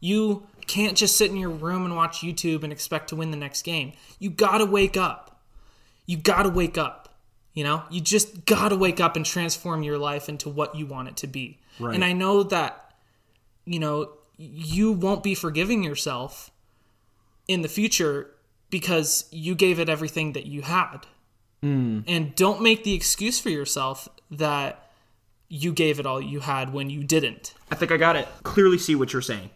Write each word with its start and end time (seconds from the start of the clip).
You 0.00 0.46
can't 0.66 0.96
just 0.96 1.16
sit 1.16 1.30
in 1.30 1.36
your 1.36 1.50
room 1.50 1.84
and 1.84 1.96
watch 1.96 2.20
YouTube 2.20 2.62
and 2.62 2.72
expect 2.72 3.08
to 3.08 3.16
win 3.16 3.30
the 3.30 3.36
next 3.36 3.62
game. 3.62 3.92
You 4.18 4.30
gotta 4.30 4.66
wake 4.66 4.96
up. 4.96 5.40
You 6.06 6.16
gotta 6.16 6.50
wake 6.50 6.78
up. 6.78 7.08
You 7.54 7.64
know, 7.64 7.82
you 7.90 8.00
just 8.00 8.44
gotta 8.44 8.76
wake 8.76 9.00
up 9.00 9.16
and 9.16 9.26
transform 9.26 9.82
your 9.82 9.98
life 9.98 10.28
into 10.28 10.48
what 10.48 10.76
you 10.76 10.86
want 10.86 11.08
it 11.08 11.16
to 11.18 11.26
be. 11.26 11.58
Right. 11.80 11.94
And 11.94 12.04
I 12.04 12.12
know 12.12 12.44
that, 12.44 12.92
you 13.64 13.80
know, 13.80 14.12
you 14.36 14.92
won't 14.92 15.22
be 15.22 15.34
forgiving 15.34 15.82
yourself 15.82 16.50
in 17.48 17.62
the 17.62 17.68
future 17.68 18.30
because 18.70 19.24
you 19.32 19.54
gave 19.54 19.80
it 19.80 19.88
everything 19.88 20.34
that 20.34 20.46
you 20.46 20.62
had. 20.62 20.98
Hmm. 21.62 22.00
And 22.06 22.34
don't 22.36 22.62
make 22.62 22.84
the 22.84 22.94
excuse 22.94 23.40
for 23.40 23.50
yourself 23.50 24.08
that 24.30 24.90
you 25.48 25.72
gave 25.72 25.98
it 25.98 26.06
all 26.06 26.20
you 26.20 26.40
had 26.40 26.72
when 26.72 26.90
you 26.90 27.02
didn't. 27.02 27.54
I 27.70 27.74
think 27.74 27.90
I 27.90 27.96
got 27.96 28.16
it. 28.16 28.28
Clearly 28.42 28.78
see 28.78 28.94
what 28.94 29.12
you're 29.12 29.22
saying. 29.22 29.50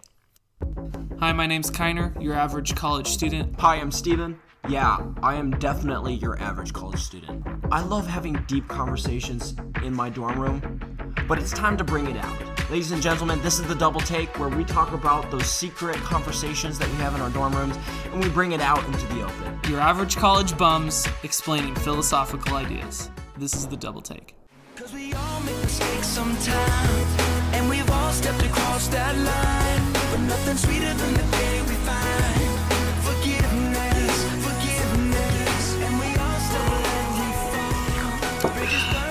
Hi, 1.19 1.33
my 1.33 1.47
name's 1.47 1.71
Kainer, 1.71 2.21
your 2.21 2.35
average 2.35 2.75
college 2.75 3.07
student. 3.07 3.55
Hi, 3.61 3.77
I'm 3.77 3.93
Stevan. 3.93 4.39
Yeah, 4.69 4.99
I 5.23 5.37
am 5.37 5.53
definitely 5.59 6.15
your 6.15 6.39
average 6.41 6.73
college 6.73 7.01
student. 7.01 7.45
I 7.71 7.83
love 7.83 8.07
having 8.07 8.43
deep 8.47 8.69
conversations 8.69 9.55
in 9.85 9.95
my 9.95 10.09
dorm 10.11 10.39
room, 10.39 10.81
but 11.29 11.39
it's 11.39 11.53
time 11.53 11.77
to 11.77 11.85
bring 11.85 12.07
it 12.07 12.17
out. 12.17 12.71
Ladies 12.71 12.93
and 12.93 13.03
gentlemen, 13.03 13.41
this 13.43 13.59
is 13.59 13.67
the 13.67 13.75
double 13.75 14.01
take 14.01 14.39
where 14.39 14.49
we 14.49 14.65
talk 14.65 14.93
about 14.93 15.31
those 15.31 15.47
secret 15.47 15.97
conversations 15.97 16.79
that 16.79 16.89
we 16.89 16.95
have 16.97 17.15
in 17.15 17.21
our 17.21 17.31
dorm 17.31 17.55
rooms 17.55 17.77
and 18.13 18.23
we 18.23 18.29
bring 18.31 18.53
it 18.53 18.61
out 18.61 18.85
into 18.87 19.07
the 19.09 19.23
open. 19.23 19.61
Your 19.71 19.81
average 19.81 20.17
college 20.17 20.57
bums 20.57 21.07
explaining 21.23 21.75
philosophical 21.77 22.57
ideas. 22.57 23.11
This 23.37 23.55
is 23.55 23.67
the 23.67 23.77
double 23.77 24.01
take. 24.01 24.35
Cause 24.77 24.93
we 24.93 25.13
all 25.13 25.41
make 25.41 25.57
mistakes 25.59 26.07
sometimes, 26.07 27.21
and 27.55 27.69
we've 27.69 27.91
all 27.91 28.13
stepped 28.13 28.43
across 28.43 28.89
that 28.89 29.17
line. 29.17 29.62
But 30.33 30.39
nothing 30.39 30.57
sweeter 30.57 30.95
than 30.95 31.13
the 31.13 31.23
day 31.37 31.61
we 31.61 31.75
find 31.85 32.41
forgiveness, 33.05 34.25
forgiveness, 34.43 35.77
and 35.77 36.01
we 36.01 36.09
all 36.17 36.41
stumble 36.41 36.89
and 36.89 37.13
we 37.19 37.29
fall. 38.41 38.49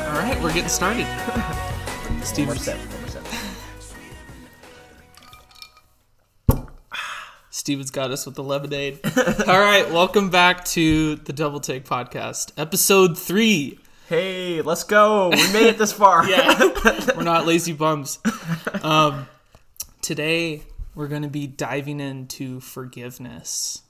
All 0.09 0.17
right, 0.19 0.33
we're 0.41 0.51
getting 0.51 0.67
started. 0.67 1.05
Stevan, 2.23 2.57
Stevan's 7.51 7.91
got 7.91 8.09
us 8.09 8.25
with 8.25 8.33
the 8.33 8.43
lemonade. 8.43 8.99
All 9.47 9.59
right, 9.59 9.87
welcome 9.91 10.31
back 10.31 10.65
to 10.65 11.17
the 11.17 11.33
Double 11.33 11.59
Take 11.59 11.85
Podcast, 11.85 12.51
episode 12.57 13.15
three. 13.15 13.77
Hey, 14.09 14.63
let's 14.63 14.85
go. 14.85 15.29
We 15.29 15.53
made 15.53 15.67
it 15.67 15.77
this 15.77 15.93
far. 15.93 16.25
Yeah, 16.29 16.57
we're 17.15 17.21
not 17.21 17.45
lazy 17.45 17.73
bums. 17.73 18.17
Um, 18.81 19.27
today 20.01 20.63
we're 20.95 21.07
going 21.07 21.21
to 21.21 21.29
be 21.29 21.47
diving 21.47 21.99
into 21.99 22.59
forgiveness. 22.59 23.83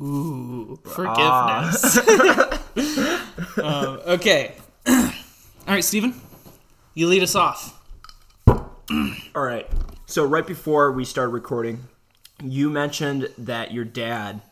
Ooh, 0.00 0.78
forgiveness. 0.84 1.98
um, 3.58 4.00
okay. 4.06 4.54
All 4.86 5.12
right, 5.66 5.84
Stevan, 5.84 6.14
you 6.94 7.08
lead 7.08 7.22
us 7.22 7.34
off. 7.34 7.80
All 8.48 9.42
right. 9.42 9.68
So 10.06 10.24
right 10.24 10.46
before 10.46 10.92
we 10.92 11.04
started 11.04 11.30
recording, 11.30 11.88
you 12.42 12.70
mentioned 12.70 13.28
that 13.38 13.72
your 13.72 13.84
dad 13.84 14.42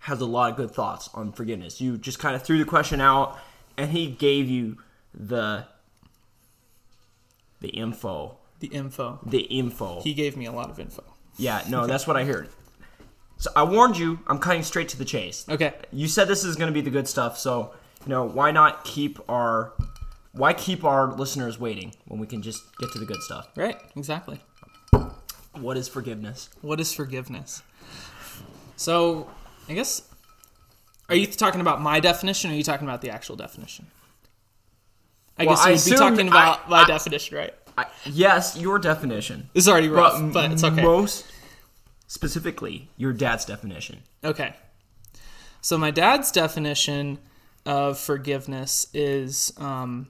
has 0.00 0.20
a 0.20 0.26
lot 0.26 0.50
of 0.50 0.56
good 0.56 0.70
thoughts 0.70 1.08
on 1.14 1.32
forgiveness. 1.32 1.80
You 1.80 1.96
just 1.96 2.18
kind 2.18 2.36
of 2.36 2.42
threw 2.42 2.58
the 2.58 2.64
question 2.64 3.00
out, 3.00 3.38
and 3.76 3.90
he 3.90 4.06
gave 4.06 4.48
you 4.48 4.78
the 5.14 5.66
the 7.60 7.68
info. 7.68 8.36
The 8.68 8.76
info. 8.76 9.18
The 9.26 9.40
info. 9.42 10.00
He 10.00 10.14
gave 10.14 10.36
me 10.36 10.46
a 10.46 10.52
lot 10.52 10.70
of 10.70 10.78
info. 10.80 11.02
yeah, 11.36 11.62
no, 11.68 11.86
that's 11.86 12.06
what 12.06 12.16
I 12.16 12.24
heard. 12.24 12.48
So 13.36 13.50
I 13.56 13.62
warned 13.64 13.98
you. 13.98 14.20
I'm 14.26 14.38
cutting 14.38 14.62
straight 14.62 14.88
to 14.90 14.96
the 14.96 15.04
chase. 15.04 15.44
Okay. 15.48 15.74
You 15.92 16.08
said 16.08 16.28
this 16.28 16.44
is 16.44 16.56
going 16.56 16.68
to 16.68 16.72
be 16.72 16.80
the 16.80 16.90
good 16.90 17.06
stuff, 17.08 17.36
so 17.36 17.74
you 18.06 18.10
know 18.10 18.24
why 18.24 18.50
not 18.52 18.84
keep 18.84 19.18
our 19.28 19.72
why 20.32 20.52
keep 20.54 20.82
our 20.84 21.12
listeners 21.12 21.58
waiting 21.60 21.94
when 22.06 22.18
we 22.20 22.26
can 22.26 22.40
just 22.42 22.62
get 22.78 22.90
to 22.92 22.98
the 22.98 23.04
good 23.06 23.20
stuff? 23.22 23.48
Right, 23.56 23.76
exactly. 23.96 24.40
What 25.52 25.76
is 25.76 25.88
forgiveness? 25.88 26.48
What 26.62 26.80
is 26.80 26.92
forgiveness? 26.92 27.62
So, 28.76 29.28
I 29.68 29.74
guess, 29.74 30.02
are 31.08 31.14
you 31.14 31.26
talking 31.26 31.60
about 31.60 31.80
my 31.80 32.00
definition 32.00 32.50
or 32.50 32.54
are 32.54 32.56
you 32.56 32.64
talking 32.64 32.86
about 32.88 33.00
the 33.02 33.10
actual 33.10 33.36
definition? 33.36 33.86
I 35.38 35.44
Well, 35.44 35.54
guess 35.54 35.64
I 35.64 35.68
you 35.70 35.76
would 35.76 35.84
be 35.84 35.96
talking 35.96 36.28
about 36.28 36.62
I- 36.66 36.70
my 36.70 36.80
I- 36.82 36.86
definition, 36.86 37.36
right? 37.36 37.54
I, 37.76 37.86
yes, 38.04 38.56
your 38.56 38.78
definition. 38.78 39.50
It's 39.54 39.68
already 39.68 39.88
rough, 39.88 40.20
But 40.20 40.32
but, 40.32 40.52
it's 40.52 40.64
okay. 40.64 40.82
Most 40.82 41.26
specifically, 42.06 42.88
your 42.96 43.12
dad's 43.12 43.44
definition. 43.44 44.02
Okay. 44.22 44.54
So 45.60 45.78
my 45.78 45.90
dad's 45.90 46.30
definition 46.30 47.18
of 47.66 47.98
forgiveness 47.98 48.86
is 48.92 49.52
um, 49.58 50.08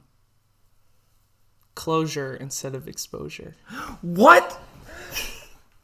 closure 1.74 2.34
instead 2.34 2.74
of 2.74 2.88
exposure. 2.88 3.54
What? 4.02 4.60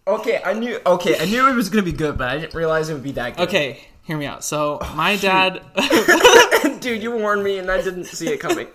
Okay, 0.06 0.40
I 0.44 0.54
knew. 0.54 0.80
Okay, 0.84 1.20
I 1.20 1.24
knew 1.26 1.48
it 1.48 1.54
was 1.54 1.68
gonna 1.68 1.84
be 1.84 1.92
good, 1.92 2.18
but 2.18 2.28
I 2.28 2.38
didn't 2.38 2.54
realize 2.54 2.88
it 2.88 2.94
would 2.94 3.02
be 3.02 3.12
that 3.12 3.36
good. 3.36 3.48
Okay, 3.48 3.86
hear 4.02 4.16
me 4.16 4.26
out. 4.26 4.42
So 4.44 4.80
my 4.96 5.16
dad. 5.16 5.62
dude, 6.80 7.02
you 7.02 7.12
warned 7.12 7.44
me, 7.44 7.58
and 7.58 7.70
I 7.70 7.80
didn't 7.80 8.04
see 8.04 8.28
it 8.28 8.40
coming. 8.40 8.66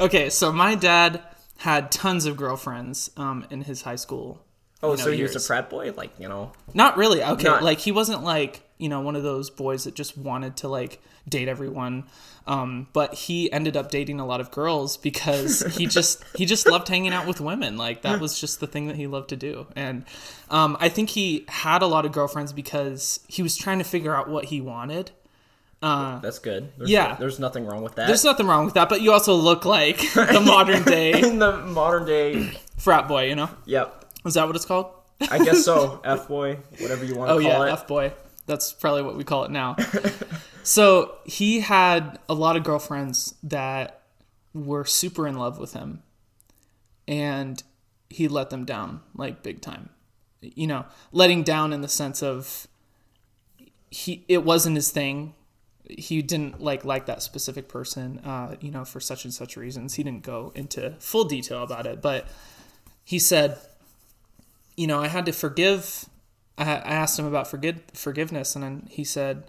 okay, 0.00 0.30
so 0.30 0.52
my 0.52 0.74
dad 0.74 1.22
had 1.64 1.90
tons 1.90 2.26
of 2.26 2.36
girlfriends 2.36 3.10
um, 3.16 3.46
in 3.48 3.62
his 3.62 3.82
high 3.82 3.96
school. 3.96 4.44
Oh, 4.82 4.90
you 4.90 4.96
know, 4.98 5.04
so 5.04 5.12
he 5.12 5.22
was 5.22 5.34
a 5.34 5.40
frat 5.40 5.70
boy, 5.70 5.92
like 5.96 6.10
you 6.18 6.28
know. 6.28 6.52
Not 6.74 6.98
really. 6.98 7.24
Okay, 7.24 7.44
Not- 7.44 7.62
like 7.62 7.78
he 7.78 7.90
wasn't 7.90 8.22
like 8.22 8.60
you 8.76 8.90
know 8.90 9.00
one 9.00 9.16
of 9.16 9.22
those 9.22 9.48
boys 9.48 9.84
that 9.84 9.94
just 9.94 10.18
wanted 10.18 10.58
to 10.58 10.68
like 10.68 11.00
date 11.26 11.48
everyone. 11.48 12.04
Um, 12.46 12.88
but 12.92 13.14
he 13.14 13.50
ended 13.50 13.78
up 13.78 13.90
dating 13.90 14.20
a 14.20 14.26
lot 14.26 14.42
of 14.42 14.50
girls 14.50 14.98
because 14.98 15.60
he 15.74 15.86
just 15.96 16.22
he 16.36 16.44
just 16.44 16.68
loved 16.68 16.86
hanging 16.86 17.14
out 17.14 17.26
with 17.26 17.40
women. 17.40 17.78
Like 17.78 18.02
that 18.02 18.20
was 18.20 18.38
just 18.38 18.60
the 18.60 18.66
thing 18.66 18.88
that 18.88 18.96
he 18.96 19.06
loved 19.06 19.30
to 19.30 19.36
do. 19.36 19.66
And 19.74 20.04
um, 20.50 20.76
I 20.80 20.90
think 20.90 21.08
he 21.08 21.46
had 21.48 21.80
a 21.80 21.86
lot 21.86 22.04
of 22.04 22.12
girlfriends 22.12 22.52
because 22.52 23.20
he 23.26 23.42
was 23.42 23.56
trying 23.56 23.78
to 23.78 23.84
figure 23.84 24.14
out 24.14 24.28
what 24.28 24.44
he 24.46 24.60
wanted. 24.60 25.12
Uh, 25.84 26.18
That's 26.20 26.38
good. 26.38 26.72
There's, 26.78 26.88
Yeah. 26.90 27.14
there's 27.16 27.38
nothing 27.38 27.66
wrong 27.66 27.82
with 27.82 27.96
that. 27.96 28.06
There's 28.06 28.24
nothing 28.24 28.46
wrong 28.46 28.64
with 28.64 28.74
that, 28.74 28.88
but 28.88 29.02
you 29.02 29.12
also 29.12 29.34
look 29.34 29.64
like 29.66 29.98
the 30.14 30.42
modern 30.44 30.82
day 30.84 31.12
in 31.20 31.38
the 31.44 31.58
modern 31.58 32.06
day. 32.06 32.52
frat 32.78 33.06
boy. 33.06 33.28
You 33.28 33.36
know, 33.36 33.50
Yep, 33.66 34.04
is 34.24 34.34
that 34.34 34.46
what 34.46 34.56
it's 34.56 34.64
called? 34.64 34.86
I 35.30 35.38
guess 35.44 35.64
so. 35.64 36.00
F 36.04 36.26
boy, 36.28 36.58
whatever 36.80 37.04
you 37.04 37.14
want 37.16 37.28
to 37.28 37.34
Oh 37.34 37.38
call 37.38 37.42
yeah, 37.42 37.56
it. 37.56 37.60
Oh 37.60 37.64
yeah, 37.66 37.72
F 37.74 37.86
boy. 37.86 38.12
That's 38.46 38.72
probably 38.72 39.02
what 39.02 39.16
we 39.16 39.24
call 39.24 39.44
it 39.44 39.50
now. 39.50 39.76
so 40.62 41.16
he 41.24 41.60
had 41.60 42.18
a 42.28 42.34
lot 42.34 42.56
of 42.56 42.62
girlfriends 42.64 43.34
that 43.42 44.00
were 44.54 44.84
super 44.86 45.26
in 45.28 45.34
love 45.38 45.58
with 45.58 45.72
him, 45.74 46.02
and 47.06 47.62
he 48.08 48.28
let 48.28 48.48
them 48.50 48.64
down 48.64 49.00
like 49.14 49.42
big 49.42 49.60
time. 49.60 49.90
You 50.40 50.66
know, 50.66 50.84
letting 51.12 51.42
down 51.42 51.72
in 51.72 51.80
the 51.82 51.88
sense 51.88 52.22
of 52.22 52.66
he 53.90 54.24
it 54.28 54.44
wasn't 54.44 54.76
his 54.76 54.90
thing. 54.90 55.34
He 55.88 56.22
didn't 56.22 56.60
like 56.60 56.84
like 56.84 57.06
that 57.06 57.22
specific 57.22 57.68
person. 57.68 58.20
Uh, 58.24 58.56
you 58.60 58.70
know, 58.70 58.84
for 58.84 59.00
such 59.00 59.24
and 59.24 59.34
such 59.34 59.56
reasons. 59.56 59.94
He 59.94 60.02
didn't 60.02 60.22
go 60.22 60.52
into 60.54 60.94
full 60.98 61.24
detail 61.24 61.62
about 61.62 61.86
it, 61.86 62.00
but 62.00 62.26
he 63.04 63.18
said 63.18 63.58
you 64.76 64.86
know, 64.86 65.00
I 65.00 65.08
had 65.08 65.26
to 65.26 65.32
forgive. 65.32 66.06
I, 66.58 66.64
I 66.64 66.94
asked 66.94 67.18
him 67.18 67.26
about 67.26 67.48
forgive, 67.48 67.82
forgiveness, 67.92 68.54
and 68.54 68.64
then 68.64 68.88
he 68.90 69.04
said, 69.04 69.44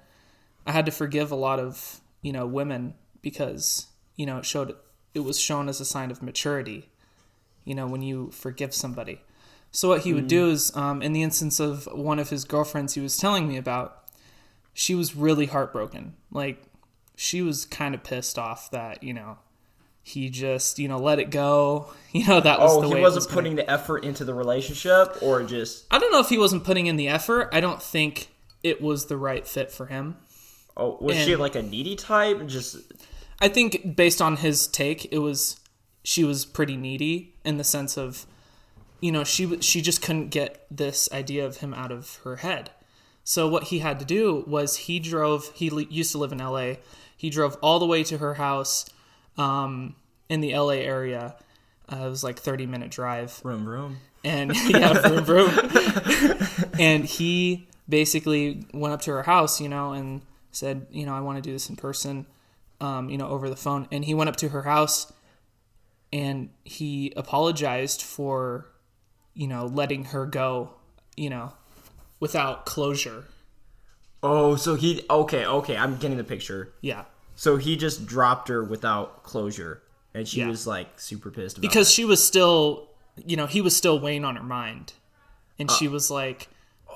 I 0.65 0.71
had 0.71 0.85
to 0.85 0.91
forgive 0.91 1.31
a 1.31 1.35
lot 1.35 1.59
of, 1.59 2.01
you 2.21 2.31
know, 2.31 2.45
women 2.45 2.95
because, 3.21 3.87
you 4.15 4.25
know, 4.25 4.39
it 4.39 4.45
showed, 4.45 4.75
it 5.13 5.19
was 5.19 5.39
shown 5.39 5.69
as 5.69 5.79
a 5.79 5.85
sign 5.85 6.11
of 6.11 6.23
maturity, 6.23 6.89
you 7.63 7.75
know, 7.75 7.87
when 7.87 8.01
you 8.01 8.31
forgive 8.31 8.73
somebody. 8.73 9.21
So 9.71 9.89
what 9.89 10.01
he 10.01 10.13
would 10.13 10.27
do 10.27 10.49
is, 10.49 10.75
um, 10.75 11.01
in 11.01 11.13
the 11.13 11.21
instance 11.21 11.59
of 11.59 11.87
one 11.91 12.17
of 12.17 12.29
his 12.29 12.45
girlfriends 12.45 12.93
he 12.93 13.01
was 13.01 13.17
telling 13.17 13.47
me 13.47 13.57
about, 13.57 14.04
she 14.75 14.93
was 14.93 15.15
really 15.15 15.47
heartbroken. 15.47 16.13
Like, 16.29 16.61
she 17.15 17.41
was 17.41 17.65
kind 17.65 17.95
of 17.95 18.03
pissed 18.03 18.37
off 18.37 18.69
that, 18.71 19.01
you 19.01 19.13
know, 19.13 19.37
he 20.03 20.29
just, 20.29 20.77
you 20.77 20.87
know, 20.87 20.99
let 20.99 21.17
it 21.17 21.31
go. 21.31 21.91
You 22.15 22.25
know, 22.27 22.39
that 22.39 22.59
was 22.61 22.71
Oh, 22.77 22.81
the 22.81 22.87
he 22.89 22.93
way 22.93 22.99
it 22.99 23.03
wasn't 23.03 23.15
was 23.17 23.25
gonna- 23.25 23.35
putting 23.35 23.55
the 23.55 23.69
effort 23.69 24.03
into 24.05 24.23
the 24.23 24.33
relationship, 24.33 25.17
or 25.21 25.41
just 25.43 25.85
I 25.91 25.97
don't 25.99 26.11
know 26.13 26.19
if 26.21 26.29
he 26.29 26.37
wasn't 26.37 26.63
putting 26.63 26.85
in 26.87 26.95
the 26.95 27.07
effort. 27.09 27.49
I 27.51 27.59
don't 27.59 27.81
think 27.81 28.29
it 28.63 28.81
was 28.81 29.07
the 29.07 29.17
right 29.17 29.45
fit 29.47 29.69
for 29.71 29.87
him. 29.87 30.15
oh, 30.77 30.97
was 31.01 31.17
she 31.17 31.35
like 31.35 31.55
a 31.55 31.61
needy 31.61 31.95
type? 31.97 32.45
Just 32.47 32.77
I 33.41 33.47
think 33.49 33.95
based 33.97 34.21
on 34.21 34.37
his 34.37 34.65
take, 34.67 35.11
it 35.11 35.17
was 35.19 35.59
she 36.05 36.23
was 36.23 36.45
pretty 36.45 36.77
needy 36.77 37.35
in 37.43 37.57
the 37.57 37.63
sense 37.65 37.97
of, 37.97 38.25
you 39.01 39.11
know, 39.11 39.25
she 39.25 39.59
she 39.59 39.81
just 39.81 40.01
couldn't 40.01 40.29
get 40.29 40.65
this 40.71 41.09
idea 41.11 41.45
of 41.45 41.57
him 41.57 41.73
out 41.73 41.91
of 41.91 42.19
her 42.23 42.37
head. 42.37 42.69
So 43.25 43.47
what 43.49 43.65
he 43.65 43.79
had 43.79 43.99
to 43.99 44.05
do 44.05 44.43
was 44.47 44.77
he 44.77 44.99
drove. 44.99 45.51
He 45.55 45.69
li- 45.69 45.87
used 45.89 46.11
to 46.11 46.19
live 46.19 46.31
in 46.31 46.39
L.A. 46.39 46.79
He 47.17 47.29
drove 47.31 47.57
all 47.61 47.79
the 47.79 47.85
way 47.87 48.03
to 48.03 48.19
her 48.19 48.35
house, 48.35 48.85
um, 49.35 49.95
in 50.29 50.41
the 50.41 50.53
L.A. 50.53 50.81
area. 50.81 51.35
Uh, 51.91 52.05
it 52.05 52.09
was 52.09 52.23
like 52.23 52.39
thirty 52.39 52.67
minute 52.67 52.91
drive. 52.91 53.41
room, 53.43 53.67
room. 53.67 53.97
and 54.23 54.55
yeah, 54.69 55.09
room, 55.09 55.25
vroom. 55.25 55.51
and 56.79 57.03
he 57.05 57.67
basically 57.89 58.65
went 58.73 58.93
up 58.93 59.01
to 59.01 59.11
her 59.11 59.23
house, 59.23 59.59
you 59.59 59.69
know, 59.69 59.91
and 59.91 60.21
said, 60.51 60.85
you 60.91 61.05
know, 61.05 61.13
I 61.15 61.21
want 61.21 61.37
to 61.37 61.41
do 61.41 61.51
this 61.51 61.69
in 61.69 61.75
person, 61.75 62.27
um, 62.79 63.09
you 63.09 63.17
know, 63.17 63.27
over 63.27 63.49
the 63.49 63.55
phone. 63.55 63.87
And 63.91 64.05
he 64.05 64.13
went 64.13 64.29
up 64.29 64.35
to 64.37 64.49
her 64.49 64.63
house 64.63 65.11
and 66.13 66.49
he 66.63 67.11
apologized 67.17 68.01
for, 68.01 68.67
you 69.33 69.47
know, 69.47 69.65
letting 69.65 70.05
her 70.05 70.25
go, 70.25 70.71
you 71.17 71.29
know, 71.29 71.53
without 72.25 72.65
closure. 72.65 73.25
Oh, 74.23 74.55
so 74.55 74.73
he 74.75 75.03
okay, 75.09 75.45
okay, 75.45 75.77
I'm 75.77 75.97
getting 75.97 76.17
the 76.17 76.23
picture. 76.23 76.73
Yeah. 76.81 77.03
So 77.35 77.57
he 77.57 77.75
just 77.75 78.05
dropped 78.07 78.47
her 78.47 78.63
without 78.63 79.21
closure, 79.23 79.83
and 80.13 80.27
she 80.27 80.39
Yeah. 80.39 80.47
was 80.47 80.65
like 80.65 80.99
super 80.99 81.29
pissed 81.29 81.57
about 81.57 81.61
Because 81.69 81.89
it. 81.89 81.93
she 81.93 82.05
was 82.05 82.25
still, 82.25 82.87
you 83.25 83.35
know, 83.37 83.45
he 83.45 83.61
was 83.61 83.75
still 83.75 83.99
weighing 83.99 84.25
on 84.25 84.35
her 84.35 84.43
mind. 84.43 84.93
And 85.59 85.69
she 85.69 85.87
uh, 85.87 85.91
was 85.91 86.09
like, 86.09 86.49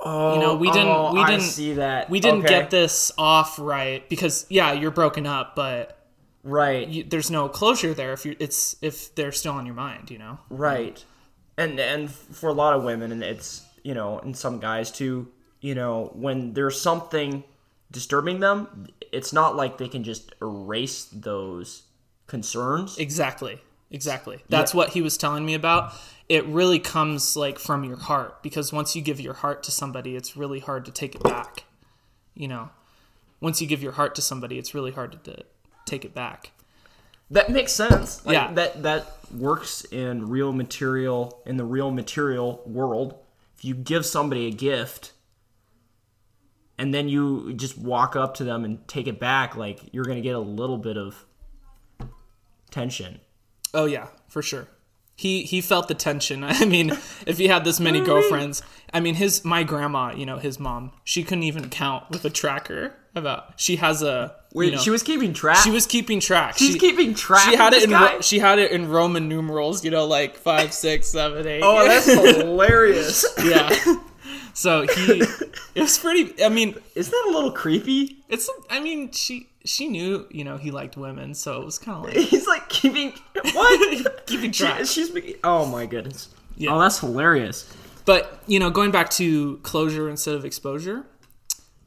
oh, 0.04 0.34
you 0.34 0.40
know, 0.42 0.56
we 0.56 0.72
didn't- 0.72 0.88
oh, 0.88 1.14
we 1.14 1.24
didn't- 1.26 1.42
see 1.42 1.74
that. 1.74 2.10
we 2.10 2.20
didn't 2.20 2.40
Okay. 2.46 2.50
get 2.62 2.70
this 2.72 3.12
off 3.18 3.60
right 3.60 4.08
because 4.10 4.46
yeah, 4.50 4.72
you're 4.74 4.92
broken 4.92 5.25
up, 5.28 5.56
but 5.56 5.98
right, 6.44 6.88
you, 6.88 7.04
there's 7.04 7.30
no 7.30 7.48
closure 7.48 7.94
there 7.94 8.12
if 8.14 8.25
you 8.25 8.36
it's 8.40 8.75
if 8.82 9.14
they're 9.16 9.32
still 9.32 9.54
on 9.54 9.66
your 9.68 9.75
mind, 9.75 10.10
you 10.10 10.18
know. 10.18 10.40
right, 10.50 11.04
and 11.58 11.80
and 11.80 12.10
for 12.12 12.50
a 12.50 12.54
lot 12.54 12.74
of 12.74 12.84
women, 12.84 13.12
and 13.12 13.22
it's 13.24 13.62
you 13.84 13.94
know, 13.94 14.20
and 14.20 14.36
some 14.36 14.60
guys 14.60 14.92
too. 14.92 15.28
You 15.62 15.76
know, 15.76 16.12
when 16.14 16.54
there's 16.54 16.80
something 16.80 17.44
disturbing 17.92 18.40
them, 18.40 18.88
it's 19.12 19.34
not 19.34 19.56
like 19.56 19.78
they 19.78 19.90
can 19.90 20.04
just 20.04 20.34
erase 20.42 21.06
those 21.12 21.84
concerns. 22.28 22.98
Exactly. 22.98 23.60
Exactly. 23.92 24.40
That's 24.50 24.74
what 24.74 24.90
he 24.92 25.02
was 25.02 25.18
telling 25.18 25.46
me 25.46 25.56
about. 25.56 25.94
It 26.30 26.46
really 26.46 26.78
comes 26.80 27.36
like 27.36 27.58
from 27.58 27.84
your 27.84 27.98
heart 27.98 28.44
because 28.44 28.72
once 28.72 28.96
you 28.96 29.02
give 29.02 29.20
your 29.20 29.34
heart 29.34 29.64
to 29.64 29.72
somebody, 29.72 30.16
it's 30.16 30.38
really 30.38 30.60
hard 30.60 30.86
to 30.86 30.92
take 30.92 31.16
it 31.16 31.24
back. 31.24 31.64
You 32.36 32.48
know, 32.48 32.70
once 33.42 33.62
you 33.62 33.68
give 33.68 33.82
your 33.82 33.94
heart 33.94 34.14
to 34.16 34.22
somebody, 34.22 34.60
it's 34.60 34.75
really 34.75 34.92
hard 34.92 35.24
to 35.24 35.44
take 35.86 36.06
it 36.06 36.14
back. 36.14 36.52
That 37.32 37.50
makes 37.50 37.74
sense. 37.74 38.24
Like, 38.25 38.36
Yeah. 38.36 38.54
That 38.54 38.84
that 38.84 39.18
works 39.36 39.86
in 39.86 40.30
real 40.30 40.52
material 40.52 41.42
in 41.46 41.58
the 41.58 41.66
real 41.66 41.90
material 41.92 42.62
world. 42.66 43.16
If 43.60 43.66
you 43.66 43.76
give 43.76 44.06
somebody 44.06 44.48
a 44.48 44.52
gift 44.52 45.12
and 46.78 46.94
then 46.94 47.10
you 47.10 47.52
just 47.56 47.78
walk 47.78 48.16
up 48.16 48.36
to 48.36 48.46
them 48.46 48.64
and 48.64 48.88
take 48.88 49.06
it 49.06 49.20
back, 49.20 49.58
like 49.58 49.82
you're 49.92 50.06
gonna 50.06 50.22
get 50.22 50.34
a 50.34 50.40
little 50.40 50.78
bit 50.78 50.96
of 50.96 51.26
tension. 52.72 53.20
Oh 53.74 53.84
yeah, 53.84 54.08
for 54.30 54.42
sure. 54.42 54.70
He 55.14 55.44
he 55.44 55.60
felt 55.60 55.90
the 55.90 55.94
tension. 55.94 56.42
I 56.48 56.64
mean, 56.64 56.92
if 57.28 57.38
he 57.38 57.50
had 57.50 57.66
this 57.66 57.82
many 57.82 58.00
girlfriends, 58.00 58.62
I 58.94 59.02
mean, 59.02 59.16
his 59.16 59.44
my 59.44 59.64
grandma, 59.64 60.16
you 60.16 60.26
know, 60.26 60.38
his 60.38 60.58
mom, 60.58 60.94
she 61.04 61.22
couldn't 61.26 61.44
even 61.44 61.70
count 61.70 62.10
with 62.12 62.24
a 62.24 62.30
tracker 62.30 62.96
about. 63.16 63.54
She 63.60 63.78
has 63.78 64.02
a 64.02 64.36
Wait, 64.54 64.66
you 64.68 64.72
know, 64.74 64.78
she 64.82 64.90
was 64.90 65.04
keeping 65.04 65.34
track. 65.34 65.58
she 65.64 65.72
was 65.72 65.86
keeping 65.86 66.20
track. 66.20 66.58
She's 66.58 66.74
she, 66.74 66.80
keeping 66.80 67.14
track. 67.14 67.50
She 67.50 67.56
had 67.56 67.74
it 67.74 67.84
in? 67.84 67.92
Ro- 67.92 68.22
she 68.22 68.40
had 68.40 68.58
it 68.60 68.72
in 68.72 68.90
Roman 68.90 69.28
numerals, 69.30 69.84
you 69.86 69.92
know, 69.92 70.06
like 70.06 70.36
five, 70.38 70.74
six, 70.86 71.08
seven, 71.08 71.46
eight. 71.48 71.62
Oh, 71.64 71.86
that's 71.88 72.06
hilarious. 72.38 73.26
yeah. 73.44 73.70
So 74.54 74.82
he, 74.86 75.24
It's 75.76 75.98
pretty. 76.00 76.44
I 76.44 76.50
mean, 76.50 76.76
Isn't 76.94 77.12
that 77.12 77.26
a 77.30 77.32
little 77.32 77.52
creepy? 77.52 78.18
it's. 78.28 78.50
I 78.70 78.82
mean, 78.82 79.12
she 79.12 79.48
she 79.64 79.88
knew, 79.88 80.28
you 80.32 80.44
know, 80.44 80.58
he 80.58 80.70
liked 80.72 80.98
women, 80.98 81.34
so 81.34 81.62
it 81.62 81.66
was 81.66 81.80
kind 81.80 81.98
of 81.98 82.04
like 82.06 82.18
He's 82.28 82.46
like 82.46 82.68
keeping 82.68 83.14
what? 83.54 84.26
keeping 84.28 84.52
She- 84.52 84.64
track. 84.66 84.86
she's 84.86 85.14
making- 85.14 85.36
oh 85.46 85.66
my 85.66 85.86
goodness. 85.86 86.28
Yeah. 86.58 86.72
Oh, 86.76 86.80
that's 86.80 87.00
hilarious. 87.00 87.74
But 88.06 88.44
you 88.48 88.60
know, 88.60 88.70
going 88.70 88.92
back 88.92 89.10
to 89.12 89.58
closure 89.58 90.10
instead 90.10 90.36
of 90.36 90.44
exposure, 90.44 91.06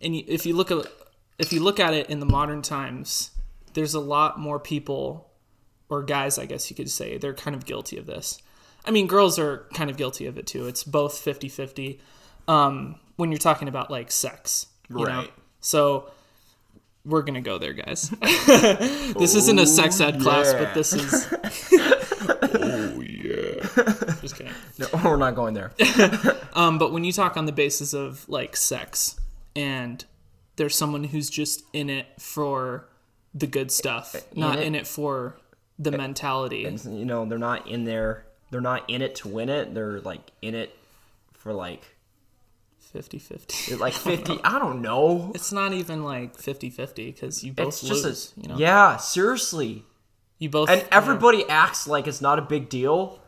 and 0.01 0.15
if 0.15 0.47
you 0.47 0.55
look 0.57 0.71
at 0.71 0.87
if 1.43 1.53
you 1.53 1.61
look 1.61 1.81
at 1.81 1.93
it 1.93 2.09
in 2.09 2.21
the 2.21 2.27
modern 2.27 2.63
times, 2.63 3.33
there's 3.75 3.95
a 3.95 4.01
lot 4.01 4.39
more 4.39 4.61
people 4.61 5.29
or 5.89 6.03
guys, 6.03 6.39
I 6.39 6.47
guess 6.47 6.71
you 6.71 6.77
could 6.77 6.89
say, 6.89 7.19
they're 7.19 7.35
kind 7.35 7.55
of 7.55 7.67
guilty 7.67 7.99
of 7.99 8.07
this. 8.07 8.41
I 8.85 8.93
mean, 8.93 9.09
girls 9.09 9.39
are 9.39 9.67
kind 9.75 9.91
of 9.91 9.97
guilty 9.97 10.27
of 10.27 10.39
it 10.39 10.47
too. 10.47 10.69
It's 10.69 10.85
both 10.85 11.23
50-50 11.23 11.99
um, 12.47 12.95
when 13.17 13.31
you're 13.31 13.39
talking 13.39 13.69
about 13.69 13.91
like 13.91 14.11
sex, 14.11 14.69
you 14.89 14.97
know. 14.97 15.05
Right. 15.05 15.33
So 15.61 16.11
we're 17.05 17.23
gonna 17.23 17.41
go 17.41 17.59
there, 17.59 17.73
guys. 17.73 18.09
this 18.21 19.35
isn't 19.35 19.59
a 19.59 19.67
sex 19.67 20.01
ed 20.01 20.21
class, 20.21 20.53
yeah. 20.53 20.65
but 20.65 20.75
this 20.75 20.93
is. 20.93 21.29
oh 22.43 23.01
yeah. 23.01 24.15
Just 24.21 24.37
kidding. 24.37 24.53
No, 24.79 24.87
we're 25.05 25.17
not 25.17 25.35
going 25.35 25.55
there. 25.55 25.73
Um, 26.55 26.77
but 26.77 26.93
when 26.93 27.03
you 27.03 27.13
talk 27.13 27.39
on 27.39 27.47
the 27.47 27.53
basis 27.53 27.95
of 27.95 28.29
like 28.29 28.57
sex 28.57 29.19
and 29.57 30.05
there's 30.57 30.77
someone 30.77 31.05
who's 31.05 31.31
just 31.31 31.63
in 31.73 31.89
it 31.91 32.07
for 32.21 32.89
the 33.35 33.47
good 33.47 33.71
stuff, 33.71 34.15
eh, 34.15 34.21
not 34.35 34.59
it- 34.59 34.67
in 34.67 34.75
it 34.75 34.87
for 34.87 35.37
the 35.79 35.93
eh, 35.93 35.97
mentality. 35.97 36.79
you 36.85 37.05
know 37.05 37.25
they're 37.25 37.39
not 37.39 37.67
in 37.67 37.85
there 37.85 38.27
they're 38.51 38.61
not 38.61 38.89
in 38.91 39.01
it 39.03 39.15
to 39.17 39.27
win 39.29 39.49
it 39.49 39.73
they're 39.75 40.01
like 40.03 40.21
in 40.43 40.55
it 40.55 40.77
for 41.33 41.53
like 41.55 41.97
50 42.93 43.19
50. 43.19 43.77
like 43.77 43.95
50 43.95 44.39
i 44.45 44.59
don't 44.59 44.83
know 44.83 45.33
It's 45.35 45.51
not 45.51 45.73
even 45.73 46.05
like 46.05 46.37
50 46.37 46.69
50 46.69 47.11
because 47.11 47.43
you 47.43 47.53
both 47.55 47.69
it's 47.69 47.81
just 47.81 48.05
lose. 48.05 48.35
a, 48.37 48.41
you 48.43 48.49
know? 48.51 48.57
yeah 48.59 48.99
seriously 48.99 49.85
You 50.39 50.51
both. 50.51 50.69
and 50.69 50.81
you 50.81 50.85
know. 50.85 50.89
everybody 50.93 51.49
acts 51.49 51.89
like 51.89 52.07
it's 52.07 52.21
not 52.21 52.39
a 52.39 52.43
big 52.43 52.69
deal 52.69 53.19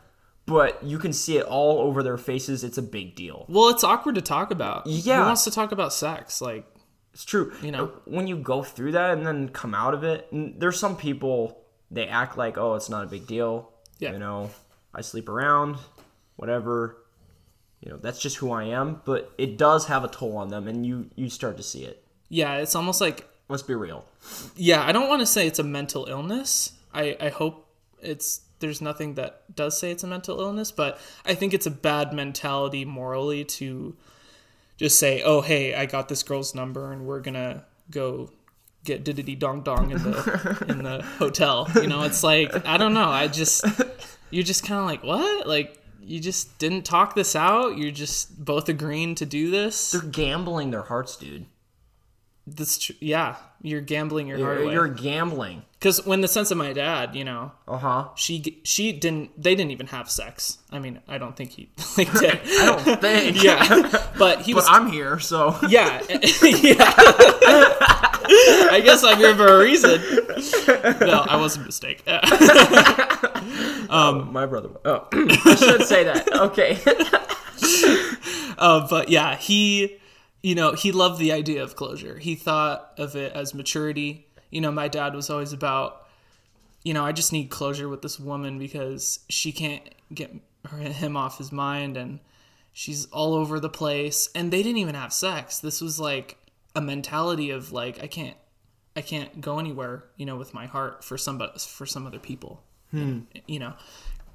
but 0.46 0.82
you 0.84 0.98
can 0.98 1.14
see 1.14 1.38
it 1.38 1.46
all 1.46 1.78
over 1.80 2.02
their 2.02 2.18
faces 2.18 2.62
it's 2.62 2.76
a 2.76 2.82
big 2.82 3.14
deal 3.16 3.46
Well, 3.48 3.70
it's 3.70 3.82
awkward 3.82 4.16
to 4.16 4.20
talk 4.20 4.50
about. 4.50 4.86
Yeah. 4.86 5.20
Who 5.20 5.24
wants 5.28 5.44
to 5.44 5.50
talk 5.50 5.72
about 5.72 5.94
sex? 5.94 6.42
Like, 6.42 6.66
it's 7.14 7.25
true. 7.25 7.52
You 7.62 7.70
know? 7.70 7.87
when 8.05 8.26
you 8.26 8.37
go 8.37 8.62
through 8.62 8.93
that 8.93 9.16
and 9.16 9.26
then 9.26 9.49
come 9.49 9.75
out 9.75 9.94
of 9.94 10.05
it 10.05 10.28
there's 10.32 10.78
some 10.78 10.96
people 10.96 11.62
they 11.90 12.08
act 12.08 12.37
like 12.37 12.58
oh 12.58 12.75
it's 12.75 12.90
not 12.90 13.05
a 13.05 13.06
big 13.06 13.26
deal. 13.26 13.70
Yeah. 14.00 14.12
you 14.12 14.19
know 14.19 14.50
i 14.93 15.00
sleep 15.00 15.28
around 15.28 15.76
whatever. 16.37 16.99
You 17.81 17.90
know 17.93 17.96
that's 17.99 18.20
just 18.20 18.37
who 18.37 18.50
i 18.50 18.64
am 18.64 19.00
but 19.05 19.32
it 19.38 19.56
does 19.56 19.87
have 19.87 20.05
a 20.05 20.08
toll 20.08 20.37
on 20.37 20.49
them 20.49 20.69
and 20.69 20.84
you 20.84 21.08
you 21.14 21.31
start 21.31 21.56
to 21.56 21.62
see 21.62 21.84
it. 21.84 22.05
Yeah, 22.28 22.56
it's 22.56 22.75
almost 22.75 23.00
like 23.00 23.28
let's 23.49 23.62
be 23.62 23.75
real. 23.75 24.05
Yeah 24.56 24.84
i 24.84 24.93
don't 24.93 25.08
want 25.08 25.20
to 25.20 25.26
say 25.26 25.46
it's 25.46 25.60
a 25.60 25.64
mental 25.64 26.06
illness. 26.06 26.72
I 26.93 27.17
i 27.20 27.28
hope 27.28 27.69
it's 28.03 28.41
there's 28.58 28.81
nothing 28.81 29.15
that 29.15 29.55
does 29.55 29.79
say 29.79 29.91
it's 29.91 30.05
a 30.05 30.06
mental 30.06 30.41
illness 30.41 30.70
but 30.72 30.98
i 31.27 31.34
think 31.34 31.53
it's 31.53 31.67
a 31.67 31.70
bad 31.70 32.12
mentality 32.12 32.84
morally 32.84 33.44
to 33.44 33.96
just 34.76 34.98
say 34.98 35.22
oh 35.22 35.40
hey 35.40 35.74
i 35.74 35.86
got 35.86 36.08
this 36.08 36.22
girl's 36.22 36.54
number 36.54 36.93
and 36.93 37.06
we're 37.06 37.20
gonna 37.20 37.64
go 37.90 38.31
get 38.84 39.02
diddity 39.02 39.34
dong 39.34 39.62
dong 39.62 39.90
in 39.90 40.02
the 40.02 40.64
in 40.69 40.82
the 40.82 41.02
hotel. 41.19 41.69
You 41.74 41.88
know 41.88 42.02
it's 42.02 42.22
like 42.22 42.66
i 42.66 42.76
don't 42.76 42.94
know. 42.94 43.08
I 43.08 43.28
just 43.28 43.64
you're 44.31 44.44
just 44.44 44.64
kind 44.64 44.81
of 44.81 44.86
like 44.86 45.02
what? 45.02 45.46
Like 45.46 45.78
you 46.00 46.20
just 46.20 46.58
didn't 46.58 46.84
talk 46.84 47.14
this 47.14 47.34
out. 47.34 47.78
You're 47.78 47.90
just 47.90 48.44
both 48.44 48.69
agreeing 48.69 49.14
to 49.16 49.26
do 49.26 49.50
this. 49.50 49.90
They're 49.90 50.02
gambling 50.02 50.70
their 50.70 50.82
hearts 50.82 51.16
dude. 51.16 51.46
That's 52.46 52.78
tr- 52.78 52.93
yeah. 53.00 53.36
You're 53.62 53.81
gambling 53.81 54.26
your 54.26 54.38
heart 54.38 54.58
you're, 54.58 54.64
away. 54.64 54.74
you're 54.74 54.88
gambling 54.88 55.62
because 55.84 56.06
when 56.06 56.22
the 56.22 56.29
sense 56.29 56.50
of 56.50 56.56
my 56.56 56.72
dad 56.72 57.14
you 57.14 57.22
know 57.22 57.53
uh-huh. 57.69 58.08
she 58.14 58.58
she 58.64 58.91
didn't 58.91 59.31
they 59.41 59.55
didn't 59.55 59.70
even 59.70 59.88
have 59.88 60.10
sex. 60.10 60.56
I 60.72 60.79
mean 60.79 61.03
i 61.06 61.19
don't 61.19 61.36
think 61.36 61.50
he 61.50 61.69
like 61.98 62.10
did 62.10 62.41
i 62.46 62.64
don't 62.64 63.00
think. 63.03 63.43
Yeah. 63.43 64.00
But 64.19 64.43
he 64.43 64.55
but 64.55 64.60
was 64.60 64.67
i'm 64.69 64.91
here 64.91 65.19
so. 65.19 65.58
Yeah. 65.69 66.00
Yeah. 66.08 66.94
I 68.70 68.81
guess 68.82 69.05
i'm 69.05 69.19
here 69.19 69.34
for 69.34 69.46
a 69.46 69.58
reason. 69.58 70.00
No 71.06 71.26
i 71.29 71.36
was 71.36 71.56
a 71.56 71.60
mistake. 71.60 72.03
Um, 73.91 74.32
my 74.32 74.46
brother. 74.46 74.70
Oh. 74.86 75.06
I 75.12 75.55
should 75.56 75.82
say 75.82 76.05
that. 76.05 76.32
Okay. 76.34 76.79
Uh, 78.56 78.86
but 78.88 79.10
yeah 79.10 79.36
he 79.36 79.98
you 80.43 80.55
know 80.55 80.72
he 80.72 80.93
loved 80.93 81.19
the 81.19 81.32
idea 81.32 81.62
of 81.62 81.76
closure. 81.76 82.19
He 82.19 82.36
thought 82.36 82.93
of 82.96 83.14
it 83.17 83.32
as 83.34 83.53
maturity 83.53 84.23
you 84.55 84.61
know 84.61 84.73
my 84.73 84.89
dad 84.89 85.15
was 85.15 85.29
always 85.29 85.53
about 85.53 86.06
you 86.82 86.94
know 86.94 87.05
i 87.05 87.13
just 87.13 87.32
need 87.32 87.51
closure 87.51 87.89
with 87.89 88.01
this 88.01 88.19
woman 88.19 88.58
because 88.58 89.19
she 89.29 89.53
can't 89.53 89.82
get 90.15 90.32
her, 90.67 90.79
him 90.79 91.17
off 91.17 91.39
his 91.39 91.53
mind 91.53 91.96
and 91.96 92.20
she's 92.75 93.06
all 93.06 93.34
over 93.34 93.58
the 93.61 93.70
place. 93.70 94.29
And 94.34 94.53
they 94.53 94.63
didn't 94.63 94.79
even 94.79 94.94
have 94.94 95.13
sex. 95.13 95.61
This 95.61 95.81
was 95.81 95.99
like 95.99 96.37
a 96.77 96.81
mentality 96.81 97.51
of 97.51 97.70
like 97.70 98.03
i 98.03 98.08
can't 98.08 98.37
i 98.96 99.01
can't 99.01 99.41
go 99.41 99.61
anywhere 99.61 100.03
you 100.17 100.27
know 100.27 100.34
with 100.34 100.53
my 100.53 100.67
heart 100.67 101.05
for 101.05 101.17
somebody 101.17 101.53
for 101.58 101.87
some 101.87 102.06
other 102.06 102.19
people. 102.19 102.63
Hmm. 102.91 102.99
And, 102.99 103.27
you 103.46 103.61
know 103.61 103.75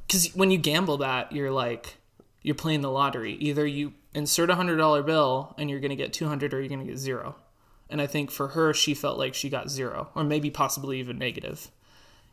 because 0.07 0.33
when 0.33 0.49
you 0.49 0.57
gamble 0.57 0.97
that 0.97 1.33
you're 1.33 1.51
like 1.51 1.97
you're 2.41 2.55
playing 2.55 2.79
the 2.79 2.89
lottery. 2.89 3.33
Either 3.33 3.67
you 3.67 3.93
insert 4.13 4.49
a 4.49 4.55
hundred 4.55 4.77
dollar 4.77 5.03
bill 5.03 5.53
and 5.57 5.69
you're 5.69 5.81
gonna 5.81 5.97
get 5.97 6.13
200 6.13 6.53
or 6.53 6.61
you're 6.61 6.69
gonna 6.69 6.85
get 6.85 6.97
zero 6.97 7.35
and 7.89 8.01
i 8.01 8.07
think 8.07 8.31
for 8.31 8.49
her 8.49 8.73
she 8.73 8.93
felt 8.93 9.17
like 9.17 9.33
she 9.33 9.49
got 9.49 9.69
zero 9.69 10.09
or 10.15 10.23
maybe 10.23 10.49
possibly 10.49 10.99
even 10.99 11.17
negative 11.17 11.69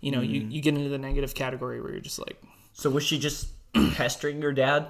you 0.01 0.11
know 0.11 0.21
you, 0.21 0.43
hmm. 0.43 0.51
you 0.51 0.61
get 0.61 0.75
into 0.75 0.89
the 0.89 0.99
negative 0.99 1.35
category 1.35 1.81
where 1.81 1.93
you're 1.93 2.01
just 2.01 2.19
like 2.19 2.43
so 2.73 2.91
was 2.91 3.05
she 3.05 3.19
just 3.19 3.49
pestering 3.95 4.41
your 4.43 4.53
dad 4.53 4.87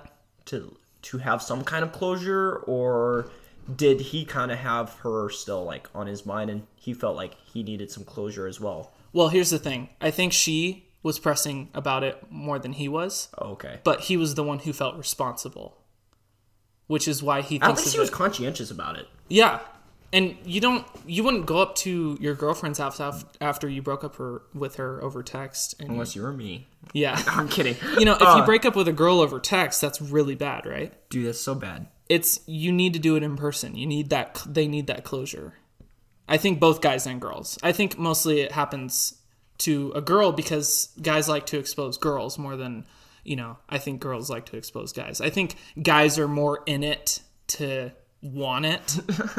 to 0.46 0.76
to 1.06 1.18
have 1.18 1.40
some 1.40 1.62
kind 1.62 1.84
of 1.84 1.92
closure, 1.92 2.56
or 2.66 3.30
did 3.74 4.00
he 4.00 4.24
kind 4.24 4.50
of 4.50 4.58
have 4.58 4.94
her 5.00 5.30
still 5.30 5.64
like 5.64 5.88
on 5.94 6.08
his 6.08 6.26
mind, 6.26 6.50
and 6.50 6.66
he 6.74 6.92
felt 6.92 7.14
like 7.14 7.36
he 7.44 7.62
needed 7.62 7.90
some 7.90 8.04
closure 8.04 8.46
as 8.46 8.60
well? 8.60 8.92
Well, 9.12 9.28
here's 9.28 9.50
the 9.50 9.58
thing. 9.58 9.88
I 10.00 10.10
think 10.10 10.32
she 10.32 10.88
was 11.02 11.20
pressing 11.20 11.70
about 11.74 12.02
it 12.02 12.20
more 12.28 12.58
than 12.58 12.72
he 12.72 12.88
was, 12.88 13.28
Oh, 13.38 13.50
okay. 13.50 13.78
but 13.84 14.00
he 14.02 14.16
was 14.16 14.34
the 14.34 14.42
one 14.42 14.58
who 14.60 14.72
felt 14.72 14.96
responsible, 14.96 15.78
which 16.88 17.06
is 17.06 17.22
why 17.22 17.40
he 17.40 17.60
At 17.60 17.66
thinks 17.66 17.82
least 17.82 17.88
of 17.88 17.92
he 17.94 18.00
was 18.00 18.10
conscientious 18.10 18.72
about 18.72 18.96
it. 18.96 19.06
Yeah. 19.28 19.60
And 20.12 20.36
you 20.44 20.60
don't 20.60 20.86
you 21.06 21.24
wouldn't 21.24 21.46
go 21.46 21.58
up 21.58 21.74
to 21.76 22.16
your 22.20 22.34
girlfriend's 22.34 22.78
house 22.78 23.00
after 23.40 23.68
you 23.68 23.82
broke 23.82 24.04
up 24.04 24.16
her 24.16 24.42
with 24.54 24.76
her 24.76 25.02
over 25.02 25.22
text 25.22 25.74
and 25.80 25.90
Unless 25.90 26.14
you 26.16 26.22
were 26.22 26.32
me. 26.32 26.68
yeah. 26.92 27.20
I'm 27.26 27.48
kidding. 27.48 27.76
You 27.98 28.04
know, 28.04 28.14
if 28.14 28.22
Uh, 28.22 28.36
you 28.38 28.44
break 28.44 28.64
up 28.64 28.76
with 28.76 28.88
a 28.88 28.92
girl 28.92 29.20
over 29.20 29.40
text, 29.40 29.80
that's 29.80 30.00
really 30.00 30.34
bad, 30.34 30.64
right? 30.66 30.92
dude, 31.10 31.26
that's 31.26 31.40
so 31.40 31.54
bad. 31.54 31.88
It's 32.08 32.40
you 32.46 32.70
need 32.72 32.92
to 32.92 32.98
do 33.00 33.16
it 33.16 33.22
in 33.24 33.36
person. 33.36 33.76
You 33.76 33.86
need 33.86 34.10
that 34.10 34.42
they 34.46 34.68
need 34.68 34.86
that 34.86 35.02
closure. 35.04 35.54
I 36.28 36.36
think 36.36 36.60
both 36.60 36.80
guys 36.80 37.06
and 37.06 37.20
girls. 37.20 37.58
I 37.62 37.72
think 37.72 37.98
mostly 37.98 38.40
it 38.40 38.52
happens 38.52 39.20
to 39.58 39.92
a 39.94 40.00
girl 40.00 40.32
because 40.32 40.90
guys 41.02 41.28
like 41.28 41.46
to 41.46 41.58
expose 41.58 41.98
girls 41.98 42.36
more 42.38 42.56
than, 42.56 42.84
you 43.24 43.36
know, 43.36 43.56
I 43.68 43.78
think 43.78 44.00
girls 44.00 44.28
like 44.30 44.46
to 44.46 44.56
expose 44.56 44.92
guys. 44.92 45.20
I 45.20 45.30
think 45.30 45.56
guys 45.82 46.18
are 46.18 46.28
more 46.28 46.62
in 46.66 46.82
it 46.84 47.20
to 47.48 47.90
want 48.32 48.66
it, 48.66 48.98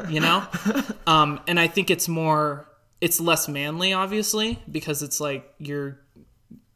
you 0.10 0.20
know? 0.20 0.46
Um, 1.08 1.40
and 1.48 1.58
I 1.58 1.68
think 1.68 1.90
it's 1.90 2.10
more 2.10 2.68
it's 3.00 3.22
less 3.22 3.48
manly 3.48 3.94
obviously 3.94 4.60
because 4.70 5.02
it's 5.02 5.22
like 5.22 5.50
you're 5.58 6.00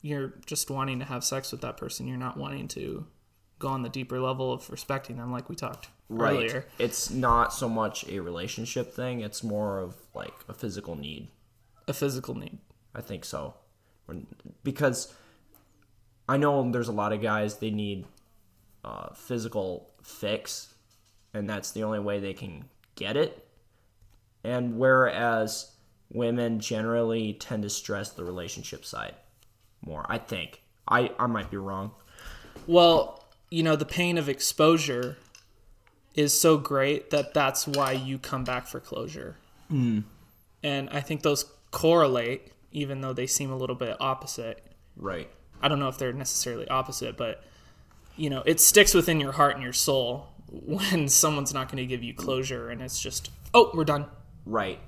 you're 0.02 0.34
just 0.46 0.70
wanting 0.70 1.00
to 1.00 1.06
have 1.06 1.24
sex 1.26 1.52
with 1.52 1.60
that 1.62 1.76
person. 1.76 2.08
You're 2.08 2.18
not 2.18 2.38
wanting 2.38 2.70
to 2.70 3.06
go 3.60 3.68
on 3.68 3.82
the 3.84 3.90
deeper 3.90 4.20
level 4.22 4.54
of 4.54 4.70
respecting 4.70 5.18
them 5.18 5.32
like 5.32 5.50
we 5.50 5.56
talked 5.56 5.90
Right. 6.08 6.34
earlier. 6.36 6.66
It's 6.80 7.10
not 7.10 7.54
so 7.54 7.68
much 7.68 8.08
a 8.08 8.20
relationship 8.20 8.94
thing, 8.94 9.20
it's 9.22 9.44
more 9.44 9.80
of 9.80 9.96
like 10.14 10.34
a 10.48 10.54
physical 10.54 10.96
need. 10.96 11.28
A 11.90 11.94
physical 11.94 12.36
need. 12.36 12.58
I 12.96 13.02
think 13.02 13.26
so. 13.26 13.54
Because 14.64 15.14
I 16.28 16.38
know 16.38 16.72
there's 16.72 16.88
a 16.90 16.94
lot 16.94 17.12
of 17.14 17.22
guys 17.22 17.58
they 17.58 17.70
need 17.72 18.06
uh, 18.84 19.14
physical 19.14 19.92
fix, 20.04 20.74
and 21.34 21.50
that's 21.50 21.72
the 21.72 21.84
only 21.84 22.00
way 22.00 22.20
they 22.20 22.34
can 22.34 22.66
get 22.96 23.18
it. 23.18 23.48
And 24.44 24.78
whereas 24.78 25.72
women 26.12 26.60
generally 26.60 27.34
tend 27.34 27.64
to 27.64 27.70
stress 27.70 28.10
the 28.10 28.24
relationship 28.24 28.86
side 28.86 29.16
more, 29.86 30.06
I 30.10 30.18
think. 30.18 30.62
I, 30.88 31.12
I 31.18 31.28
might 31.28 31.50
be 31.50 31.58
wrong. 31.58 31.92
Well, 32.68 33.24
you 33.50 33.64
know, 33.64 33.76
the 33.76 33.86
pain 33.86 34.18
of 34.18 34.30
exposure 34.30 35.18
is 36.16 36.38
so 36.38 36.58
great 36.58 37.10
that 37.12 37.34
that's 37.34 37.68
why 37.68 37.94
you 37.94 38.18
come 38.18 38.44
back 38.44 38.68
for 38.68 38.80
closure. 38.80 39.38
Mm. 39.72 40.04
And 40.64 40.90
I 40.90 41.02
think 41.02 41.22
those 41.22 41.46
correlate, 41.72 42.52
even 42.72 43.02
though 43.02 43.14
they 43.14 43.28
seem 43.28 43.52
a 43.52 43.56
little 43.56 43.76
bit 43.76 43.96
opposite. 44.00 44.64
Right. 44.98 45.30
I 45.62 45.68
don't 45.68 45.80
know 45.80 45.88
if 45.88 45.98
they're 45.98 46.14
necessarily 46.14 46.68
opposite, 46.68 47.18
but 47.18 47.44
you 48.18 48.30
know, 48.30 48.44
it 48.46 48.60
sticks 48.60 48.94
within 48.94 49.20
your 49.20 49.32
heart 49.32 49.56
and 49.56 49.64
your 49.64 49.74
soul 49.74 50.28
when 50.52 51.08
someone's 51.08 51.54
not 51.54 51.68
going 51.70 51.78
to 51.78 51.86
give 51.86 52.04
you 52.04 52.14
closure 52.14 52.70
and 52.70 52.82
it's 52.82 53.00
just, 53.00 53.32
oh, 53.54 53.72
we're 53.74 53.86
done. 53.86 54.06
Right. 54.46 54.80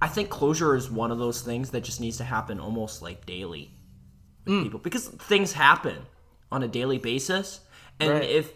I 0.00 0.08
think 0.08 0.28
closure 0.28 0.76
is 0.76 0.90
one 0.90 1.10
of 1.10 1.18
those 1.18 1.40
things 1.40 1.70
that 1.70 1.82
just 1.82 2.00
needs 2.00 2.18
to 2.18 2.24
happen 2.24 2.60
almost 2.60 3.02
like 3.02 3.26
daily 3.26 3.70
with 4.44 4.54
mm. 4.54 4.62
people 4.62 4.78
because 4.78 5.08
things 5.08 5.52
happen 5.54 6.06
on 6.52 6.62
a 6.62 6.68
daily 6.68 6.98
basis. 6.98 7.60
And 7.98 8.10
Right. 8.10 8.22
if 8.22 8.52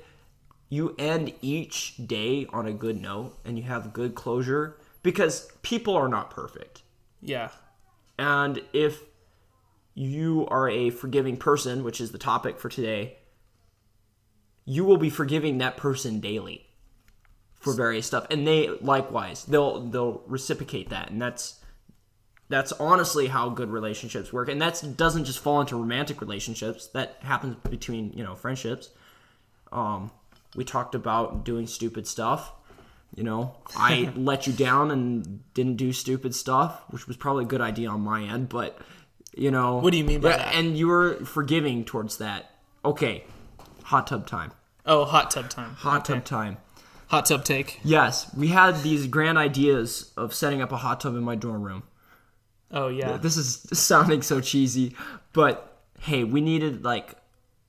you 0.68 0.94
end 0.98 1.32
each 1.40 1.94
day 2.06 2.46
on 2.52 2.66
a 2.66 2.72
good 2.72 3.00
note 3.00 3.38
and 3.44 3.58
you 3.58 3.64
have 3.64 3.92
good 3.92 4.14
closure, 4.14 4.78
because 5.02 5.50
people 5.62 5.96
are 5.96 6.08
not 6.08 6.30
perfect. 6.30 6.82
Yeah. 7.20 7.50
And 8.18 8.62
if 8.72 9.00
you 9.94 10.46
are 10.48 10.68
a 10.68 10.90
forgiving 10.90 11.36
person, 11.36 11.82
which 11.82 12.00
is 12.00 12.12
the 12.12 12.18
topic 12.18 12.58
for 12.58 12.68
today, 12.68 13.16
you 14.64 14.84
will 14.84 14.96
be 14.96 15.10
forgiving 15.10 15.58
that 15.58 15.76
person 15.76 16.20
daily 16.20 16.66
for 17.54 17.72
various 17.72 18.06
stuff. 18.06 18.26
And 18.30 18.46
they 18.46 18.68
likewise, 18.80 19.44
they'll 19.44 19.80
they'll 19.80 20.22
reciprocate 20.26 20.90
that. 20.90 21.10
And 21.10 21.20
that's 21.20 21.60
that's 22.48 22.72
honestly 22.72 23.28
how 23.28 23.48
good 23.48 23.70
relationships 23.70 24.32
work. 24.32 24.48
And 24.48 24.60
that 24.60 24.82
doesn't 24.96 25.24
just 25.24 25.38
fall 25.38 25.60
into 25.60 25.76
romantic 25.76 26.20
relationships. 26.20 26.88
That 26.88 27.16
happens 27.20 27.56
between, 27.70 28.12
you 28.12 28.24
know, 28.24 28.34
friendships. 28.34 28.90
Um 29.70 30.10
we 30.54 30.64
talked 30.64 30.94
about 30.94 31.44
doing 31.44 31.66
stupid 31.66 32.06
stuff. 32.06 32.52
You 33.14 33.24
know, 33.24 33.54
I 33.76 34.10
let 34.16 34.46
you 34.46 34.52
down 34.52 34.90
and 34.90 35.40
didn't 35.54 35.76
do 35.76 35.92
stupid 35.92 36.34
stuff, 36.34 36.82
which 36.90 37.06
was 37.06 37.16
probably 37.16 37.44
a 37.44 37.48
good 37.48 37.60
idea 37.60 37.88
on 37.90 38.00
my 38.00 38.22
end, 38.22 38.48
but 38.48 38.78
you 39.36 39.50
know. 39.50 39.78
What 39.78 39.92
do 39.92 39.98
you 39.98 40.04
mean 40.04 40.20
by 40.20 40.30
Yeah, 40.30 40.36
that? 40.38 40.54
And 40.54 40.76
you 40.76 40.88
were 40.88 41.24
forgiving 41.24 41.84
towards 41.84 42.18
that. 42.18 42.50
Okay, 42.84 43.24
hot 43.92 44.06
tub 44.06 44.26
time. 44.26 44.52
Oh, 44.86 45.04
hot 45.04 45.30
tub 45.30 45.50
time. 45.50 45.74
Hot 45.74 46.04
tub 46.04 46.24
time. 46.24 46.56
Hot 47.08 47.26
tub 47.26 47.44
take. 47.44 47.78
Yes, 47.84 48.34
we 48.34 48.48
had 48.48 48.82
these 48.82 49.06
grand 49.06 49.36
ideas 49.36 50.12
of 50.16 50.32
setting 50.34 50.62
up 50.62 50.72
a 50.72 50.78
hot 50.78 51.00
tub 51.00 51.14
in 51.14 51.22
my 51.22 51.34
dorm 51.36 51.62
room. 51.62 51.82
Oh, 52.70 52.88
yeah. 52.88 53.18
This 53.18 53.36
is 53.36 53.66
sounding 53.74 54.22
so 54.22 54.40
cheesy, 54.40 54.96
but 55.34 55.78
hey, 56.00 56.24
we 56.24 56.40
needed 56.40 56.84
like 56.84 57.14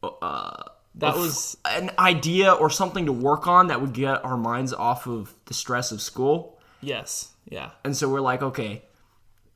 uh, 0.01 0.63
That 0.95 1.15
was 1.17 1.57
an 1.65 1.91
idea 1.99 2.53
or 2.53 2.69
something 2.69 3.05
to 3.05 3.11
work 3.11 3.45
on 3.47 3.67
that 3.67 3.81
would 3.81 3.91
get 3.93 4.23
our 4.23 4.37
minds 4.37 4.71
off 4.71 5.05
of 5.05 5.33
the 5.45 5.53
stress 5.53 5.91
of 5.91 6.01
school. 6.01 6.57
yes. 6.81 7.29
Yeah. 7.49 7.71
And 7.83 7.95
so 7.97 8.07
we're 8.07 8.21
like, 8.21 8.41
okay, 8.41 8.81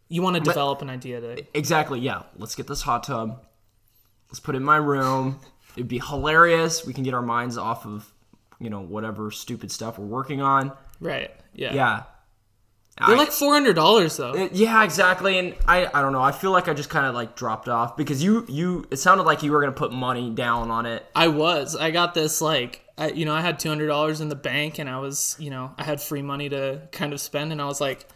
You 0.10 0.22
want 0.22 0.36
to 0.36 0.42
develop 0.42 0.82
an 0.82 0.90
idea 0.90 1.22
to 1.22 1.46
exactly, 1.58 2.02
yeah, 2.02 2.24
let's 2.36 2.54
get 2.56 2.68
this 2.68 2.82
hot 2.82 3.06
tub. 3.06 3.42
Let's 4.30 4.42
put 4.42 4.54
it 4.56 4.58
in 4.58 4.64
my 4.66 4.76
room. 4.76 5.40
It'd 5.78 5.88
be 5.88 6.00
hilarious. 6.00 6.86
We 6.86 6.94
can 6.94 7.04
get 7.04 7.14
our 7.14 7.22
minds 7.22 7.58
off 7.58 7.86
of, 7.86 8.12
you 8.60 8.70
know, 8.70 8.82
whatever 8.82 9.32
stupid 9.32 9.72
stuff 9.72 9.98
we're 9.98 10.06
working 10.06 10.42
on. 10.42 10.72
Right. 11.00 11.32
Yeah. 11.54 11.74
Yeah. 11.74 12.04
They're 13.06 13.16
I- 13.16 13.20
like 13.20 13.32
four 13.32 13.54
hundred 13.54 13.76
dollars 13.76 14.18
though. 14.18 14.32
Uh, 14.32 14.50
Yeah, 14.52 14.84
exactly. 14.84 15.38
And 15.38 15.56
I, 15.68 15.86
I 15.94 16.02
don't 16.02 16.14
know. 16.14 16.22
I 16.22 16.32
feel 16.32 16.50
like 16.52 16.68
I 16.68 16.74
just 16.74 16.90
kind 16.90 17.06
of 17.06 17.14
like 17.14 17.36
dropped 17.36 17.70
off 17.70 17.96
because 17.96 18.24
you, 18.24 18.44
you, 18.50 18.86
it 18.90 18.98
sounded 18.98 19.24
like 19.24 19.44
you 19.44 19.52
were 19.52 19.60
gonna 19.60 19.72
put 19.72 19.92
money 19.94 20.32
down 20.32 20.72
on 20.72 20.88
it. 20.88 21.06
I 21.16 21.28
was. 21.28 21.76
I 21.76 21.92
got 21.92 22.16
this 22.16 22.42
like 22.42 22.82
I, 22.98 23.10
you 23.10 23.26
know 23.26 23.36
I 23.36 23.42
had 23.42 23.60
two 23.60 23.70
hundred 23.70 23.88
dollars 23.88 24.20
in 24.20 24.30
the 24.30 24.36
bank 24.36 24.80
and 24.80 24.90
I 24.90 24.98
was 24.98 25.36
you 25.38 25.52
know 25.52 25.72
I 25.78 25.84
had 25.84 26.02
free 26.02 26.24
money 26.24 26.50
to 26.50 26.82
kind 26.92 27.14
of 27.14 27.22
spend 27.22 27.52
and 27.52 27.62
I 27.62 27.66
was 27.68 27.80
like, 27.80 28.08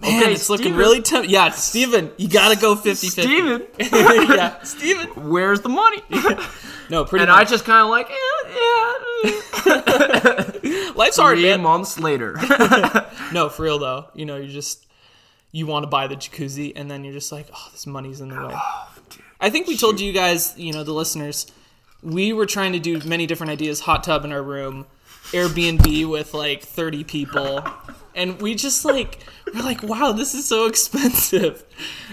man, 0.00 0.22
Okay, 0.22 0.32
it's 0.32 0.48
looking 0.50 0.74
really 0.74 1.00
tough. 1.02 1.26
Yeah, 1.26 1.50
Stevan, 1.52 2.10
you 2.16 2.28
gotta 2.28 2.58
go 2.60 2.74
50-50. 2.74 3.10
Stevan, 3.10 3.66
yeah, 4.36 4.62
Stevan. 4.62 5.08
where's 5.30 5.60
the 5.60 5.68
money? 5.68 6.02
No, 6.90 7.04
pretty 7.04 7.22
and 7.22 7.30
I 7.30 7.38
much. 7.42 7.50
just 7.50 7.64
kind 7.64 7.84
of 7.84 7.88
like, 7.88 8.10
eh, 8.10 9.30
yeah. 9.64 10.92
Life's 10.96 11.18
hard, 11.18 11.38
Three 11.38 11.48
man. 11.50 11.62
months 11.62 12.00
later. 12.00 12.34
No, 13.32 13.48
for 13.48 13.62
real 13.62 13.78
though. 13.78 14.06
You 14.12 14.26
know, 14.26 14.36
you 14.38 14.48
just 14.48 14.86
you 15.52 15.68
want 15.68 15.84
to 15.84 15.86
buy 15.86 16.08
the 16.08 16.16
jacuzzi 16.16 16.72
and 16.74 16.90
then 16.90 17.04
you're 17.04 17.12
just 17.12 17.30
like, 17.30 17.46
oh, 17.54 17.68
this 17.70 17.86
money's 17.86 18.20
in 18.20 18.28
the 18.30 18.46
way. 18.48 18.54
I 19.40 19.50
think 19.50 19.68
we 19.68 19.76
told 19.76 20.00
you 20.00 20.12
guys, 20.12 20.54
you 20.58 20.72
know, 20.72 20.82
the 20.82 20.92
listeners, 20.92 21.46
we 22.02 22.32
were 22.32 22.46
trying 22.46 22.72
to 22.72 22.80
do 22.80 22.98
many 23.00 23.24
different 23.26 23.52
ideas. 23.52 23.78
Hot 23.80 24.02
tub 24.02 24.24
in 24.24 24.32
our 24.32 24.42
room, 24.42 24.86
Airbnb 25.32 26.08
with 26.08 26.34
like 26.34 26.62
30 26.62 27.04
people, 27.04 27.64
and 28.14 28.40
we 28.40 28.54
just 28.54 28.84
like 28.84 29.18
we're 29.54 29.62
like, 29.62 29.82
wow, 29.82 30.12
this 30.12 30.34
is 30.34 30.46
so 30.46 30.66
expensive, 30.66 31.64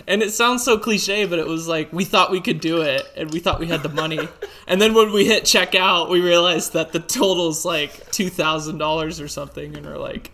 and 0.08 0.22
it 0.22 0.32
sounds 0.32 0.64
so 0.64 0.78
cliche, 0.78 1.26
but 1.26 1.40
it 1.40 1.48
was 1.48 1.68
like 1.68 1.92
we 1.92 2.06
thought 2.06 2.32
we 2.32 2.42
could 2.42 2.60
do 2.60 2.82
it, 2.82 3.04
and 3.16 3.32
we 3.32 3.40
thought 3.40 3.60
we 3.60 3.68
had 3.68 3.84
the 3.84 3.90
money, 3.90 4.28
and 4.68 4.82
then 4.82 4.94
when 4.94 5.12
we 5.12 5.26
hit 5.26 5.44
checkout, 5.44 6.10
we 6.10 6.22
realized 6.22 6.74
that 6.74 6.92
the 6.92 7.00
total's 7.00 7.66
like 7.66 8.12
two 8.12 8.30
thousand 8.30 8.78
dollars 8.78 9.20
or 9.20 9.28
something, 9.28 9.76
and 9.76 9.86
we're 9.86 9.98
like, 9.98 10.32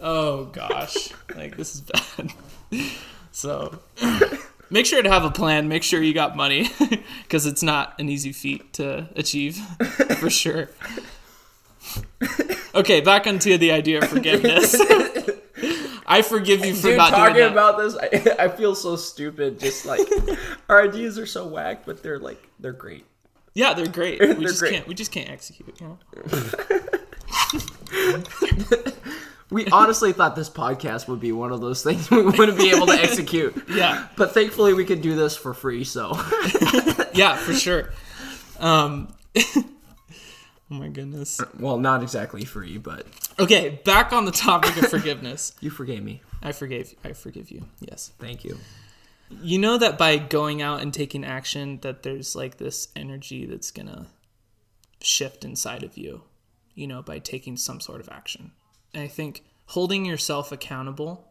oh 0.00 0.46
gosh, 0.46 1.08
like 1.36 1.56
this 1.56 1.74
is 1.74 1.80
bad. 1.82 2.32
So 3.32 3.78
make 4.70 4.84
sure 4.86 5.02
to 5.02 5.08
have 5.08 5.24
a 5.24 5.30
plan. 5.30 5.66
Make 5.66 5.82
sure 5.82 6.02
you 6.02 6.12
got 6.14 6.36
money 6.36 6.68
because 7.22 7.46
it's 7.46 7.62
not 7.62 7.98
an 7.98 8.08
easy 8.08 8.32
feat 8.32 8.74
to 8.74 9.08
achieve 9.16 9.56
for 10.18 10.30
sure. 10.30 10.68
Okay, 12.74 13.02
back 13.02 13.26
onto 13.26 13.58
the 13.58 13.70
idea 13.70 13.98
of 13.98 14.08
forgiveness. 14.08 14.74
I 16.06 16.22
forgive 16.22 16.64
you 16.64 16.74
for 16.74 16.88
Dude, 16.88 16.96
not 16.96 17.10
talking 17.10 17.34
doing 17.34 17.46
that. 17.46 17.52
about 17.52 17.76
this, 17.78 17.94
I, 18.38 18.44
I 18.44 18.48
feel 18.48 18.74
so 18.74 18.96
stupid. 18.96 19.60
Just 19.60 19.84
like 19.84 20.00
our 20.70 20.82
ideas 20.82 21.18
are 21.18 21.26
so 21.26 21.46
whack, 21.46 21.84
but 21.84 22.02
they're 22.02 22.18
like 22.18 22.42
they're 22.60 22.72
great. 22.72 23.04
yeah, 23.54 23.74
they're 23.74 23.86
great. 23.88 24.20
We 24.20 24.26
They're 24.26 24.40
just 24.40 24.60
great. 24.60 24.72
can't. 24.72 24.88
We 24.88 24.94
just 24.94 25.12
can't 25.12 25.28
execute. 25.28 25.78
You 25.82 25.86
know? 25.88 25.98
We 29.50 29.66
honestly 29.66 30.14
thought 30.14 30.34
this 30.34 30.48
podcast 30.48 31.08
would 31.08 31.20
be 31.20 31.30
one 31.32 31.52
of 31.52 31.60
those 31.60 31.82
things 31.82 32.10
we 32.10 32.22
wouldn't 32.22 32.56
be 32.56 32.70
able 32.70 32.86
to 32.86 32.94
execute. 32.94 33.54
Yeah, 33.68 34.08
But 34.16 34.32
thankfully, 34.32 34.72
we 34.72 34.86
could 34.86 35.02
do 35.02 35.14
this 35.14 35.36
for 35.36 35.52
free. 35.52 35.84
So 35.84 36.12
yeah, 37.12 37.36
for 37.36 37.52
sure. 37.52 37.90
Um, 38.58 39.12
Oh 40.72 40.74
my 40.74 40.88
goodness. 40.88 41.38
Uh, 41.38 41.44
well, 41.58 41.78
not 41.78 42.02
exactly 42.02 42.46
free, 42.46 42.78
but 42.78 43.06
Okay, 43.38 43.80
back 43.84 44.10
on 44.14 44.24
the 44.24 44.32
topic 44.32 44.74
of 44.82 44.88
forgiveness. 44.90 45.52
you 45.60 45.68
forgave 45.68 46.02
me. 46.02 46.22
I 46.42 46.52
forgave 46.52 46.94
I 47.04 47.12
forgive 47.12 47.50
you. 47.50 47.66
Yes. 47.80 48.12
Thank 48.18 48.42
you. 48.42 48.56
You 49.42 49.58
know 49.58 49.76
that 49.76 49.98
by 49.98 50.16
going 50.16 50.62
out 50.62 50.80
and 50.80 50.92
taking 50.92 51.26
action 51.26 51.78
that 51.82 52.02
there's 52.02 52.34
like 52.34 52.56
this 52.56 52.88
energy 52.96 53.44
that's 53.44 53.70
to 53.86 54.06
shift 55.02 55.44
inside 55.44 55.82
of 55.82 55.98
you, 55.98 56.22
you 56.74 56.86
know, 56.86 57.02
by 57.02 57.18
taking 57.18 57.58
some 57.58 57.78
sort 57.80 58.00
of 58.00 58.08
action. 58.08 58.52
And 58.94 59.02
I 59.02 59.08
think 59.08 59.44
holding 59.66 60.06
yourself 60.06 60.52
accountable 60.52 61.28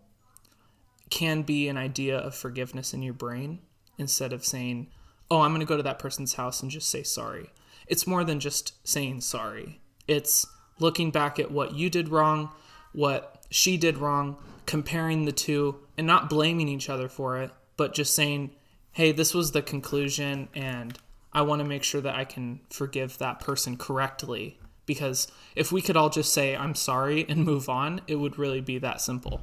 can 1.10 1.41
be 1.41 1.67
an 1.67 1.77
idea 1.77 2.15
of 2.15 2.36
forgiveness 2.36 2.93
in 2.93 3.01
your 3.01 3.15
brain 3.15 3.60
instead 3.98 4.33
of 4.33 4.45
saying, 4.45 4.91
"Oh, 5.31 5.41
I'm 5.41 5.51
to 5.62 5.65
go 5.65 5.77
to 5.77 5.83
that 5.83 5.98
person's 5.98 6.36
house 6.36 6.62
and 6.62 6.69
just 6.69 6.91
say 6.91 7.01
sorry." 7.01 7.50
It's 7.91 8.07
more 8.07 8.24
than 8.24 8.39
just 8.39 8.88
saying 8.88 9.19
sorry. 9.19 9.81
It's 10.07 10.48
looking 10.79 11.12
back 11.12 11.38
at 11.39 11.51
what 11.51 11.75
you 11.75 11.89
did 11.89 12.07
wrong, 12.07 12.50
what 12.93 13.45
she 13.50 13.75
did 13.75 13.98
wrong, 13.98 14.38
comparing 14.65 15.25
the 15.25 15.33
two 15.33 15.75
and 15.98 16.07
not 16.07 16.29
blaming 16.29 16.69
each 16.69 16.89
other 16.89 17.10
for 17.10 17.38
it, 17.39 17.51
but 17.75 17.93
just 17.93 18.15
saying, 18.15 18.51
"Hey, 18.93 19.12
this 19.12 19.33
was 19.33 19.51
the 19.51 19.62
conclusion 19.62 20.48
and 20.55 20.98
I 21.33 21.41
want 21.41 21.60
to 21.60 21.67
make 21.67 21.83
sure 21.83 22.00
that 22.00 22.15
I 22.15 22.24
can 22.24 22.62
forgive 22.69 23.17
that 23.17 23.41
person 23.41 23.75
correctly." 23.75 24.57
Because 24.86 25.27
if 25.53 25.74
we 25.74 25.81
could 25.81 25.98
all 25.98 26.10
just 26.10 26.31
say 26.31 26.55
I'm 26.55 26.75
sorry 26.75 27.25
and 27.27 27.43
move 27.51 27.67
on, 27.67 28.00
it 28.07 28.15
would 28.15 28.39
really 28.39 28.62
be 28.62 28.77
that 28.79 29.01
simple 29.01 29.41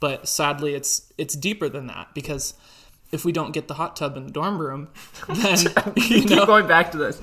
but 0.00 0.28
sadly 0.28 0.74
it's 0.74 1.12
it's 1.18 1.34
deeper 1.34 1.68
than 1.68 1.86
that 1.86 2.08
because 2.14 2.54
if 3.10 3.24
we 3.24 3.32
don't 3.32 3.52
get 3.52 3.68
the 3.68 3.74
hot 3.74 3.96
tub 3.96 4.16
in 4.16 4.24
the 4.26 4.30
dorm 4.32 4.58
room 4.58 4.88
then 5.28 5.58
you 5.96 6.02
Keep 6.02 6.30
know 6.30 6.46
going 6.46 6.66
back 6.66 6.92
to 6.92 6.98
this. 6.98 7.20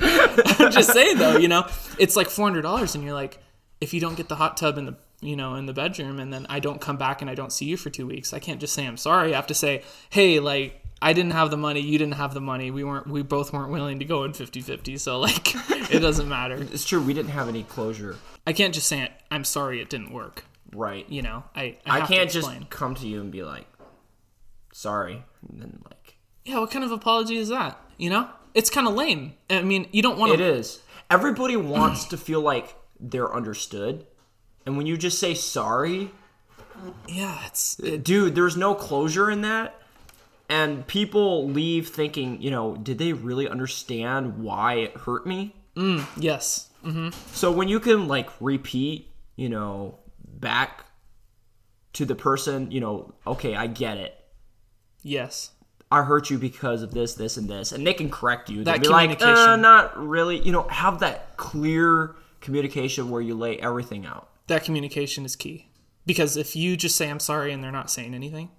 I'm 0.59 0.71
just 0.71 0.91
saying 0.93 1.17
though 1.17 1.37
you 1.37 1.47
know 1.47 1.67
it's 1.99 2.15
like 2.15 2.27
$400 2.27 2.95
and 2.95 3.03
you're 3.03 3.13
like 3.13 3.39
if 3.81 3.93
you 3.93 3.99
don't 3.99 4.15
get 4.15 4.29
the 4.29 4.35
hot 4.35 4.57
tub 4.57 4.77
in 4.77 4.85
the 4.85 4.95
you 5.21 5.35
know 5.35 5.55
in 5.55 5.65
the 5.65 5.73
bedroom 5.73 6.19
and 6.19 6.31
then 6.33 6.45
I 6.49 6.59
don't 6.59 6.81
come 6.81 6.97
back 6.97 7.21
and 7.21 7.29
I 7.29 7.35
don't 7.35 7.51
see 7.51 7.65
you 7.65 7.77
for 7.77 7.89
2 7.89 8.05
weeks 8.07 8.33
I 8.33 8.39
can't 8.39 8.59
just 8.59 8.73
say 8.73 8.85
I'm 8.85 8.97
sorry 8.97 9.33
I 9.33 9.35
have 9.35 9.47
to 9.47 9.53
say 9.53 9.83
hey 10.09 10.39
like 10.39 10.81
I 11.01 11.13
didn't 11.13 11.31
have 11.31 11.51
the 11.51 11.57
money 11.57 11.81
you 11.81 11.97
didn't 11.97 12.15
have 12.15 12.33
the 12.33 12.41
money 12.41 12.71
we 12.71 12.83
weren't 12.83 13.07
we 13.07 13.21
both 13.21 13.53
weren't 13.53 13.71
willing 13.71 13.99
to 13.99 14.05
go 14.05 14.23
in 14.23 14.31
50-50 14.33 14.99
so 14.99 15.19
like 15.19 15.53
it 15.93 15.99
doesn't 15.99 16.27
matter 16.27 16.57
It's 16.73 16.83
true. 16.85 17.01
We 17.01 17.13
didn't 17.13 17.31
have 17.31 17.47
any 17.47 17.63
closure. 17.63 18.15
I 18.47 18.53
can't 18.53 18.73
just 18.73 18.87
say 18.87 19.09
I'm 19.29 19.43
sorry 19.43 19.81
it 19.81 19.89
didn't 19.89 20.11
work 20.11 20.45
Right. 20.73 21.07
you 21.09 21.21
know 21.21 21.43
I 21.55 21.77
I 21.85 22.01
to 22.01 22.07
can't 22.07 22.29
just 22.31 22.69
come 22.69 22.95
to 22.95 23.07
you 23.07 23.21
and 23.21 23.31
be 23.31 23.43
like, 23.43 23.67
sorry, 24.73 25.23
and 25.49 25.61
then 25.61 25.81
like 25.85 26.17
yeah, 26.43 26.59
what 26.59 26.71
kind 26.71 26.85
of 26.85 26.91
apology 26.91 27.37
is 27.37 27.49
that? 27.49 27.79
You 27.97 28.09
know, 28.09 28.29
it's 28.53 28.69
kind 28.69 28.87
of 28.87 28.93
lame. 28.93 29.33
I 29.49 29.61
mean, 29.61 29.87
you 29.91 30.01
don't 30.01 30.17
want 30.17 30.33
it 30.33 30.37
to. 30.37 30.43
is. 30.43 30.81
Everybody 31.09 31.55
wants 31.55 32.05
to 32.05 32.17
feel 32.17 32.41
like 32.41 32.75
they're 32.99 33.33
understood, 33.33 34.05
and 34.65 34.77
when 34.77 34.85
you 34.85 34.97
just 34.97 35.19
say 35.19 35.33
sorry, 35.33 36.11
Yeah, 37.07 37.37
it's 37.45 37.79
eh, 37.79 37.93
it, 37.93 38.03
dude, 38.03 38.35
there's 38.35 38.57
no 38.57 38.75
closure 38.75 39.29
in 39.29 39.41
that. 39.41 39.81
And 40.47 40.85
people 40.85 41.49
leave 41.49 41.89
thinking, 41.89 42.39
you 42.41 42.51
know, 42.51 42.75
did 42.75 42.99
they 42.99 43.13
really 43.13 43.47
understand 43.49 44.37
why 44.37 44.75
it 44.75 44.95
hurt 44.95 45.25
me? 45.25 45.55
Mm, 45.75 46.05
yes, 46.17 46.69
mm-hmm. 46.85 47.09
So 47.33 47.51
when 47.51 47.67
you 47.67 47.79
can 47.79 48.07
like 48.07 48.29
repeat, 48.39 49.09
you 49.35 49.49
know, 49.49 49.97
back 50.23 50.85
to 51.93 52.05
the 52.05 52.15
person, 52.15 52.71
you 52.71 52.79
know, 52.79 53.13
okay, 53.25 53.55
I 53.55 53.67
get 53.67 53.97
it. 53.97 54.19
Yes, 55.05 55.51
I 55.91 56.01
hurt 56.01 56.29
you 56.29 56.37
because 56.39 56.81
of 56.81 56.91
this, 56.91 57.13
this, 57.13 57.37
and 57.37 57.47
this, 57.47 57.71
and 57.71 57.85
they 57.85 57.93
can 57.93 58.09
correct 58.09 58.49
you. 58.49 58.63
They'll 58.63 58.73
That 58.73 58.81
be 58.81 58.87
like, 58.89 59.11
uh, 59.11 59.15
communication. 59.15 59.61
not 59.61 59.97
really. 59.97 60.39
You 60.39 60.51
know, 60.51 60.63
have 60.69 60.99
that 60.99 61.37
clear 61.37 62.15
communication 62.41 63.09
where 63.09 63.21
you 63.21 63.35
lay 63.35 63.57
everything 63.59 64.05
out. 64.05 64.29
that 64.47 64.63
communication 64.63 65.25
is 65.25 65.35
key. 65.35 65.69
Because 66.05 66.37
if 66.37 66.55
you 66.55 66.77
just 66.77 66.95
say 66.95 67.09
I'm 67.09 67.19
sorry 67.19 67.51
and 67.51 67.63
they're 67.63 67.71
not 67.71 67.89
saying 67.89 68.13
anything, 68.13 68.49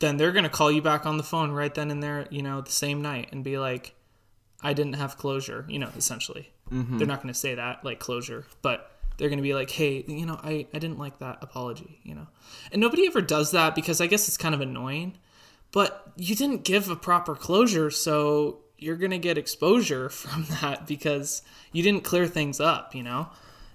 then 0.00 0.16
they're 0.16 0.32
gonna 0.32 0.48
call 0.48 0.72
you 0.72 0.82
back 0.82 1.06
on 1.06 1.16
the 1.16 1.22
phone 1.22 1.52
right 1.52 1.72
then 1.72 1.90
and 1.92 2.02
there, 2.02 2.26
you 2.30 2.42
know, 2.42 2.60
the 2.60 2.72
same 2.72 3.00
night 3.02 3.28
and 3.30 3.44
be 3.44 3.56
like, 3.58 3.94
I 4.62 4.72
didn't 4.72 4.94
have 4.94 5.16
closure. 5.18 5.64
You 5.68 5.78
know, 5.78 5.90
essentially, 5.96 6.50
they're 6.70 7.06
not 7.06 7.20
gonna 7.22 7.34
say 7.34 7.54
that 7.54 7.84
like 7.84 8.00
closure, 8.00 8.46
but 8.62 8.90
they're 9.16 9.28
gonna 9.28 9.42
be 9.42 9.54
like, 9.54 9.70
hey, 9.70 10.04
you 10.08 10.26
know, 10.26 10.40
I 10.42 10.66
I 10.74 10.78
didn't 10.80 10.98
like 10.98 11.18
that 11.20 11.38
apology. 11.40 12.00
You 12.02 12.14
know, 12.16 12.26
and 12.72 12.80
nobody 12.80 13.06
ever 13.06 13.20
does 13.20 13.52
that 13.52 13.74
because 13.76 14.00
I 14.00 14.06
guess 14.08 14.26
it's 14.26 14.36
kind 14.36 14.54
of 14.54 14.60
annoying. 14.60 15.18
But 15.72 16.12
you 16.16 16.34
didn't 16.34 16.64
give 16.64 16.88
a 16.88 16.96
proper 16.96 17.34
closure 17.34 17.90
so 17.90 18.60
you're 18.78 18.96
going 18.96 19.10
to 19.10 19.18
get 19.18 19.38
exposure 19.38 20.08
from 20.10 20.46
that 20.60 20.86
because 20.86 21.42
you 21.72 21.82
didn't 21.82 22.04
clear 22.04 22.26
things 22.26 22.60
up 22.60 22.94
you 22.94 23.02
know? 23.02 23.28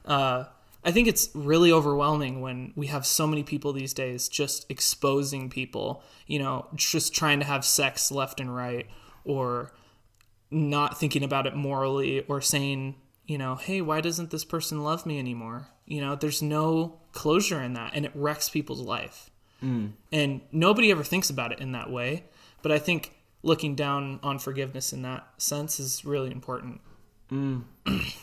Uh, 0.05 0.45
i 0.83 0.91
think 0.91 1.07
it's 1.07 1.29
really 1.33 1.71
overwhelming 1.71 2.41
when 2.41 2.71
we 2.75 2.87
have 2.87 3.05
so 3.05 3.27
many 3.27 3.43
people 3.43 3.73
these 3.73 3.93
days 3.93 4.29
just 4.29 4.65
exposing 4.69 5.49
people 5.49 6.01
you 6.27 6.39
know 6.39 6.67
just 6.75 7.13
trying 7.13 7.39
to 7.39 7.45
have 7.45 7.65
sex 7.65 8.11
left 8.11 8.39
and 8.39 8.55
right 8.55 8.87
or 9.25 9.71
not 10.49 10.97
thinking 10.97 11.23
about 11.23 11.45
it 11.45 11.55
morally 11.55 12.21
or 12.27 12.41
saying 12.41 12.95
you 13.25 13.37
know 13.37 13.55
hey 13.55 13.81
why 13.81 14.01
doesn't 14.01 14.31
this 14.31 14.45
person 14.45 14.83
love 14.83 15.05
me 15.05 15.19
anymore? 15.19 15.67
You 15.85 16.01
know 16.01 16.15
there's 16.15 16.41
no 16.41 16.99
closure 17.11 17.61
in 17.61 17.73
that 17.73 17.91
and 17.93 18.05
it 18.05 18.11
wrecks 18.13 18.49
people's 18.49 18.81
life 18.81 19.29
Mm. 19.63 19.93
and 20.11 20.41
nobody 20.51 20.91
ever 20.91 21.03
thinks 21.03 21.29
about 21.31 21.51
it 21.51 21.59
in 21.59 21.71
that 21.71 21.89
way 21.89 22.23
but 22.61 22.71
i 22.71 22.77
think 22.77 23.13
looking 23.41 23.73
down 23.75 24.19
on 24.21 24.37
forgiveness 24.39 24.93
in 24.93 25.01
that 25.01 25.27
sense 25.37 25.79
is 25.79 26.05
really 26.05 26.31
important 26.31 26.79
mm. 27.31 27.63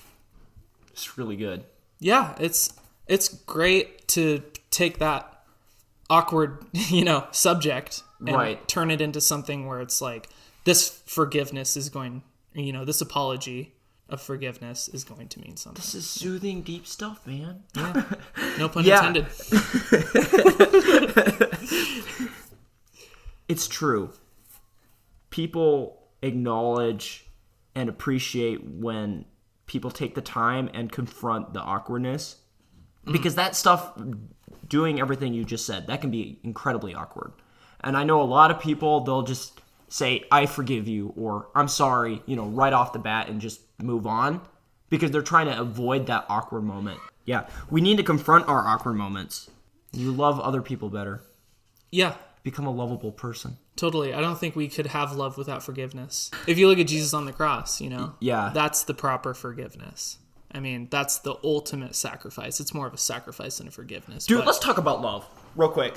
It's 0.93 1.19
really 1.19 1.37
good. 1.37 1.65
yeah 1.99 2.35
it's 2.39 2.73
it's 3.09 3.29
great 3.29 4.07
to 4.09 4.43
take 4.71 4.99
that 4.99 5.43
awkward 6.09 6.65
you 6.73 7.05
know 7.05 7.27
subject 7.33 8.03
and 8.21 8.37
Right. 8.37 8.67
turn 8.69 8.91
it 8.91 9.01
into 9.01 9.21
something 9.21 9.67
where 9.67 9.81
it's 9.81 10.01
like 10.01 10.29
this 10.65 11.03
forgiveness 11.07 11.77
is 11.77 11.89
going 11.89 12.23
you 12.55 12.73
know 12.73 12.85
this 12.85 13.01
apology 13.01 13.74
of 14.09 14.21
forgiveness 14.21 14.89
is 14.89 15.05
going 15.05 15.29
to 15.29 15.41
mean 15.41 15.57
something 15.57 15.81
This 15.81 15.95
is 15.95 16.07
soothing, 16.09 16.63
deep 16.63 16.87
stuff, 16.87 17.27
man. 17.27 17.63
no 18.59 18.69
pun 18.69 18.85
Yeah. 18.85 19.07
intended 19.07 19.27
It's 23.49 23.69
true. 23.69 24.11
People 25.31 26.03
acknowledge 26.23 27.27
and 27.75 27.89
appreciate 27.89 28.65
when 28.65 29.25
people 29.67 29.91
take 29.91 30.15
the 30.15 30.23
time 30.23 30.71
and 30.73 30.91
confront 30.91 31.53
the 31.53 31.61
awkwardness. 31.61 32.37
Mm-hmm. 33.03 33.13
Because 33.13 33.35
that 33.35 33.55
stuff, 33.55 33.93
doing 34.69 34.99
everything 35.01 35.35
you 35.35 35.45
just 35.45 35.67
said, 35.67 35.87
that 35.89 36.01
can 36.01 36.11
be 36.11 36.39
incredibly 36.43 36.95
awkward. 36.95 37.33
And 37.83 37.97
I 37.99 38.05
know 38.05 38.23
a 38.23 38.25
lot 38.25 38.51
of 38.51 38.61
people, 38.61 39.01
they'll 39.01 39.23
just 39.23 39.61
say, 39.95 40.25
I 40.33 40.47
forgive 40.47 40.89
you, 40.89 41.13
or 41.17 41.47
I'm 41.55 41.69
sorry, 41.69 42.21
you 42.27 42.35
know, 42.35 42.47
right 42.47 42.73
off 42.73 42.93
the 42.93 42.99
bat 42.99 43.29
and 43.29 43.41
just 43.41 43.61
move 43.81 44.09
on 44.09 44.41
because 44.91 45.13
they're 45.13 45.23
trying 45.23 45.47
to 45.47 45.61
avoid 45.61 46.07
that 46.09 46.27
awkward 46.29 46.63
moment. 46.63 46.99
Yeah, 47.27 47.47
we 47.71 47.81
need 47.81 47.99
to 47.99 48.03
confront 48.03 48.49
our 48.49 48.67
awkward 48.67 48.95
moments. 48.95 49.49
You 49.93 50.11
love 50.11 50.41
other 50.41 50.63
people 50.63 50.89
better, 50.91 51.23
yeah 51.93 52.15
become 52.43 52.67
a 52.67 52.71
lovable 52.71 53.11
person. 53.11 53.57
Totally. 53.75 54.13
I 54.13 54.21
don't 54.21 54.39
think 54.39 54.55
we 54.55 54.69
could 54.69 54.89
have 54.89 55.13
love 55.13 55.39
without 55.39 55.63
forgiveness. 55.63 56.31
If 56.47 56.59
you 56.59 56.69
look 56.69 56.79
at 56.79 56.87
Jesus 56.87 57.15
on 57.15 57.25
the 57.25 57.33
cross, 57.33 57.81
you 57.81 57.89
know, 57.89 58.17
Yeah. 58.21 58.51
that's 58.53 58.85
the 58.85 58.93
proper 58.93 59.33
forgiveness. 59.33 60.19
I 60.53 60.61
mean, 60.61 60.89
that's 60.91 61.19
the 61.21 61.37
ultimate 61.43 61.95
sacrifice. 61.97 62.61
It's 62.61 62.75
more 62.75 62.87
of 62.87 62.93
a 62.93 62.99
sacrifice 62.99 63.57
than 63.59 63.69
a 63.69 63.71
forgiveness. 63.71 64.27
Dude, 64.27 64.41
but- 64.41 64.47
let's 64.47 64.59
talk 64.59 64.77
about 64.77 65.01
love 65.01 65.27
real 65.57 65.71
quick 65.71 65.95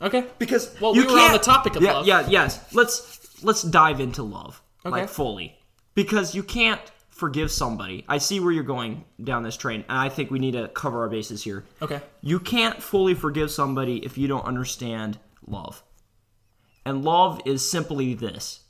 okay. 0.00 0.24
because 0.38 0.72
Well, 0.80 0.94
you 0.94 1.04
we 1.04 1.12
were 1.12 1.18
on 1.18 1.32
the 1.32 1.38
topic 1.38 1.74
of 1.74 1.82
yeah, 1.82 1.92
love. 1.94 2.06
Yeah, 2.06 2.28
yes. 2.28 2.60
Let's 2.72 3.18
let's 3.44 3.62
dive 3.62 4.00
into 4.00 4.22
love 4.22 4.62
Okay. 4.84 5.00
like 5.02 5.08
fully 5.08 5.58
because 5.94 6.34
you 6.34 6.42
can't 6.42 6.80
forgive 7.08 7.52
somebody. 7.52 8.04
I 8.08 8.18
see 8.18 8.40
where 8.40 8.50
you're 8.50 8.64
going 8.64 9.04
down 9.22 9.44
this 9.44 9.56
train, 9.56 9.84
and 9.88 9.96
I 9.98 10.08
think 10.08 10.30
we 10.30 10.40
need 10.40 10.52
to 10.52 10.68
cover 10.68 11.02
our 11.02 11.08
bases 11.08 11.44
here. 11.44 11.64
Okay. 11.80 12.00
You 12.20 12.40
can't 12.40 12.82
fully 12.82 13.14
forgive 13.14 13.50
somebody 13.50 14.04
if 14.04 14.18
you 14.18 14.26
don't 14.26 14.44
understand 14.44 15.18
love. 15.46 15.84
And 16.84 17.04
love 17.04 17.40
is 17.44 17.68
simply 17.70 18.14
this 18.14 18.60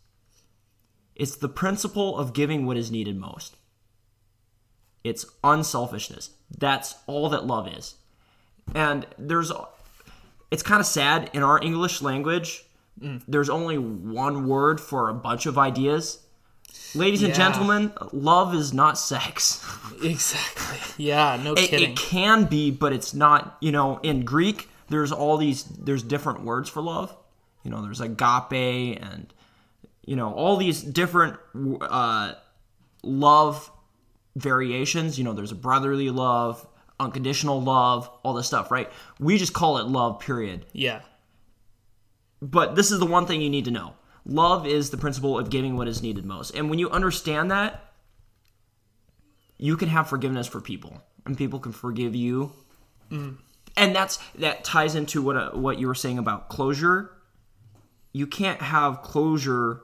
it's 1.15 1.37
the 1.37 1.49
principle 1.49 2.19
of 2.19 2.33
giving 2.33 2.67
what 2.67 2.77
is 2.77 2.91
needed 2.91 3.17
most. 3.17 3.57
It's 5.05 5.27
unselfishness. 5.43 6.31
That's 6.57 6.95
all 7.07 7.29
that 7.31 7.47
love 7.47 7.69
is. 7.69 7.97
And 8.75 9.07
there's, 9.19 9.51
it's 10.51 10.63
kind 10.63 10.81
of 10.81 10.87
sad 10.87 11.31
in 11.33 11.43
our 11.43 11.61
English 11.63 12.03
language, 12.03 12.65
there's 12.97 13.49
only 13.51 13.79
one 13.79 14.47
word 14.49 14.81
for 14.81 15.09
a 15.09 15.15
bunch 15.15 15.47
of 15.47 15.59
ideas. 15.59 16.19
Ladies 16.95 17.23
and 17.23 17.31
Yeah. 17.31 17.37
gentlemen, 17.37 17.93
love 18.13 18.55
is 18.55 18.73
not 18.73 18.99
sex. 18.99 19.65
Exactly. 20.03 20.79
Yeah, 21.05 21.39
no 21.43 21.53
It, 21.55 21.69
kidding. 21.71 21.93
it 21.93 21.97
can 21.97 22.45
be, 22.45 22.71
but 22.71 22.93
it's 22.93 23.15
not. 23.15 23.57
You 23.61 23.73
know, 23.73 23.99
in 24.03 24.25
Greek, 24.25 24.69
there's 24.89 25.13
all 25.13 25.37
these. 25.37 25.65
There's 25.65 26.03
different 26.03 26.43
words 26.45 26.69
for 26.69 26.81
love. 26.83 27.15
You 27.65 27.71
know, 27.71 27.83
there's 27.83 28.01
agape 28.01 28.99
and 29.01 29.33
you 30.05 30.17
know 30.17 30.33
all 30.33 30.57
these 30.57 30.83
different 30.83 31.37
uh, 31.83 32.33
love 33.03 33.71
variations. 34.37 35.19
You 35.19 35.25
know, 35.25 35.33
there's 35.33 35.53
a 35.53 35.57
brotherly 35.57 36.11
love, 36.11 36.67
unconditional 36.99 37.61
love, 37.63 38.11
all 38.23 38.35
this 38.35 38.47
stuff, 38.47 38.71
right? 38.71 38.91
We 39.21 39.39
just 39.39 39.53
call 39.53 39.79
it 39.79 39.87
love, 39.87 40.19
period. 40.21 40.67
Yeah. 40.73 41.01
But 42.43 42.75
this 42.75 42.91
is 42.91 42.99
the 42.99 43.07
one 43.07 43.25
thing 43.27 43.41
you 43.41 43.49
need 43.49 43.65
to 43.67 43.71
know 43.71 43.95
love 44.27 44.67
is 44.67 44.91
the 44.91 44.97
principle 44.97 45.39
of 45.39 45.49
giving 45.49 45.77
what 45.77 45.89
is 45.89 46.03
needed 46.03 46.25
most. 46.25 46.51
And 46.55 46.69
when 46.69 46.79
you 46.79 46.91
understand 46.91 47.51
that, 47.53 47.93
you 49.59 49.77
can 49.77 49.89
have 49.89 50.09
forgiveness 50.09 50.49
for 50.49 50.61
people, 50.61 51.01
and 51.25 51.39
people 51.39 51.61
can 51.61 51.73
forgive 51.73 52.17
you. 52.17 52.53
And 53.77 53.95
that's 53.95 54.19
that 54.39 54.65
ties 54.65 54.95
into 54.97 55.23
what 55.23 55.37
uh, 55.37 55.51
what 55.53 55.79
you 55.79 55.87
were 55.87 55.95
saying 55.95 56.19
about 56.19 56.49
closure. 56.49 57.13
You 58.13 58.27
can't 58.27 58.61
have 58.61 59.03
closure 59.03 59.83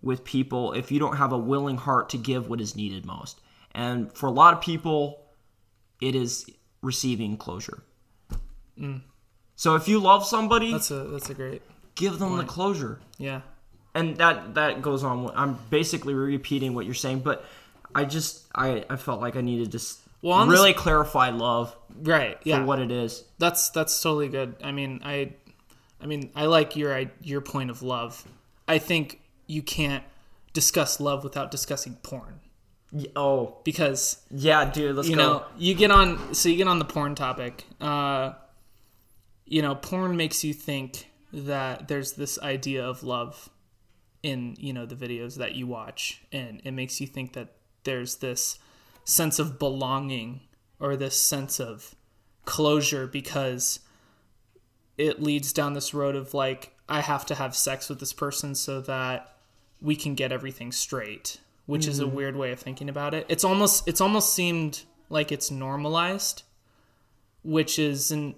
with 0.00 0.24
people 0.24 0.72
if 0.72 0.90
you 0.90 0.98
don't 0.98 1.16
have 1.16 1.32
a 1.32 1.38
willing 1.38 1.76
heart 1.76 2.08
to 2.10 2.16
give 2.18 2.48
what 2.48 2.60
is 2.60 2.74
needed 2.74 3.04
most. 3.04 3.40
And 3.72 4.12
for 4.12 4.26
a 4.26 4.32
lot 4.32 4.54
of 4.54 4.60
people, 4.60 5.26
it 6.00 6.14
is 6.14 6.48
receiving 6.82 7.36
closure. 7.36 7.82
So 9.56 9.74
if 9.74 9.88
you 9.88 9.98
love 9.98 10.24
somebody, 10.24 10.72
That's 10.72 10.90
a 10.90 11.04
that's 11.04 11.28
a 11.30 11.34
great. 11.34 11.62
Give 11.98 12.18
them 12.18 12.36
the 12.38 12.44
closure 12.44 12.98
Yeah. 13.18 13.40
and 13.94 14.16
that 14.16 14.54
that 14.54 14.80
goes 14.82 15.02
on 15.04 15.30
i'm 15.34 15.58
basically 15.70 16.14
repeating 16.14 16.74
what 16.74 16.86
you're 16.86 16.94
saying 17.06 17.20
but 17.20 17.44
i 17.94 18.04
just 18.04 18.44
i 18.54 18.84
i 18.88 18.96
felt 18.96 19.20
like 19.20 19.36
i 19.36 19.40
needed 19.42 19.72
to 19.72 19.80
Well, 20.22 20.32
on 20.38 20.48
this- 20.48 20.58
really 20.58 20.72
clarify 20.72 21.30
love 21.30 21.76
Right. 22.00 22.40
for 22.42 22.48
Yeah. 22.48 22.64
what 22.64 22.78
it 22.78 22.90
is 22.90 23.24
That's 23.38 23.70
that's 23.70 24.00
totally 24.02 24.28
good. 24.28 24.54
I 24.62 24.70
mean, 24.72 25.00
I 25.04 25.32
I 26.00 26.06
mean, 26.06 26.30
I 26.36 26.46
like 26.46 26.76
your 26.76 26.94
I- 26.94 27.10
your 27.22 27.40
point 27.40 27.70
of 27.70 27.82
love. 27.82 28.22
I 28.68 28.78
think 28.78 29.20
you 29.48 29.62
can't 29.62 30.04
discuss 30.52 31.00
love 31.00 31.24
without 31.24 31.50
discussing 31.50 31.94
porn 32.02 32.40
oh 33.16 33.58
because 33.64 34.16
yeah 34.30 34.64
dude 34.64 34.96
let's 34.96 35.08
you 35.08 35.16
go 35.16 35.22
know 35.22 35.44
you 35.58 35.74
get 35.74 35.90
on 35.90 36.34
so 36.34 36.48
you 36.48 36.56
get 36.56 36.66
on 36.68 36.78
the 36.78 36.84
porn 36.86 37.14
topic 37.14 37.64
uh 37.82 38.32
you 39.44 39.60
know 39.62 39.74
porn 39.74 40.16
makes 40.16 40.42
you 40.44 40.54
think 40.54 41.06
that 41.32 41.88
there's 41.88 42.12
this 42.12 42.38
idea 42.40 42.84
of 42.84 43.02
love 43.02 43.50
in 44.22 44.56
you 44.58 44.72
know 44.72 44.84
the 44.84 44.96
videos 44.96 45.36
that 45.36 45.54
you 45.54 45.66
watch 45.66 46.22
and 46.32 46.60
it 46.64 46.72
makes 46.72 47.00
you 47.00 47.06
think 47.06 47.34
that 47.34 47.54
there's 47.84 48.16
this 48.16 48.58
sense 49.04 49.38
of 49.38 49.58
belonging 49.58 50.40
or 50.80 50.96
this 50.96 51.16
sense 51.16 51.60
of 51.60 51.94
closure 52.44 53.06
because 53.06 53.80
it 54.96 55.22
leads 55.22 55.52
down 55.52 55.74
this 55.74 55.94
road 55.94 56.16
of 56.16 56.34
like 56.34 56.76
I 56.88 57.00
have 57.00 57.26
to 57.26 57.34
have 57.34 57.54
sex 57.54 57.88
with 57.88 58.00
this 58.00 58.12
person 58.12 58.54
so 58.54 58.80
that 58.82 59.36
we 59.80 59.94
can 59.94 60.14
get 60.14 60.32
everything 60.32 60.72
straight, 60.72 61.38
which 61.66 61.86
is 61.86 62.00
a 62.00 62.04
mm-hmm. 62.04 62.16
weird 62.16 62.36
way 62.36 62.50
of 62.50 62.58
thinking 62.58 62.88
about 62.88 63.14
it. 63.14 63.26
It's 63.28 63.44
almost 63.44 63.86
it's 63.86 64.00
almost 64.00 64.32
seemed 64.32 64.82
like 65.08 65.30
it's 65.30 65.50
normalized, 65.50 66.42
which 67.42 67.78
isn't 67.78 68.36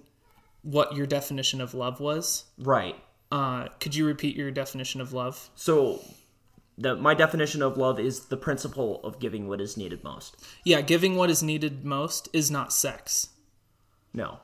what 0.63 0.95
your 0.95 1.05
definition 1.07 1.59
of 1.61 1.73
love 1.73 1.99
was. 1.99 2.45
right 2.59 2.95
Uh, 3.31 3.67
could 3.79 3.95
you 3.95 4.05
repeat 4.05 4.35
your 4.35 4.51
definition 4.51 5.01
of 5.01 5.13
love? 5.13 5.49
so 5.55 6.03
the 6.77 6.95
my 6.95 7.13
definition 7.13 7.61
of 7.61 7.77
love 7.77 7.99
is 7.99 8.25
the 8.27 8.37
principle 8.37 9.01
of 9.03 9.19
giving 9.19 9.47
what 9.47 9.59
is 9.61 9.75
needed 9.77 10.03
most 10.03 10.35
Yeah, 10.63 10.81
giving 10.81 11.15
what 11.15 11.29
is 11.29 11.41
needed 11.43 11.83
most 11.85 12.29
is 12.33 12.49
not 12.51 12.71
sex. 12.73 13.29
no 14.13 14.39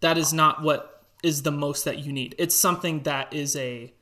That 0.00 0.16
is 0.18 0.32
not 0.32 0.62
what 0.62 1.04
is 1.22 1.42
the 1.42 1.50
most 1.52 1.84
that 1.84 1.98
you 1.98 2.12
need. 2.12 2.34
It's 2.38 2.54
something 2.54 3.02
that 3.02 3.32
is 3.32 3.54
a 3.56 3.92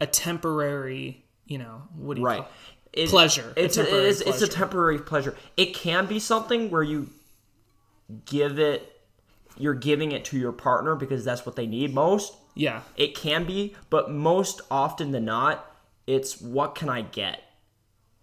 a 0.00 0.06
temporary, 0.06 1.24
you 1.46 1.58
know, 1.58 1.82
what 1.94 2.14
do 2.14 2.20
you 2.20 2.26
right 2.26 2.38
call 2.42 2.48
It- 2.92 3.08
Pleasure. 3.08 3.52
A 3.56 3.64
it's 3.64 3.76
a, 3.76 3.82
temporary 3.84 4.08
it's, 4.08 4.20
it's 4.22 4.42
a 4.42 4.48
temporary 4.48 4.98
pleasure 4.98 5.36
it 5.56 5.74
can 5.74 6.06
be 6.06 6.18
something 6.18 6.70
where 6.70 6.82
you 6.82 7.08
give 8.24 8.58
it 8.58 8.95
you're 9.58 9.74
giving 9.74 10.12
it 10.12 10.24
to 10.26 10.38
your 10.38 10.52
partner 10.52 10.94
because 10.94 11.24
that's 11.24 11.44
what 11.46 11.56
they 11.56 11.66
need 11.66 11.94
most 11.94 12.34
Yeah. 12.54 12.82
It 12.96 13.14
can 13.14 13.44
be, 13.44 13.74
but 13.90 14.10
most 14.10 14.60
often 14.70 15.10
than 15.10 15.24
not, 15.26 15.70
it's 16.06 16.40
what 16.40 16.74
can 16.74 16.88
I 16.88 17.02
get 17.02 17.42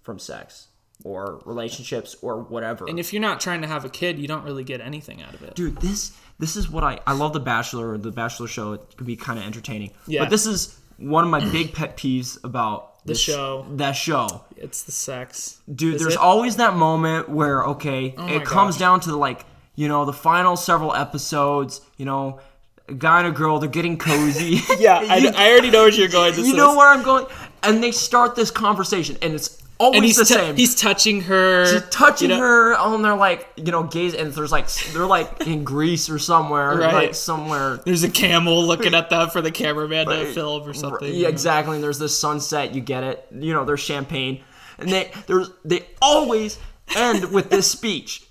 from 0.01 0.19
sex 0.19 0.67
or 1.03 1.41
relationships 1.45 2.15
or 2.21 2.41
whatever. 2.41 2.87
And 2.87 2.99
if 2.99 3.13
you're 3.13 3.21
not 3.21 3.39
trying 3.39 3.61
to 3.61 3.67
have 3.67 3.85
a 3.85 3.89
kid, 3.89 4.17
you 4.19 4.27
don't 4.27 4.43
really 4.43 4.63
get 4.63 4.81
anything 4.81 5.21
out 5.21 5.33
of 5.33 5.43
it. 5.43 5.55
Dude, 5.55 5.77
this 5.77 6.17
this 6.39 6.55
is 6.55 6.69
what 6.69 6.83
I 6.83 6.99
I 7.05 7.13
love 7.13 7.33
the 7.33 7.39
Bachelor 7.39 7.91
or 7.91 7.97
the 7.97 8.11
Bachelor 8.11 8.47
show. 8.47 8.73
It 8.73 8.97
could 8.97 9.07
be 9.07 9.15
kind 9.15 9.37
of 9.37 9.45
entertaining. 9.45 9.91
Yeah. 10.07 10.21
But 10.21 10.29
this 10.29 10.45
is 10.45 10.79
one 10.97 11.23
of 11.23 11.29
my 11.29 11.43
big 11.51 11.73
pet 11.73 11.97
peeves 11.97 12.43
about 12.43 13.05
this, 13.05 13.19
show. 13.19 13.65
That 13.71 13.91
show. 13.93 14.43
It's 14.55 14.83
the 14.83 14.91
sex. 14.91 15.59
Dude, 15.73 15.95
Is 15.95 16.01
there's 16.01 16.13
it? 16.13 16.19
always 16.19 16.55
that 16.57 16.75
moment 16.75 17.29
where 17.29 17.63
okay, 17.65 18.15
oh 18.17 18.23
my 18.25 18.33
it 18.33 18.45
comes 18.45 18.75
gosh. 18.75 18.79
down 18.79 18.99
to 19.01 19.15
like, 19.15 19.45
you 19.75 19.88
know, 19.88 20.05
the 20.05 20.13
final 20.13 20.55
several 20.55 20.93
episodes, 20.93 21.81
you 21.97 22.05
know, 22.05 22.39
a 22.88 22.93
guy 22.93 23.19
and 23.19 23.27
a 23.27 23.31
girl, 23.31 23.59
they're 23.59 23.69
getting 23.69 23.97
cozy. 23.97 24.59
Yeah, 24.79 25.05
I, 25.09 25.17
You- 25.17 25.29
I 25.36 25.51
already 25.51 25.71
know 25.71 25.83
where 25.83 25.89
you're 25.91 26.09
going. 26.09 26.33
This 26.36 26.47
you 26.47 26.55
know 26.55 26.75
where 26.75 26.88
I'm 26.89 27.03
going? 27.03 27.25
And 27.63 27.81
they 27.81 27.91
start 27.91 28.36
this 28.36 28.51
conversation, 28.51 29.17
and 29.21 29.33
it's 29.33 29.57
always 29.79 29.95
and 29.97 30.05
he's 30.05 30.17
the 30.17 30.25
tou- 30.25 30.33
same. 30.33 30.55
he's 30.57 30.75
touching 30.75 31.21
her, 31.21 31.65
She's 31.65 31.89
touching 31.89 32.29
you 32.29 32.36
know- 32.36 32.41
her, 32.41 32.73
and 32.73 33.03
they're 33.05 33.15
like, 33.15 33.47
you 33.55 33.71
know, 33.71 33.83
gaze, 33.83 34.13
and 34.13 34.33
there's 34.33 34.51
like, 34.51 34.69
they're 34.91 35.05
like 35.07 35.47
in 35.47 35.63
Greece 35.63 36.09
or 36.09 36.19
somewhere, 36.19 36.75
Right. 36.77 36.93
like 36.93 37.15
somewhere. 37.15 37.77
There's 37.86 38.03
a 38.03 38.09
camel 38.09 38.65
looking 38.65 38.93
at 38.93 39.09
them 39.09 39.29
for 39.29 39.41
the 39.41 39.49
cameraman 39.51 40.07
to 40.07 40.25
film 40.33 40.67
or 40.69 40.73
something. 40.73 41.07
Yeah, 41.07 41.13
you 41.13 41.23
know? 41.23 41.29
exactly. 41.29 41.75
And 41.75 41.83
there's 41.83 41.99
this 41.99 42.17
sunset. 42.19 42.75
You 42.75 42.81
get 42.81 43.03
it. 43.05 43.25
You 43.31 43.53
know, 43.53 43.63
there's 43.63 43.79
champagne, 43.79 44.43
and 44.77 44.89
they 44.89 45.09
there's 45.27 45.49
they 45.63 45.86
always 46.01 46.59
end 46.97 47.31
with 47.31 47.49
this 47.49 47.71
speech. 47.71 48.25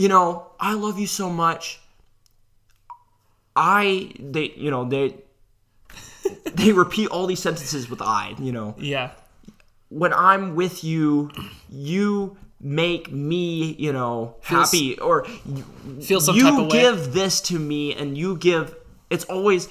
You 0.00 0.08
know, 0.08 0.46
I 0.58 0.72
love 0.74 0.98
you 0.98 1.06
so 1.06 1.28
much. 1.28 1.78
I 3.54 4.12
they 4.18 4.52
you 4.56 4.70
know 4.70 4.84
they 4.88 5.14
they 6.54 6.72
repeat 6.84 7.08
all 7.08 7.26
these 7.26 7.40
sentences 7.42 7.90
with 7.90 8.00
I. 8.00 8.34
You 8.38 8.52
know, 8.52 8.74
Yeah, 8.78 9.10
when 9.90 10.12
I'm 10.14 10.54
with 10.54 10.84
you, 10.84 11.30
you 11.68 12.36
make 12.62 13.10
me, 13.12 13.74
you 13.78 13.92
know, 13.92 14.36
Feels- 14.40 14.70
happy 14.70 14.98
or 14.98 15.26
you, 15.44 15.64
feel 16.02 16.20
some 16.20 16.34
you 16.36 16.44
type 16.44 16.58
of 16.60 16.72
way. 16.72 16.80
give 16.80 17.12
this 17.12 17.40
to 17.42 17.58
me 17.58 17.94
and 17.94 18.16
you 18.16 18.36
give 18.36 18.74
it's 19.10 19.24
always 19.24 19.68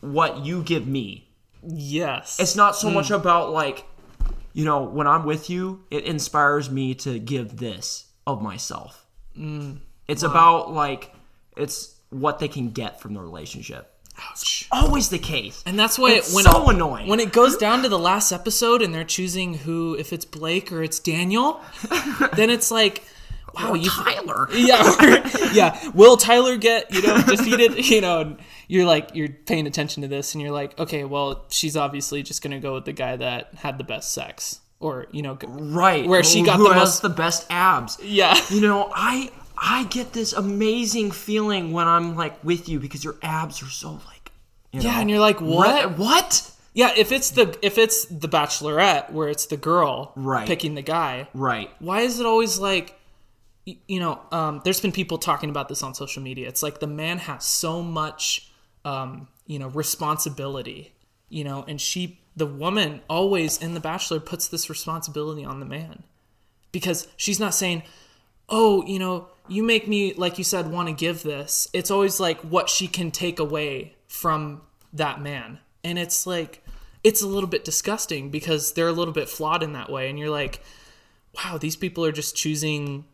what 0.00 0.44
you 0.44 0.62
give 0.62 0.86
me. 0.86 1.28
yes. 1.66 2.38
It's 2.38 2.54
not 2.54 2.74
Hmm. 2.76 2.80
so 2.82 2.90
much 2.90 3.10
about 3.10 3.50
like 3.50 3.84
you 4.52 4.64
know, 4.64 4.82
when 4.84 5.06
I'm 5.08 5.24
with 5.24 5.50
you, 5.50 5.82
it 5.90 6.04
inspires 6.04 6.70
me 6.70 6.94
to 6.96 7.18
give 7.18 7.56
this 7.58 8.06
of 8.26 8.42
myself. 8.42 9.06
Hmm. 9.38 9.72
It's 10.08 10.22
about 10.22 10.72
like 10.72 11.14
it's 11.56 11.94
what 12.10 12.38
they 12.38 12.48
can 12.48 12.70
get 12.70 13.00
from 13.00 13.14
the 13.14 13.20
relationship. 13.20 13.94
Ouch. 14.30 14.66
Always 14.72 15.10
the 15.10 15.18
case. 15.18 15.62
And 15.64 15.78
that's 15.78 15.96
why 15.98 16.12
It's 16.14 16.34
when 16.34 16.44
so 16.44 16.68
annoying. 16.70 17.06
when 17.08 17.20
it 17.20 17.32
goes 17.32 17.56
down 17.56 17.82
to 17.82 17.88
the 17.88 17.98
last 17.98 18.32
episode 18.32 18.82
and 18.82 18.92
they're 18.92 19.04
choosing 19.04 19.54
who, 19.54 19.94
if 19.96 20.12
it's 20.12 20.24
Blake 20.24 20.72
or 20.72 20.82
it's 20.82 20.98
Daniel, 20.98 21.60
then 22.34 22.50
it's 22.50 22.70
like, 22.72 23.04
wow, 23.54 23.74
you 23.74 23.88
Tyler. 23.88 24.48
yeah, 24.54 25.30
yeah. 25.52 25.90
Will 25.94 26.16
Tyler 26.16 26.56
get 26.56 26.92
you 26.92 27.02
know 27.02 27.22
defeated? 27.22 27.88
You 27.88 28.00
know, 28.00 28.20
and 28.22 28.38
you're 28.66 28.86
like 28.86 29.10
you're 29.14 29.28
paying 29.28 29.66
attention 29.68 30.02
to 30.02 30.08
this, 30.08 30.34
and 30.34 30.42
you're 30.42 30.52
like, 30.52 30.76
okay, 30.80 31.04
well, 31.04 31.44
she's 31.50 31.76
obviously 31.76 32.22
just 32.24 32.42
gonna 32.42 32.58
go 32.60 32.74
with 32.74 32.86
the 32.86 32.92
guy 32.92 33.14
that 33.16 33.54
had 33.56 33.78
the 33.78 33.84
best 33.84 34.12
sex, 34.12 34.58
or 34.80 35.06
you 35.12 35.22
know, 35.22 35.36
Right. 35.46 36.06
Where 36.06 36.22
she 36.24 36.42
got 36.42 36.56
who 36.56 36.68
the 36.68 36.74
most- 36.74 37.02
the 37.02 37.08
best 37.08 37.46
abs. 37.50 37.98
yeah, 38.02 38.38
You 38.50 38.60
know, 38.60 38.90
I 38.94 39.30
I 39.60 39.84
get 39.84 40.12
this 40.12 40.32
amazing 40.32 41.10
feeling 41.10 41.72
when 41.72 41.88
I'm 41.88 42.14
like 42.16 42.42
with 42.44 42.68
you 42.68 42.78
because 42.78 43.02
your 43.02 43.16
abs 43.22 43.60
are 43.62 43.66
so 43.70 43.90
like 44.06 44.30
you 44.72 44.80
yeah, 44.82 44.92
know, 44.94 45.00
and 45.00 45.10
you're 45.10 45.18
like, 45.20 45.40
what? 45.40 45.84
Re- 45.84 45.94
what? 45.96 46.50
Yeah, 46.74 46.92
if 46.96 47.10
it's 47.10 47.30
the 47.30 47.58
if 47.62 47.76
it's 47.78 48.04
the 48.04 48.28
Bachelorette 48.28 49.10
where 49.10 49.28
it's 49.28 49.46
the 49.46 49.56
girl 49.56 50.12
Right. 50.14 50.46
picking 50.46 50.74
the 50.76 50.82
guy, 50.82 51.26
Right. 51.34 51.70
why 51.80 52.02
is 52.02 52.20
it 52.20 52.26
always 52.26 52.58
like 52.58 52.94
you 53.64 53.98
know 54.00 54.20
um, 54.32 54.60
there's 54.64 54.80
been 54.80 54.92
people 54.92 55.18
talking 55.18 55.50
about 55.50 55.68
this 55.68 55.82
on 55.82 55.92
social 55.94 56.22
media 56.22 56.48
it's 56.48 56.62
like 56.62 56.80
the 56.80 56.86
man 56.86 57.18
has 57.18 57.44
so 57.44 57.82
much 57.82 58.50
um, 58.86 59.28
you 59.46 59.58
know 59.58 59.68
responsibility 59.68 60.92
you 61.28 61.44
know 61.44 61.64
and 61.68 61.78
she 61.80 62.18
the 62.38 62.46
woman 62.46 63.00
always 63.08 63.58
in 63.58 63.74
the 63.74 63.80
bachelor 63.80 64.20
puts 64.20 64.48
this 64.48 64.70
responsibility 64.70 65.44
on 65.44 65.60
the 65.60 65.66
man. 65.66 66.04
Because 66.72 67.08
she's 67.16 67.40
not 67.40 67.54
saying 67.54 67.82
oh 68.50 68.84
you 68.86 68.98
know 68.98 69.28
you 69.46 69.62
make 69.62 69.86
me 69.86 70.14
like 70.14 70.38
you 70.38 70.44
said 70.44 70.70
want 70.70 70.88
to 70.88 70.94
give 70.94 71.22
this. 71.22 71.68
It's 71.72 71.90
always 71.90 72.20
like 72.20 72.40
what 72.40 72.68
she 72.68 72.86
can 72.86 73.10
take 73.10 73.38
away 73.38 73.94
from 74.06 74.62
that 74.92 75.20
man. 75.20 75.58
And 75.84 75.98
it's 75.98 76.26
like 76.26 76.64
it's 77.04 77.22
a 77.22 77.26
little 77.26 77.48
bit 77.48 77.64
disgusting 77.64 78.30
because 78.30 78.72
they're 78.72 78.88
a 78.88 78.92
little 78.92 79.14
bit 79.14 79.28
flawed 79.28 79.62
in 79.62 79.72
that 79.72 79.90
way. 79.90 80.08
And 80.08 80.18
you're 80.18 80.30
like 80.30 80.62
wow, 81.36 81.58
these 81.58 81.76
people 81.76 82.04
are 82.04 82.12
just 82.12 82.36
choosing, 82.36 83.04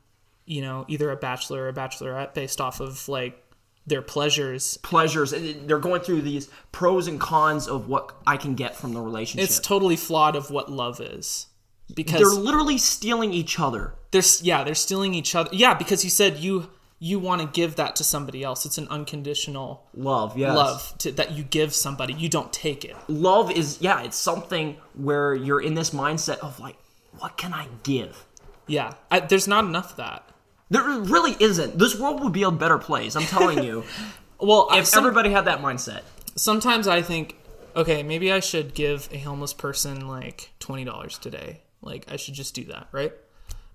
you 0.46 0.62
know, 0.62 0.84
either 0.88 1.10
a 1.10 1.16
bachelor 1.16 1.64
or 1.64 1.68
a 1.68 1.72
bachelorette 1.72 2.34
based 2.34 2.60
off 2.60 2.80
of 2.80 3.08
like 3.08 3.42
their 3.86 4.02
pleasures. 4.02 4.76
Pleasures. 4.78 5.34
They're 5.66 5.78
going 5.78 6.00
through 6.00 6.22
these 6.22 6.48
pros 6.72 7.06
and 7.06 7.20
cons 7.20 7.68
of 7.68 7.88
what 7.88 8.12
I 8.26 8.36
can 8.36 8.54
get 8.54 8.74
from 8.76 8.92
the 8.94 9.00
relationship. 9.00 9.44
It's 9.48 9.60
totally 9.60 9.96
flawed 9.96 10.36
of 10.36 10.50
what 10.50 10.70
love 10.70 11.00
is. 11.00 11.46
because 11.94 12.20
They're 12.20 12.42
literally 12.42 12.78
stealing 12.78 13.32
each 13.32 13.60
other. 13.60 13.94
they're 14.10 14.22
yeah 14.42 14.64
they're 14.64 14.74
stealing 14.74 15.14
each 15.14 15.34
other. 15.34 15.50
Yeah, 15.52 15.74
because 15.74 16.02
you 16.04 16.10
said 16.10 16.38
you 16.38 16.70
you 16.98 17.18
want 17.18 17.42
to 17.42 17.46
give 17.48 17.76
that 17.76 17.96
to 17.96 18.04
somebody 18.04 18.42
else. 18.42 18.64
It's 18.64 18.78
an 18.78 18.88
unconditional 18.88 19.84
Love, 19.94 20.38
yes. 20.38 20.56
love 20.56 20.94
to, 20.98 21.12
that 21.12 21.32
you 21.32 21.42
give 21.42 21.74
somebody. 21.74 22.14
You 22.14 22.30
don't 22.30 22.50
take 22.52 22.84
it. 22.84 22.96
Love 23.08 23.50
is 23.50 23.78
yeah, 23.82 24.02
it's 24.02 24.16
something 24.16 24.76
where 24.94 25.34
you're 25.34 25.60
in 25.60 25.74
this 25.74 25.90
mindset 25.90 26.38
of 26.38 26.58
like, 26.60 26.76
what 27.18 27.36
can 27.36 27.52
I 27.52 27.66
give? 27.82 28.24
Yeah, 28.66 28.94
I, 29.10 29.20
there's 29.20 29.46
not 29.46 29.64
enough 29.64 29.90
of 29.90 29.96
that. 29.98 30.26
There 30.70 30.82
really 30.82 31.36
isn't. 31.40 31.78
This 31.78 31.98
world 31.98 32.22
would 32.22 32.32
be 32.32 32.42
a 32.42 32.50
better 32.50 32.78
place. 32.78 33.16
I'm 33.16 33.22
telling 33.26 33.62
you. 33.64 33.84
Well, 34.40 34.68
if 34.72 34.86
some- 34.86 35.04
everybody 35.06 35.30
had 35.30 35.44
that 35.46 35.60
mindset. 35.60 36.02
sometimes 36.36 36.86
I 36.88 37.00
think, 37.02 37.36
okay, 37.76 38.02
maybe 38.02 38.30
I 38.32 38.40
should 38.40 38.74
give 38.74 39.08
a 39.12 39.18
homeless 39.18 39.54
person 39.54 40.06
like 40.08 40.50
twenty 40.58 40.84
dollars 40.84 41.16
today. 41.18 41.62
Like 41.80 42.04
I 42.10 42.16
should 42.16 42.34
just 42.34 42.54
do 42.54 42.64
that, 42.64 42.88
right? 42.92 43.12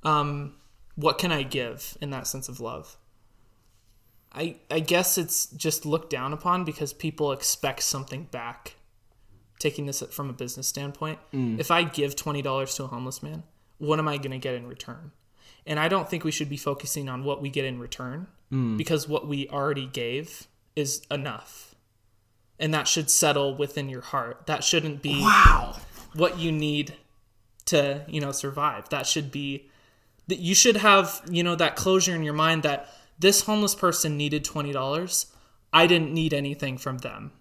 Um, 0.04 0.56
what 0.96 1.18
can 1.18 1.32
I 1.32 1.44
give 1.44 1.98
in 2.02 2.10
that 2.12 2.28
sense 2.28 2.50
of 2.50 2.60
love? 2.60 2.98
I 4.34 4.58
I 4.70 4.80
guess 4.80 5.18
it's 5.18 5.48
just 5.48 5.86
looked 5.86 6.10
down 6.12 6.34
upon 6.34 6.66
because 6.66 6.94
people 6.94 7.32
expect 7.32 7.82
something 7.82 8.24
back. 8.26 8.76
Taking 9.60 9.86
this 9.88 10.02
from 10.12 10.30
a 10.30 10.34
business 10.34 10.68
standpoint, 10.68 11.20
if 11.34 11.72
I 11.72 11.84
give 11.84 12.16
twenty 12.16 12.42
dollars 12.42 12.76
to 12.76 12.84
a 12.84 12.88
homeless 12.88 13.24
man, 13.24 13.44
what 13.78 13.98
am 13.98 14.08
I 14.08 14.18
going 14.18 14.32
to 14.32 14.38
get 14.38 14.56
in 14.56 14.68
return? 14.68 15.12
And 15.66 15.80
I 15.80 15.88
don't 15.88 16.10
think 16.10 16.24
we 16.24 16.32
should 16.32 16.50
be 16.50 16.58
focusing 16.58 17.10
on 17.10 17.24
what 17.24 17.42
we 17.42 17.50
get 17.50 17.66
in 17.66 17.80
return 17.80 18.28
because 18.78 19.08
what 19.08 19.28
we 19.28 19.48
already 19.50 19.86
gave 19.86 20.48
is 20.76 21.04
enough 21.12 21.76
and 22.60 22.74
that 22.74 22.88
should 22.88 23.10
settle 23.10 23.56
within 23.56 23.90
your 23.90 24.02
heart. 24.02 24.48
That 24.48 24.64
shouldn't 24.64 25.02
be 25.02 25.22
Wow. 25.22 25.78
what 26.14 26.40
you 26.40 26.52
need 26.52 26.96
to, 27.66 28.04
you 28.08 28.20
know, 28.20 28.32
survive. 28.32 28.90
That 28.90 29.06
should 29.08 29.32
be 29.32 29.70
that 30.28 30.40
you 30.40 30.54
should 30.54 30.78
have, 30.78 31.22
you 31.30 31.44
know, 31.44 31.56
that 31.56 31.76
closure 31.76 32.14
in 32.16 32.24
your 32.24 32.34
mind 32.34 32.64
that 32.64 32.88
this 33.18 33.42
homeless 33.42 33.76
person 33.76 34.18
needed 34.18 34.44
$20. 34.44 35.26
I 35.74 35.88
didn't 35.88 36.14
need 36.14 36.34
anything 36.34 36.78
from 36.78 37.00
them. 37.00 37.32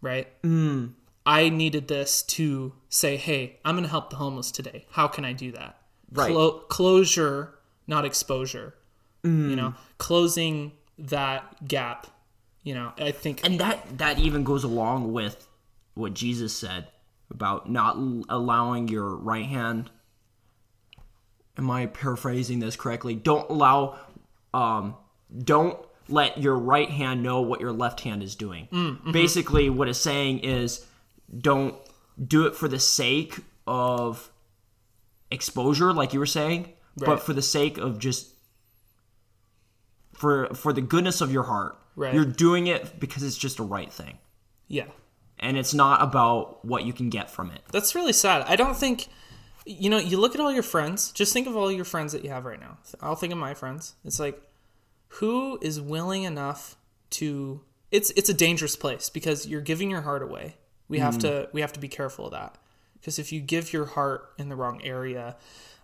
Right? 0.00 0.28
Mm. 0.42 0.92
I 1.26 1.48
needed 1.48 1.88
this 1.88 2.22
to 2.22 2.74
say, 2.88 3.16
"Hey, 3.16 3.58
I'm 3.64 3.74
going 3.74 3.84
to 3.84 3.90
help 3.90 4.10
the 4.10 4.16
homeless 4.16 4.50
today. 4.50 4.86
How 4.90 5.08
can 5.08 5.24
I 5.24 5.32
do 5.32 5.50
that?" 5.52 5.78
Right. 6.14 6.30
Clo- 6.30 6.60
closure, 6.68 7.54
not 7.86 8.04
exposure. 8.04 8.74
You 9.22 9.30
mm. 9.30 9.56
know, 9.56 9.74
closing 9.98 10.72
that 10.98 11.66
gap. 11.66 12.06
You 12.62 12.74
know, 12.74 12.92
I 12.98 13.10
think 13.10 13.44
And 13.44 13.58
that 13.60 13.98
that 13.98 14.18
even 14.18 14.44
goes 14.44 14.64
along 14.64 15.12
with 15.12 15.46
what 15.94 16.14
Jesus 16.14 16.56
said 16.56 16.88
about 17.30 17.70
not 17.70 17.96
l- 17.96 18.24
allowing 18.28 18.88
your 18.88 19.16
right 19.16 19.46
hand. 19.46 19.90
Am 21.56 21.70
I 21.70 21.86
paraphrasing 21.86 22.60
this 22.60 22.76
correctly? 22.76 23.14
Don't 23.14 23.48
allow, 23.50 23.98
um, 24.52 24.96
don't 25.36 25.78
let 26.08 26.38
your 26.38 26.58
right 26.58 26.90
hand 26.90 27.22
know 27.22 27.42
what 27.42 27.60
your 27.60 27.72
left 27.72 28.00
hand 28.00 28.22
is 28.22 28.34
doing. 28.34 28.68
Mm, 28.72 28.98
mm-hmm. 28.98 29.12
Basically, 29.12 29.70
what 29.70 29.88
it's 29.88 29.98
saying 29.98 30.40
is, 30.40 30.84
don't 31.36 31.74
do 32.22 32.46
it 32.46 32.54
for 32.54 32.68
the 32.68 32.80
sake 32.80 33.38
of 33.66 34.30
exposure, 35.30 35.92
like 35.92 36.12
you 36.12 36.18
were 36.18 36.26
saying, 36.26 36.72
Right. 36.96 37.06
but 37.06 37.20
for 37.20 37.32
the 37.32 37.42
sake 37.42 37.78
of 37.78 37.98
just 37.98 38.34
for 40.12 40.48
for 40.54 40.72
the 40.72 40.80
goodness 40.80 41.20
of 41.20 41.32
your 41.32 41.42
heart. 41.44 41.78
Right. 41.96 42.14
You're 42.14 42.24
doing 42.24 42.66
it 42.66 42.98
because 42.98 43.22
it's 43.22 43.36
just 43.36 43.58
a 43.58 43.62
right 43.62 43.92
thing. 43.92 44.18
yeah. 44.68 44.86
And 45.36 45.58
it's 45.58 45.74
not 45.74 46.00
about 46.00 46.64
what 46.64 46.84
you 46.84 46.92
can 46.92 47.10
get 47.10 47.28
from 47.28 47.50
it. 47.50 47.60
That's 47.72 47.96
really 47.96 48.12
sad. 48.12 48.42
I 48.46 48.54
don't 48.54 48.76
think, 48.76 49.08
you 49.66 49.90
know, 49.90 49.98
you 49.98 50.16
look 50.16 50.34
at 50.34 50.40
all 50.40 50.52
your 50.52 50.62
friends. 50.62 51.10
Just 51.10 51.32
think 51.32 51.48
of 51.48 51.56
all 51.56 51.72
your 51.72 51.84
friends 51.84 52.12
that 52.12 52.22
you 52.22 52.30
have 52.30 52.44
right 52.44 52.58
now. 52.58 52.78
I'll 53.00 53.16
think 53.16 53.32
of 53.32 53.38
my 53.38 53.52
friends. 53.52 53.94
It's 54.04 54.20
like, 54.20 54.40
who 55.08 55.58
is 55.60 55.80
willing 55.80 56.22
enough 56.22 56.76
to? 57.10 57.60
It's 57.90 58.10
it's 58.10 58.28
a 58.28 58.34
dangerous 58.34 58.76
place 58.76 59.10
because 59.10 59.46
you're 59.46 59.60
giving 59.60 59.90
your 59.90 60.02
heart 60.02 60.22
away. 60.22 60.54
We 60.88 61.00
have 61.00 61.16
mm. 61.16 61.22
to 61.22 61.48
we 61.52 61.60
have 61.62 61.72
to 61.72 61.80
be 61.80 61.88
careful 61.88 62.26
of 62.26 62.32
that 62.32 62.56
because 63.04 63.18
if 63.18 63.32
you 63.32 63.40
give 63.40 63.70
your 63.74 63.84
heart 63.84 64.30
in 64.38 64.48
the 64.48 64.56
wrong 64.56 64.80
area, 64.82 65.36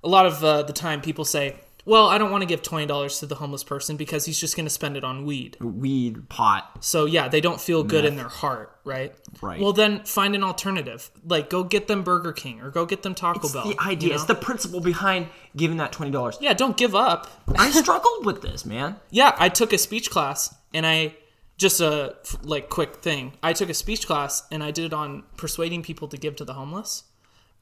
a 0.02 0.08
lot 0.08 0.24
of 0.24 0.42
uh, 0.42 0.62
the 0.62 0.72
time 0.72 1.02
people 1.02 1.26
say, 1.26 1.56
"Well, 1.84 2.06
I 2.08 2.16
don't 2.16 2.30
want 2.30 2.40
to 2.40 2.46
give 2.46 2.62
twenty 2.62 2.86
dollars 2.86 3.18
to 3.20 3.26
the 3.26 3.34
homeless 3.34 3.62
person 3.62 3.98
because 3.98 4.24
he's 4.24 4.40
just 4.40 4.56
going 4.56 4.64
to 4.64 4.70
spend 4.70 4.96
it 4.96 5.04
on 5.04 5.26
weed." 5.26 5.58
Weed, 5.60 6.30
pot. 6.30 6.78
So 6.80 7.04
yeah, 7.04 7.28
they 7.28 7.42
don't 7.42 7.60
feel 7.60 7.84
good 7.84 8.06
in 8.06 8.16
their 8.16 8.28
heart, 8.28 8.74
right? 8.84 9.12
Right. 9.42 9.60
Well, 9.60 9.74
then 9.74 10.02
find 10.04 10.34
an 10.34 10.42
alternative. 10.42 11.10
Like 11.26 11.50
go 11.50 11.62
get 11.62 11.86
them 11.88 12.02
Burger 12.02 12.32
King 12.32 12.62
or 12.62 12.70
go 12.70 12.86
get 12.86 13.02
them 13.02 13.14
Taco 13.14 13.40
It's 13.40 13.52
Bell. 13.52 13.68
the 13.68 13.78
idea. 13.80 14.08
you 14.10 14.14
It's 14.14 14.24
the 14.24 14.34
principle 14.34 14.80
behind 14.80 15.28
giving 15.54 15.76
that 15.76 15.92
twenty 15.92 16.12
dollars. 16.12 16.38
yeah. 16.40 16.54
Don't 16.54 16.78
give 16.78 16.94
up. 16.94 17.28
I 17.58 17.70
struggled 17.70 18.24
with 18.24 18.40
this, 18.40 18.64
man. 18.64 18.96
Yeah, 19.10 19.34
I 19.38 19.50
took 19.50 19.74
a 19.74 19.78
speech 19.78 20.08
class 20.10 20.54
and 20.72 20.86
I 20.86 21.14
just 21.58 21.80
a 21.82 22.16
like 22.42 22.70
quick 22.70 22.96
thing. 23.02 23.34
I 23.42 23.52
took 23.52 23.68
a 23.68 23.74
speech 23.74 24.06
class 24.06 24.44
and 24.50 24.64
I 24.64 24.70
did 24.70 24.86
it 24.86 24.92
on 24.94 25.24
persuading 25.36 25.82
people 25.82 26.08
to 26.08 26.16
give 26.16 26.36
to 26.36 26.44
the 26.46 26.54
homeless. 26.54 27.02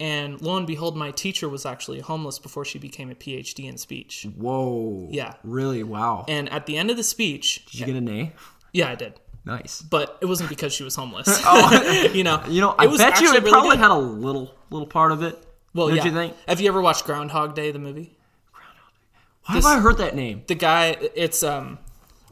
And 0.01 0.41
lo 0.41 0.57
and 0.57 0.67
behold, 0.67 0.97
my 0.97 1.11
teacher 1.11 1.49
was 1.49 1.67
actually 1.67 2.01
homeless 2.01 2.39
before 2.39 2.65
she 2.65 2.79
became 2.79 3.11
a 3.11 3.15
PhD 3.15 3.69
in 3.69 3.79
speech. 3.79 4.27
Whoa. 4.37 5.09
Yeah. 5.11 5.35
Really? 5.43 5.83
Wow. 5.83 6.25
And 6.29 6.49
at 6.51 6.67
the 6.67 6.77
end 6.77 6.91
of 6.91 6.97
the 6.97 7.03
speech, 7.03 7.65
Did 7.67 7.81
you 7.81 7.87
get 7.87 7.97
an 7.97 8.09
A? 8.09 8.33
yeah, 8.73 8.91
I 8.91 8.95
did. 8.95 9.15
Nice. 9.45 9.83
But 9.83 10.19
it 10.21 10.27
wasn't 10.27 10.51
because 10.51 10.73
she 10.73 10.85
was 10.85 10.95
homeless. 10.95 11.27
Oh. 11.45 12.11
you 12.15 12.23
know, 12.23 12.43
You 12.49 12.61
know, 12.61 12.75
I 12.79 12.87
bet 12.87 13.21
you 13.21 13.29
it 13.29 13.39
really 13.39 13.51
probably 13.51 13.71
good. 13.71 13.79
had 13.81 13.91
a 13.91 13.97
little 13.99 14.55
little 14.71 14.87
part 14.87 15.11
of 15.11 15.23
it. 15.23 15.43
Well, 15.75 15.91
yeah. 15.95 16.05
you 16.05 16.13
think? 16.13 16.35
Have 16.47 16.61
you 16.61 16.69
ever 16.69 16.81
watched 16.81 17.05
Groundhog 17.05 17.55
Day, 17.55 17.71
the 17.73 17.79
movie? 17.79 18.17
Groundhog 18.53 18.93
Day. 18.93 19.45
Why 19.47 19.55
have 19.55 19.65
I 19.65 19.81
heard 19.81 19.99
that 19.99 20.15
name? 20.15 20.43
The 20.47 20.55
guy, 20.55 20.97
it's 21.15 21.43
um, 21.43 21.79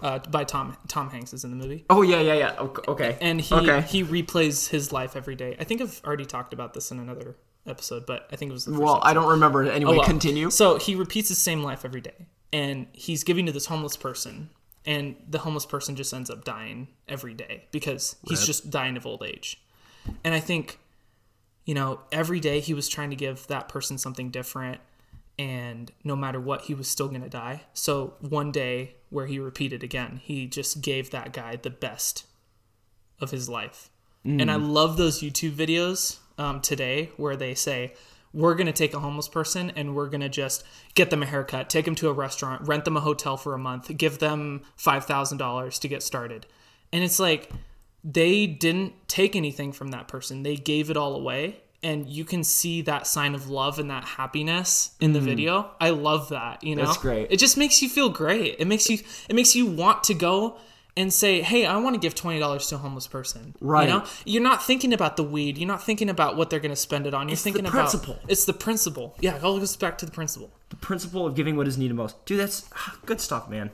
uh, 0.03 0.19
by 0.31 0.45
Tom 0.45 0.77
Tom 0.89 1.11
Hanks 1.11 1.33
is 1.33 1.43
in 1.45 1.51
the 1.51 1.57
movie, 1.57 1.85
Oh 1.91 2.03
yeah, 2.03 2.21
yeah, 2.21 2.35
yeah. 2.35 2.55
Ok- 2.59 2.85
Okay. 2.89 3.17
and 3.21 3.41
he 3.41 3.55
okay. 3.55 3.81
he 3.83 4.05
replays 4.05 4.69
his 4.69 4.93
life 4.93 5.17
every 5.17 5.35
day. 5.35 5.57
I 5.59 5.65
think 5.65 5.81
I've 5.81 6.01
already 6.05 6.27
talked 6.27 6.53
about 6.53 6.75
this 6.75 6.91
in 6.91 6.99
another 6.99 7.35
episode, 7.67 8.07
but 8.07 8.29
I 8.33 8.37
think 8.37 8.51
it 8.51 8.53
was 8.53 8.65
the 8.65 8.73
first 8.73 8.83
well, 8.83 9.01
I 9.03 9.15
don't 9.15 9.29
remember. 9.29 9.65
it. 9.65 9.75
Anyway, 9.75 9.93
Oh, 9.93 9.97
well. 9.99 10.07
continue. 10.07 10.51
So 10.51 10.79
he 10.79 10.95
repeats 10.95 11.29
the 11.29 11.35
same 11.35 11.63
life 11.63 11.85
every 11.85 12.01
day, 12.01 12.27
and 12.53 12.87
he's 12.93 13.25
giving 13.25 13.47
to 13.47 13.53
this 13.53 13.67
homeless 13.67 13.97
person, 13.97 14.51
and 14.85 15.17
the 15.29 15.39
homeless 15.39 15.67
person 15.67 15.97
just 15.97 16.13
ends 16.13 16.31
up 16.31 16.45
dying 16.45 16.89
every 17.09 17.35
day 17.35 17.65
because 17.71 18.17
he's 18.29 18.45
just 18.47 18.71
dying 18.71 18.97
of 18.97 19.07
old 19.07 19.23
age. 19.23 19.61
And 20.25 20.35
I 20.35 20.41
think, 20.41 20.79
you 21.65 21.75
know, 21.75 22.01
every 22.13 22.41
day 22.41 22.61
he 22.61 22.75
was 22.75 22.89
trying 22.89 23.11
to 23.11 23.17
give 23.17 23.47
that 23.49 23.69
person 23.69 23.99
something 23.99 24.31
different, 24.31 24.81
and 25.39 25.91
no 26.05 26.17
matter 26.17 26.41
what, 26.41 26.63
he 26.63 26.75
was 26.75 26.89
still 26.89 27.09
gonna 27.09 27.29
die. 27.29 27.63
So 27.75 28.15
one 28.21 28.53
day 28.53 28.95
where 29.11 29.27
he 29.27 29.39
repeated 29.39 29.83
again, 29.83 30.21
he 30.23 30.47
just 30.47 30.81
gave 30.81 31.11
that 31.11 31.33
guy 31.33 31.57
the 31.57 31.71
best 31.71 32.25
of 33.21 33.31
his 33.31 33.49
life. 33.49 33.91
And 34.25 34.51
I 34.51 34.57
hmm. 34.57 34.71
love 34.71 34.97
those 34.97 35.21
YouTube 35.21 35.53
videos 35.53 36.19
um, 36.39 36.61
today 36.61 37.11
where 37.17 37.37
they 37.37 37.55
say, 37.55 37.95
we're 38.33 38.55
going 38.55 38.67
to 38.67 38.73
take 38.73 38.93
a 38.93 39.01
homeless 39.01 39.29
person 39.29 39.73
and 39.77 39.95
we're 39.95 40.09
going 40.09 40.21
to 40.21 40.29
just 40.29 40.63
get 40.95 41.09
them 41.11 41.23
a 41.23 41.27
haircut, 41.27 41.71
take 41.71 41.87
them 41.87 41.95
to 41.97 42.09
a 42.09 42.13
restaurant, 42.13 42.69
rent 42.69 42.85
them 42.85 42.97
a 42.97 43.01
hotel 43.01 43.37
for 43.37 43.55
a 43.55 43.59
month, 43.59 43.97
give 43.97 44.19
them 44.19 44.63
$5,000 44.79 45.81
to 45.81 45.89
get 45.89 46.03
started. 46.03 46.47
And 46.93 47.03
it's 47.03 47.19
like, 47.19 47.51
they 48.05 48.47
didn't 48.47 49.09
take 49.09 49.35
anything 49.35 49.73
from 49.73 49.89
that 49.89 50.07
person, 50.07 50.43
they 50.43 50.57
gave 50.57 50.91
it 50.91 50.97
all 50.97 51.17
away. 51.17 51.63
And 51.83 52.09
you 52.09 52.25
can 52.25 52.43
see 52.43 52.83
that 52.83 53.07
sign 53.07 53.35
of 53.35 53.49
love 53.49 53.79
and 53.79 53.91
that 53.91 54.05
happiness 54.05 54.97
in 54.99 55.13
the 55.13 55.21
video. 55.21 55.71
I 55.81 55.91
love 55.91 56.31
that. 56.31 56.65
You 56.65 56.75
know, 56.75 56.85
That's 56.85 56.97
great. 56.97 57.31
It 57.31 57.37
just 57.37 57.57
makes 57.57 57.81
you 57.81 57.89
feel 57.89 58.09
great. 58.09 58.57
It 58.59 58.67
makes 58.67 58.89
you. 58.89 58.99
It 59.29 59.37
makes 59.37 59.55
you 59.55 59.67
want 59.67 60.03
to 60.05 60.15
go 60.15 60.57
and 60.97 61.13
say, 61.13 61.43
"Hey, 61.43 61.67
I 61.67 61.77
want 61.77 61.95
to 61.95 62.01
give 62.01 62.15
twenty 62.15 62.39
dollars 62.39 62.67
to 62.69 62.77
a 62.77 62.79
homeless 62.79 63.07
person." 63.07 63.55
Right. 63.61 63.89
You 63.89 63.95
know, 63.95 64.05
you're 64.25 64.43
not 64.43 64.63
thinking 64.63 64.93
about 64.93 65.17
the 65.17 65.23
weed. 65.23 65.59
You're 65.59 65.69
not 65.69 65.83
thinking 65.83 66.09
about 66.09 66.37
what 66.37 66.51
they're 66.51 66.61
going 66.61 66.71
to 66.71 66.77
spend 66.77 67.07
it 67.07 67.15
on. 67.15 67.29
You're 67.29 67.37
thinking 67.37 67.67
about. 67.67 67.73
The 67.73 67.99
principle. 67.99 68.15
about 68.15 68.31
it's 68.31 68.45
the 68.45 68.53
principle. 68.53 69.17
Yeah, 69.21 69.37
it 69.37 69.45
all 69.45 69.59
goes 69.59 69.77
back 69.77 69.99
to 69.99 70.07
the 70.07 70.13
principle. 70.13 70.51
the 70.71 70.77
principle 70.77 71.27
of 71.27 71.35
giving 71.35 71.57
what 71.57 71.67
is 71.69 71.77
needed 71.79 71.95
most. 71.95 72.25
Dude, 72.27 72.41
that's 72.41 72.69
good 73.05 73.21
stuff, 73.21 73.49
man. 73.49 73.71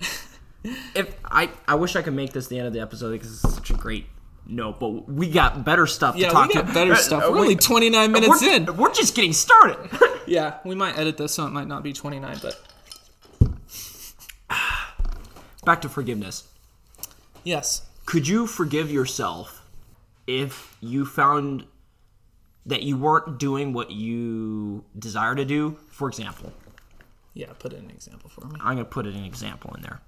if 0.94 1.14
I, 1.24 1.50
I 1.66 1.74
wish 1.76 1.96
I 1.96 2.02
could 2.02 2.14
make 2.14 2.32
this 2.32 2.48
the 2.48 2.58
end 2.58 2.66
of 2.66 2.72
the 2.72 2.80
episode 2.80 3.12
because 3.12 3.32
it's 3.44 3.54
such 3.54 3.70
a 3.70 3.74
great 3.74 4.06
note, 4.46 4.80
but 4.80 5.08
we 5.08 5.30
got 5.30 5.64
better 5.64 5.86
stuff 5.86 6.16
to 6.16 6.22
talk 6.24 6.48
we 6.48 6.54
got 6.54 6.66
to. 6.68 6.72
better 6.72 6.92
Uh, 6.92 6.96
stuff. 6.96 7.24
uh, 7.24 7.30
We're 7.30 7.38
only 7.40 7.56
29 7.56 8.12
minutes 8.12 8.42
we're, 8.42 8.54
in. 8.54 8.76
We're 8.76 8.92
just 8.92 9.14
getting 9.14 9.32
started. 9.32 9.78
Yeah, 10.28 10.58
we 10.62 10.74
might 10.74 10.98
edit 10.98 11.16
this 11.16 11.32
so 11.32 11.46
it 11.46 11.52
might 11.52 11.68
not 11.68 11.82
be 11.82 11.94
29, 11.94 12.36
but 12.42 12.60
Back 15.68 15.82
to 15.82 15.90
forgiveness. 15.90 16.48
yes. 17.44 17.82
Could 18.06 18.26
you 18.26 18.46
forgive 18.46 18.90
yourself 18.90 19.68
if 20.26 20.78
you 20.80 21.04
found 21.04 21.66
that 22.64 22.84
you 22.84 22.96
weren't 22.96 23.38
doing 23.38 23.74
what 23.74 23.90
you 23.90 24.86
desire 24.98 25.34
to 25.34 25.44
do? 25.44 25.76
For 25.90 26.08
example, 26.08 26.54
Yeah, 27.34 27.52
put 27.58 27.74
in 27.74 27.84
an 27.84 27.90
example 27.90 28.30
for 28.30 28.46
me. 28.46 28.56
I'm 28.60 28.76
going 28.76 28.78
to 28.78 28.84
put 28.86 29.06
an 29.06 29.22
example 29.22 29.74
in 29.76 29.82
there. 29.82 30.00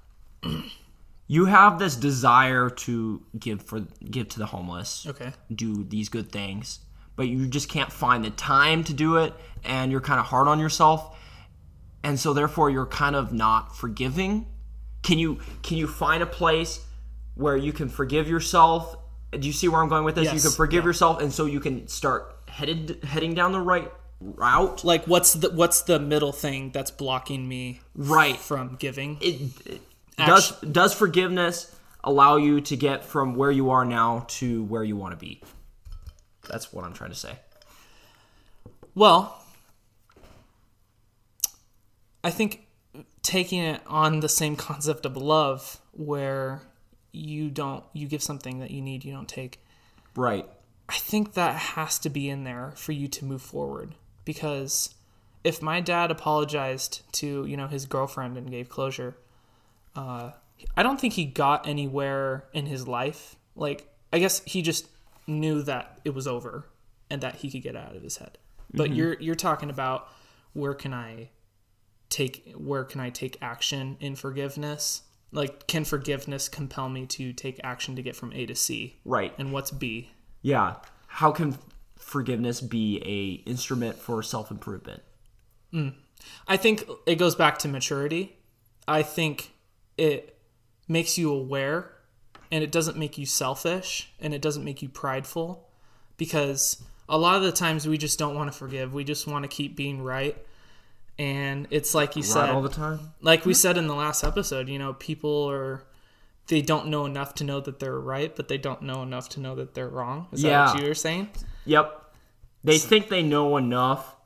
you 1.26 1.44
have 1.44 1.78
this 1.78 1.94
desire 1.94 2.70
to 2.70 3.22
give 3.38 3.60
for 3.60 3.80
give 4.10 4.30
to 4.30 4.38
the 4.38 4.46
homeless. 4.46 5.06
Okay. 5.06 5.34
do 5.54 5.84
these 5.84 6.08
good 6.08 6.32
things, 6.32 6.78
but 7.16 7.28
you 7.28 7.46
just 7.46 7.68
can't 7.68 7.92
find 7.92 8.24
the 8.24 8.30
time 8.30 8.82
to 8.84 8.94
do 8.94 9.18
it 9.18 9.34
and 9.62 9.92
you're 9.92 10.00
kind 10.00 10.20
of 10.20 10.24
hard 10.24 10.48
on 10.48 10.58
yourself 10.58 11.18
and 12.02 12.18
so 12.18 12.32
therefore 12.32 12.70
you're 12.70 12.86
kind 12.86 13.14
of 13.14 13.30
not 13.30 13.76
forgiving 13.76 14.46
can 15.02 15.18
you 15.18 15.40
can 15.62 15.76
you 15.76 15.86
find 15.86 16.22
a 16.22 16.26
place 16.26 16.84
where 17.34 17.56
you 17.56 17.72
can 17.72 17.88
forgive 17.88 18.28
yourself? 18.28 18.96
Do 19.32 19.46
you 19.46 19.52
see 19.52 19.68
where 19.68 19.80
i'm 19.80 19.88
going 19.88 20.04
with 20.04 20.14
this? 20.14 20.32
You 20.32 20.40
can 20.40 20.50
forgive 20.50 20.84
yeah. 20.84 20.88
yourself 20.88 21.20
and 21.20 21.32
so 21.32 21.46
you 21.46 21.60
can 21.60 21.88
start 21.88 22.36
headed 22.48 23.02
heading 23.04 23.34
down 23.34 23.52
the 23.52 23.60
right 23.60 23.90
route. 24.20 24.84
Like 24.84 25.06
what's 25.06 25.34
the 25.34 25.50
what's 25.50 25.82
the 25.82 25.98
middle 25.98 26.32
thing 26.32 26.70
that's 26.70 26.90
blocking 26.90 27.48
me 27.48 27.80
right. 27.94 28.36
from 28.36 28.76
giving? 28.76 29.18
it, 29.20 29.66
it 29.66 29.80
does 30.16 30.60
does 30.60 30.94
forgiveness 30.94 31.74
allow 32.02 32.36
you 32.36 32.60
to 32.62 32.76
get 32.76 33.04
from 33.04 33.34
where 33.34 33.50
you 33.50 33.70
are 33.70 33.84
now 33.84 34.24
to 34.28 34.64
where 34.64 34.84
you 34.84 34.96
want 34.96 35.12
to 35.12 35.16
be? 35.16 35.42
That's 36.48 36.72
what 36.72 36.84
i'm 36.84 36.92
trying 36.92 37.10
to 37.10 37.16
say. 37.16 37.38
Well, 38.94 39.40
I 42.22 42.30
think 42.30 42.66
taking 43.22 43.60
it 43.60 43.80
on 43.86 44.20
the 44.20 44.28
same 44.28 44.56
concept 44.56 45.06
of 45.06 45.16
love 45.16 45.80
where 45.92 46.62
you 47.12 47.50
don't 47.50 47.84
you 47.92 48.06
give 48.06 48.22
something 48.22 48.60
that 48.60 48.70
you 48.70 48.80
need, 48.80 49.04
you 49.04 49.12
don't 49.12 49.28
take. 49.28 49.60
right 50.16 50.46
I 50.88 50.94
think 50.94 51.34
that 51.34 51.54
has 51.54 52.00
to 52.00 52.10
be 52.10 52.28
in 52.28 52.42
there 52.42 52.72
for 52.74 52.90
you 52.90 53.06
to 53.06 53.24
move 53.24 53.42
forward 53.42 53.94
because 54.24 54.92
if 55.44 55.62
my 55.62 55.80
dad 55.80 56.10
apologized 56.10 57.02
to, 57.12 57.46
you 57.46 57.56
know, 57.56 57.68
his 57.68 57.86
girlfriend 57.86 58.36
and 58.36 58.50
gave 58.50 58.68
closure, 58.68 59.16
uh, 59.94 60.32
I 60.76 60.82
don't 60.82 61.00
think 61.00 61.14
he 61.14 61.24
got 61.24 61.66
anywhere 61.66 62.44
in 62.52 62.66
his 62.66 62.86
life. 62.86 63.36
Like, 63.56 63.88
I 64.12 64.18
guess 64.18 64.42
he 64.44 64.62
just 64.62 64.88
knew 65.26 65.62
that 65.62 66.00
it 66.04 66.14
was 66.14 66.26
over 66.26 66.66
and 67.08 67.22
that 67.22 67.36
he 67.36 67.50
could 67.50 67.62
get 67.62 67.76
out 67.76 67.94
of 67.94 68.02
his 68.02 68.16
head. 68.16 68.38
But 68.72 68.92
you're 68.92 69.14
you're 69.14 69.34
talking 69.34 69.70
about 69.70 70.08
where 70.52 70.74
can 70.74 70.94
I 70.94 71.30
take 72.10 72.52
where 72.56 72.84
can 72.84 73.00
I 73.00 73.10
take 73.10 73.38
action 73.40 73.96
in 74.00 74.16
forgiveness? 74.16 75.02
Like, 75.32 75.66
can 75.68 75.84
forgiveness 75.84 76.48
compel 76.48 76.88
me 76.88 77.06
to 77.06 77.32
take 77.32 77.60
action 77.62 77.96
to 77.96 78.02
get 78.02 78.16
from 78.16 78.32
A 78.32 78.46
to 78.46 78.54
C? 78.54 78.98
right 79.04 79.32
And 79.38 79.52
what's 79.52 79.70
B? 79.70 80.10
yeah 80.42 80.76
how 81.06 81.30
can 81.32 81.58
forgiveness 81.98 82.60
be 82.60 83.02
a 83.04 83.48
instrument 83.48 83.96
for 83.96 84.22
self-improvement 84.22 85.02
hmm. 85.70 85.88
I 86.46 86.56
think 86.56 86.88
it 87.06 87.16
goes 87.16 87.34
back 87.34 87.58
to 87.60 87.68
maturity. 87.68 88.36
I 88.86 89.02
think 89.02 89.52
it 89.96 90.36
makes 90.88 91.18
you 91.18 91.32
aware 91.32 91.92
and 92.50 92.64
it 92.64 92.72
doesn't 92.72 92.96
make 92.96 93.16
you 93.18 93.26
selfish 93.26 94.12
and 94.20 94.34
it 94.34 94.42
doesn't 94.42 94.64
make 94.64 94.82
you 94.82 94.88
prideful 94.88 95.68
because 96.16 96.82
a 97.08 97.16
lot 97.16 97.36
of 97.36 97.42
the 97.42 97.52
times 97.52 97.86
we 97.86 97.98
just 97.98 98.18
don't 98.18 98.34
want 98.34 98.50
to 98.52 98.58
forgive. 98.58 98.92
We 98.92 99.04
just 99.04 99.26
want 99.26 99.44
to 99.44 99.48
keep 99.48 99.76
being 99.76 100.02
right. 100.02 100.36
And 101.18 101.66
it's 101.70 101.94
like 101.94 102.16
you 102.16 102.22
said, 102.22 102.48
all 102.50 102.62
the 102.62 102.68
time 102.70 103.12
like 103.20 103.44
we 103.44 103.52
said 103.52 103.76
in 103.76 103.86
the 103.86 103.94
last 103.94 104.24
episode, 104.24 104.68
you 104.68 104.78
know, 104.78 104.94
people 104.94 105.50
are 105.50 105.84
they 106.46 106.62
don't 106.62 106.88
know 106.88 107.04
enough 107.04 107.34
to 107.34 107.44
know 107.44 107.60
that 107.60 107.78
they're 107.78 107.98
right, 108.00 108.34
but 108.34 108.48
they 108.48 108.58
don't 108.58 108.82
know 108.82 109.02
enough 109.02 109.28
to 109.30 109.40
know 109.40 109.54
that 109.56 109.74
they're 109.74 109.88
wrong. 109.88 110.26
Is 110.32 110.42
that 110.42 110.48
Yeah. 110.48 110.72
what 110.72 110.82
you 110.82 110.88
were 110.88 110.94
saying? 110.94 111.28
Yep. 111.66 112.14
They 112.64 112.78
think 112.78 113.08
they 113.08 113.22
know 113.22 113.56
enough. 113.56 114.16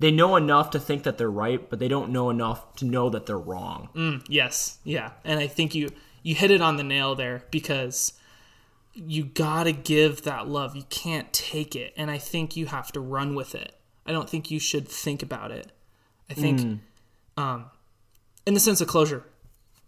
They 0.00 0.10
know 0.10 0.34
enough 0.36 0.70
to 0.70 0.80
think 0.80 1.04
that 1.04 1.18
they're 1.18 1.30
right, 1.30 1.70
but 1.70 1.78
they 1.78 1.88
don't 1.88 2.10
know 2.10 2.28
enough 2.28 2.74
to 2.76 2.84
know 2.84 3.08
that 3.10 3.26
they're 3.26 3.38
wrong. 3.38 3.88
Mm, 3.94 4.24
yes, 4.28 4.78
yeah, 4.82 5.12
and 5.24 5.38
I 5.38 5.46
think 5.46 5.74
you 5.74 5.90
you 6.22 6.34
hit 6.34 6.50
it 6.50 6.60
on 6.62 6.76
the 6.76 6.82
nail 6.82 7.14
there 7.14 7.44
because 7.50 8.14
you 8.92 9.24
gotta 9.24 9.72
give 9.72 10.22
that 10.22 10.48
love. 10.48 10.74
You 10.74 10.84
can't 10.90 11.32
take 11.32 11.76
it, 11.76 11.92
and 11.96 12.10
I 12.10 12.18
think 12.18 12.56
you 12.56 12.66
have 12.66 12.90
to 12.92 13.00
run 13.00 13.34
with 13.34 13.54
it. 13.54 13.76
I 14.06 14.12
don't 14.12 14.28
think 14.28 14.50
you 14.50 14.58
should 14.58 14.88
think 14.88 15.22
about 15.22 15.50
it. 15.52 15.70
I 16.30 16.34
think, 16.34 16.80
um, 17.36 17.66
in 18.46 18.54
the 18.54 18.60
sense 18.60 18.80
of 18.80 18.88
closure, 18.88 19.24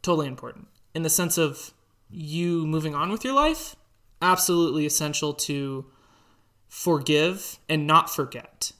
totally 0.03 0.27
important. 0.27 0.69
In 0.95 1.03
the 1.03 1.11
sense 1.11 1.39
of 1.39 1.73
you 2.11 2.67
moving 2.67 2.95
on 2.95 3.11
with 3.11 3.25
your 3.25 3.35
life, 3.35 3.77
absolutely 4.23 4.87
essential 4.87 5.35
to 5.35 5.87
forgive 6.69 7.59
and 7.69 7.87
not 7.87 8.09
forget. 8.11 8.73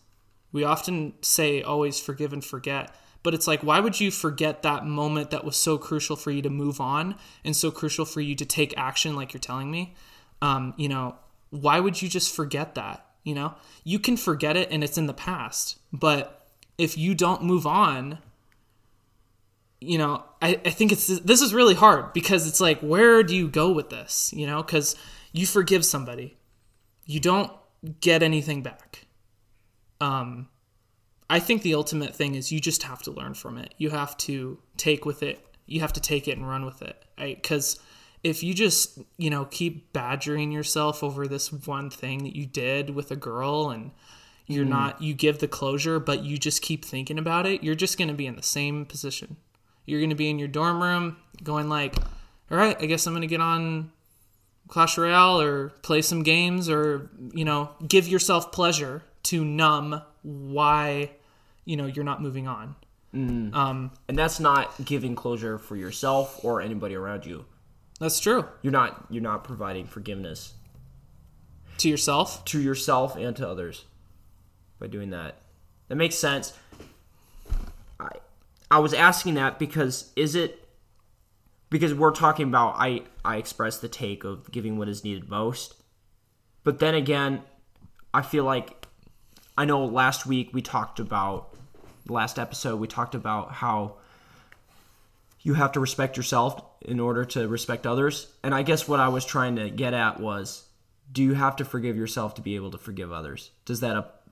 We 0.53 0.65
often 0.65 1.15
say 1.23 1.63
always 1.63 2.01
forgive 2.01 2.33
and 2.33 2.45
forget, 2.45 2.95
but 3.23 3.35
it's 3.35 3.47
like, 3.47 3.63
why 3.63 3.81
would 3.81 4.01
you 4.01 4.11
forget 4.11 4.63
that 4.63 4.87
moment 4.87 5.31
that 5.31 5.45
was 5.45 5.57
so 5.57 5.77
crucial 5.79 6.17
for 6.17 6.31
you 6.31 6.43
to 6.43 6.51
move 6.51 6.81
on 6.81 7.17
and 7.45 7.57
so 7.57 7.71
crucial 7.71 8.05
for 8.05 8.21
you 8.21 8.35
to 8.37 8.45
take 8.45 8.73
action, 8.77 9.17
like 9.17 9.33
you're 9.33 9.41
telling 9.41 9.71
me? 9.71 9.95
Um, 10.41 10.75
you 10.77 10.89
know, 10.89 11.17
why 11.51 11.81
would 11.81 12.01
you 12.01 12.09
just 12.09 12.35
forget 12.35 12.75
that? 12.77 13.05
You 13.25 13.35
know, 13.35 13.55
you 13.83 13.99
can 13.99 14.17
forget 14.17 14.57
it 14.57 14.71
and 14.71 14.85
it's 14.85 14.97
in 14.97 15.07
the 15.07 15.15
past, 15.15 15.79
but 15.93 16.46
if 16.79 16.99
you 16.99 17.15
don't 17.15 17.43
move 17.43 17.67
on, 17.67 18.19
you 19.81 19.99
know, 19.99 20.25
I, 20.41 20.61
I 20.65 20.71
think 20.71 20.93
it's 20.93 21.07
this 21.07 21.41
is 21.41 21.53
really 21.55 21.75
hard 21.75 22.13
because 22.13 22.47
it's 22.47 22.61
like, 22.61 22.81
where 22.81 23.23
do 23.23 23.35
you 23.35 23.49
go 23.49 23.73
with 23.73 23.91
this? 23.91 24.33
You 24.35 24.47
know, 24.47 24.63
because 24.63 24.97
you 25.33 25.47
forgive 25.47 25.85
somebody, 25.85 26.37
you 27.05 27.21
don't 27.21 27.53
get 28.01 28.23
anything 28.23 28.63
back. 28.63 29.07
Um, 30.01 30.49
I 31.29 31.41
think 31.41 31.63
the 31.63 31.75
ultimate 31.75 32.15
thing 32.15 32.35
is 32.35 32.53
you 32.53 32.61
just 32.61 32.85
have 32.85 33.03
to 33.03 33.11
learn 33.11 33.35
from 33.35 33.59
it. 33.59 33.75
You 33.79 33.91
have 33.91 34.17
to 34.19 34.59
take 34.77 35.05
with 35.05 35.23
it. 35.23 35.45
You 35.67 35.81
have 35.81 35.93
to 35.95 36.01
take 36.01 36.29
it 36.29 36.37
and 36.37 36.49
run 36.49 36.65
with 36.65 36.83
it. 36.83 37.05
Because 37.19 37.79
if 38.23 38.43
you 38.43 38.55
just, 38.55 38.99
you 39.19 39.31
know, 39.31 39.45
keep 39.47 39.93
badgering 39.93 40.53
yourself 40.53 41.03
over 41.03 41.27
this 41.27 41.53
one 41.53 41.91
thing 41.91 42.23
that 42.25 42.37
you 42.37 42.47
did 42.47 42.91
with 42.91 43.11
a 43.11 43.17
girl 43.17 43.71
and 43.71 43.91
you're 44.47 44.65
hmm. 44.65 44.71
not, 44.71 45.03
you 45.03 45.15
give 45.15 45.39
the 45.39 45.49
closure, 45.49 45.99
but 45.99 46.25
you 46.25 46.39
just 46.39 46.63
keep 46.63 46.85
thinking 46.85 47.19
about 47.19 47.47
it, 47.47 47.63
you're 47.63 47.75
just 47.75 47.99
going 47.99 48.09
to 48.09 48.15
be 48.15 48.27
in 48.27 48.37
the 48.37 48.43
same 48.43 48.87
position. 48.87 49.37
You're 49.85 50.01
going 50.01 50.11
to 50.11 50.17
be 50.17 50.31
in 50.31 50.39
your 50.39 50.49
dorm 50.49 50.83
room 50.83 51.17
going 51.43 51.69
like, 51.69 51.97
all 52.51 52.59
right, 52.59 52.77
I 52.81 52.87
guess 52.87 53.07
I'm 53.07 53.13
going 53.13 53.23
to 53.23 53.27
get 53.27 53.41
on 53.41 53.93
Clash 54.69 54.99
Royale 54.99 55.41
or 55.41 55.69
play 55.83 56.03
some 56.03 56.23
games 56.23 56.69
or, 56.69 57.11
you 57.33 57.45
know, 57.45 57.71
give 57.87 58.09
yourself 58.09 58.53
pleasure 58.53 59.03
to 59.25 59.45
numb 59.45 60.03
why, 60.23 61.11
you 61.65 61.77
know, 61.77 61.87
you're 61.87 62.05
not 62.05 62.21
moving 62.21 62.49
on. 62.49 62.75
Mm. 63.15 63.55
Um, 63.55 63.93
and 64.09 64.19
that's 64.19 64.41
not 64.41 64.85
giving 64.85 65.15
closure 65.15 65.59
for 65.59 65.77
yourself 65.77 66.45
or 66.45 66.61
anybody 66.61 66.95
around 66.95 67.25
you. 67.27 67.45
That's 67.99 68.21
true. 68.21 68.45
You're 68.63 68.73
not 68.73 69.07
you're 69.09 69.23
not 69.23 69.45
providing 69.45 69.87
forgiveness 69.87 70.53
To 71.79 71.89
yourself. 71.89 72.45
to 72.47 72.61
yourself 72.61 73.17
and 73.17 73.35
to 73.37 73.49
others 73.49 73.85
by 74.79 74.87
doing 74.87 75.11
that. 75.11 75.37
That 75.89 75.97
makes 75.97 76.17
sense. 76.17 76.53
I 78.01 78.09
I 78.71 78.79
was 78.79 78.93
asking 78.93 79.35
that 79.35 79.59
because 79.59 80.13
is 80.17 80.35
it 80.35 80.69
because 81.71 81.95
we're 81.95 82.13
talking 82.13 82.49
about 82.49 82.75
I 82.77 83.03
I 83.25 83.37
express 83.37 83.79
the 83.79 83.89
take 83.89 84.25
of 84.25 84.51
giving 84.51 84.79
what 84.79 84.89
is 84.89 85.05
needed 85.05 85.29
most. 85.29 85.75
But 86.65 86.79
then 86.79 86.95
again, 86.95 87.43
I 88.13 88.23
feel 88.23 88.45
like 88.45 88.87
I 89.57 89.65
know 89.65 89.85
last 89.85 90.27
week 90.27 90.51
we 90.53 90.63
talked 90.63 91.01
about 91.01 91.55
last 92.09 92.39
episode 92.39 92.79
we 92.79 92.87
talked 92.87 93.15
about 93.15 93.53
how 93.53 93.97
you 95.43 95.55
have 95.55 95.73
to 95.73 95.81
respect 95.81 96.17
yourself 96.17 96.61
in 96.81 96.99
order 96.99 97.25
to 97.25 97.47
respect 97.47 97.87
others. 97.87 98.33
And 98.43 98.53
I 98.53 98.63
guess 98.63 98.89
what 98.89 98.99
I 98.99 99.09
was 99.09 99.25
trying 99.25 99.57
to 99.57 99.71
get 99.71 99.95
at 99.95 100.19
was 100.19 100.65
do 101.13 101.23
you 101.23 101.35
have 101.35 101.57
to 101.57 101.65
forgive 101.65 101.97
yourself 101.97 102.35
to 102.35 102.43
be 102.43 102.57
able 102.57 102.73
to 102.73 102.79
forgive 102.79 103.13
others? 103.13 103.53
Does 103.65 103.81
that 103.81 104.23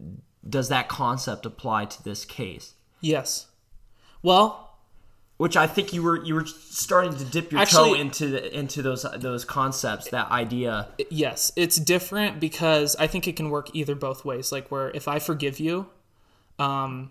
does 0.49 0.69
that 0.69 0.89
concept 0.89 1.47
apply 1.47 1.87
to 1.87 2.03
this 2.03 2.25
case? 2.25 2.75
Yes. 3.01 3.47
Well, 4.23 4.79
Which 5.37 5.57
I 5.57 5.67
think 5.67 5.93
you 5.93 6.03
were 6.03 6.25
you 6.25 6.35
were 6.35 6.47
starting 6.47 7.17
to 7.17 7.25
dip 7.25 7.53
your 7.53 7.65
toe 7.67 7.95
into 7.95 8.29
the, 8.29 8.59
into 8.59 8.83
those 8.83 9.05
those 9.17 9.45
concepts, 9.45 10.09
that 10.11 10.31
idea. 10.31 10.89
yes, 11.11 11.53
it's 11.57 11.77
different 11.77 12.41
because 12.41 12.95
I 12.97 13.07
think 13.07 13.27
it 13.29 13.37
can 13.37 13.51
work 13.51 13.69
either 13.75 13.95
both 13.95 14.25
ways. 14.25 14.53
Like 14.53 14.71
where 14.71 14.91
if 14.91 15.09
I 15.09 15.19
forgive 15.19 15.59
you, 15.61 15.87
um, 16.59 17.11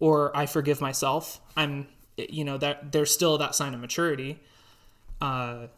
or 0.00 0.36
I 0.36 0.46
forgive 0.46 0.80
myself, 0.80 1.40
I'm, 1.56 1.86
you 2.16 2.44
know, 2.44 2.58
that 2.58 2.92
there's 2.92 3.10
still 3.12 3.38
that 3.38 3.54
sign 3.54 3.72
of 3.74 3.80
maturity. 3.80 4.40
Uh, 5.20 5.68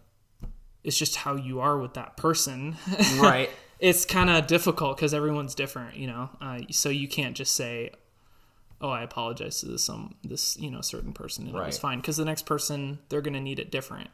it's 0.83 0.97
just 0.99 1.17
how 1.17 1.37
you 1.37 1.61
are 1.61 1.79
with 1.79 1.95
that 1.95 2.17
person. 2.17 2.77
Right. 3.21 3.51
It's 3.81 4.05
kind 4.05 4.31
of 4.31 4.47
difficult 4.47 4.97
because 4.97 5.15
everyone's 5.15 5.55
different, 5.55 5.97
you 5.97 6.07
know. 6.07 6.31
Uh, 6.41 6.61
so 6.71 6.89
you 6.89 7.09
can't 7.09 7.37
just 7.37 7.55
say, 7.55 7.91
"Oh, 8.81 8.91
I 8.91 9.03
apologize 9.03 9.61
to 9.61 9.67
this 9.67 9.85
some 9.85 10.15
this 10.23 10.57
you 10.59 10.71
know 10.71 10.81
certain 10.81 11.13
person," 11.13 11.47
and 11.47 11.57
it 11.57 11.67
was 11.67 11.79
fine 11.79 12.01
because 12.01 12.17
the 12.17 12.25
next 12.25 12.47
person 12.47 12.99
they're 13.09 13.23
gonna 13.23 13.41
need 13.41 13.59
it 13.59 13.71
different. 13.71 14.11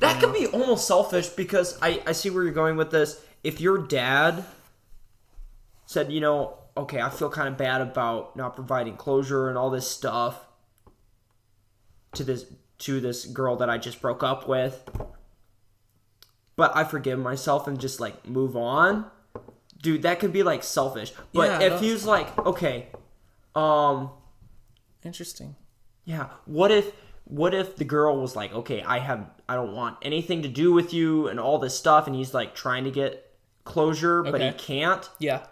That 0.00 0.20
could 0.20 0.32
be 0.32 0.46
almost 0.46 0.86
selfish 0.86 1.28
because 1.28 1.78
I, 1.82 2.02
I 2.06 2.12
see 2.12 2.30
where 2.30 2.42
you're 2.42 2.52
going 2.52 2.76
with 2.76 2.90
this. 2.90 3.20
If 3.44 3.60
your 3.60 3.78
dad 3.78 4.44
said, 5.86 6.10
you 6.10 6.20
know, 6.20 6.56
okay, 6.76 7.00
I 7.00 7.10
feel 7.10 7.28
kind 7.28 7.48
of 7.48 7.56
bad 7.56 7.80
about 7.80 8.36
not 8.36 8.54
providing 8.54 8.96
closure 8.96 9.48
and 9.48 9.58
all 9.58 9.70
this 9.70 9.88
stuff 9.88 10.46
to 12.14 12.24
this 12.24 12.46
to 12.78 13.00
this 13.00 13.26
girl 13.26 13.56
that 13.56 13.70
I 13.70 13.78
just 13.78 14.00
broke 14.00 14.22
up 14.22 14.48
with, 14.48 14.88
but 16.56 16.74
I 16.76 16.84
forgive 16.84 17.18
myself 17.18 17.66
and 17.66 17.80
just 17.80 18.00
like 18.00 18.26
move 18.28 18.56
on. 18.56 19.10
dude, 19.80 20.02
that 20.02 20.20
could 20.20 20.32
be 20.32 20.44
like 20.44 20.62
selfish. 20.62 21.12
But 21.32 21.48
Yeah, 21.48 21.54
if 21.54 21.60
that's- 21.60 21.80
he 21.80 21.90
was 21.92 22.04
like, 22.06 22.38
okay, 22.46 22.86
um, 23.56 24.10
Interesting. 25.04 25.56
yeah, 26.04 26.28
what 26.44 26.70
if 26.70 26.92
what 27.24 27.54
if 27.54 27.76
the 27.76 27.84
girl 27.84 28.20
was 28.20 28.36
like, 28.36 28.52
okay, 28.52 28.82
I 28.82 28.98
have 28.98 29.28
I 29.48 29.54
don't 29.56 29.74
want 29.74 29.96
anything 30.02 30.42
to 30.42 30.48
do 30.48 30.72
with 30.72 30.92
you 30.92 31.26
and 31.28 31.40
all 31.40 31.58
this 31.58 31.76
stuff, 31.76 32.06
and 32.06 32.14
he's 32.14 32.32
like 32.34 32.54
trying 32.54 32.84
to 32.84 32.90
get 32.90 33.28
closure, 33.64 34.22
but 34.22 34.40
he 34.40 34.52
can't. 34.52 35.08
Yeah. 35.18 35.46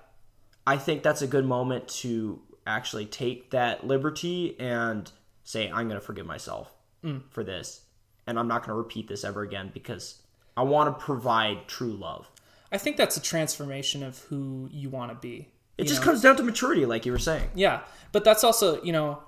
I 0.67 0.77
think 0.77 1.03
that's 1.03 1.23
a 1.23 1.27
good 1.27 1.45
moment 1.47 1.89
to 2.03 2.41
actually 2.67 3.07
take 3.07 3.51
that 3.51 3.87
liberty 3.87 4.59
and 4.61 5.11
say, 5.43 5.69
I'm 5.71 5.89
going 5.89 5.99
to 6.01 6.07
forgive 6.07 6.27
myself 6.27 6.73
Mm. 7.03 7.23
for 7.31 7.43
this. 7.43 7.83
And 8.27 8.39
I'm 8.39 8.47
not 8.47 8.61
going 8.63 8.69
to 8.71 8.75
repeat 8.75 9.09
this 9.09 9.25
ever 9.25 9.43
again 9.43 9.71
because 9.73 10.21
I 10.57 10.63
want 10.63 10.97
to 10.97 11.05
provide 11.05 11.69
true 11.69 11.93
love. 11.93 12.31
I 12.73 12.79
think 12.79 12.97
that's 12.97 13.17
a 13.17 13.23
transformation 13.23 14.03
of 14.03 14.19
who 14.19 14.69
you 14.71 14.91
want 14.91 15.11
to 15.11 15.17
be. 15.17 15.49
It 15.79 15.85
just 15.85 16.01
know? 16.01 16.07
comes 16.07 16.21
down 16.21 16.37
to 16.37 16.43
maturity, 16.43 16.87
like 16.87 17.07
you 17.07 17.13
were 17.13 17.19
saying. 17.19 17.49
Yeah, 17.55 17.81
but 18.13 18.25
that's 18.25 18.45
also 18.45 18.83
you 18.83 18.93
know 18.93 19.23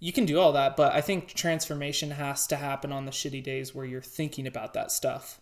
you 0.00 0.12
can 0.12 0.26
do 0.26 0.38
all 0.38 0.52
that, 0.52 0.76
but 0.76 0.92
I 0.92 1.00
think 1.00 1.32
transformation 1.34 2.10
has 2.10 2.46
to 2.48 2.56
happen 2.56 2.92
on 2.92 3.06
the 3.06 3.10
shitty 3.12 3.42
days 3.42 3.74
where 3.74 3.86
you're 3.86 4.02
thinking 4.02 4.46
about 4.46 4.74
that 4.74 4.90
stuff. 4.92 5.40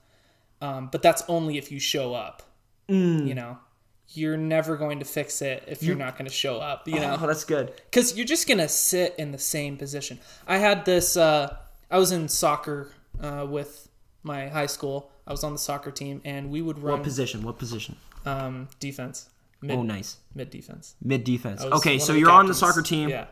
Um, 0.60 0.88
but 0.92 1.02
that's 1.02 1.22
only 1.28 1.58
if 1.58 1.72
you 1.72 1.80
show 1.80 2.14
up. 2.14 2.42
Mm. 2.88 3.26
You 3.26 3.34
know, 3.34 3.58
you're 4.10 4.36
never 4.36 4.76
going 4.76 5.00
to 5.00 5.04
fix 5.04 5.42
it 5.42 5.64
if 5.66 5.82
you're 5.82 5.96
not 5.96 6.16
going 6.16 6.26
to 6.28 6.32
show 6.32 6.58
up. 6.58 6.86
You 6.86 7.00
know, 7.00 7.18
Oh, 7.20 7.26
that's 7.26 7.44
good. 7.44 7.72
because 7.90 8.16
you're 8.16 8.26
just 8.26 8.46
gonna 8.46 8.68
sit 8.68 9.14
in 9.18 9.32
the 9.32 9.38
same 9.38 9.76
position. 9.76 10.20
I 10.46 10.58
had 10.58 10.84
this. 10.84 11.16
Uh, 11.16 11.56
I 11.90 11.98
was 11.98 12.12
in 12.12 12.28
soccer 12.28 12.92
uh, 13.20 13.46
with 13.48 13.88
my 14.22 14.48
high 14.48 14.66
school. 14.66 15.10
I 15.26 15.30
was 15.32 15.44
on 15.44 15.52
the 15.52 15.58
soccer 15.58 15.90
team, 15.90 16.20
and 16.24 16.50
we 16.50 16.62
would 16.62 16.78
run 16.82 16.94
What 16.94 17.02
position? 17.04 17.42
What 17.42 17.58
position? 17.58 17.96
um, 18.26 18.68
defense, 18.80 19.28
mid, 19.60 19.76
Oh, 19.78 19.82
nice. 19.82 20.16
mid 20.34 20.50
defense. 20.50 20.94
Mid 21.02 21.24
defense. 21.24 21.62
Okay, 21.62 21.98
so 21.98 22.12
you're 22.12 22.30
on 22.30 22.46
the 22.46 22.54
soccer 22.54 22.82
team 22.82 23.08
Yeah. 23.08 23.26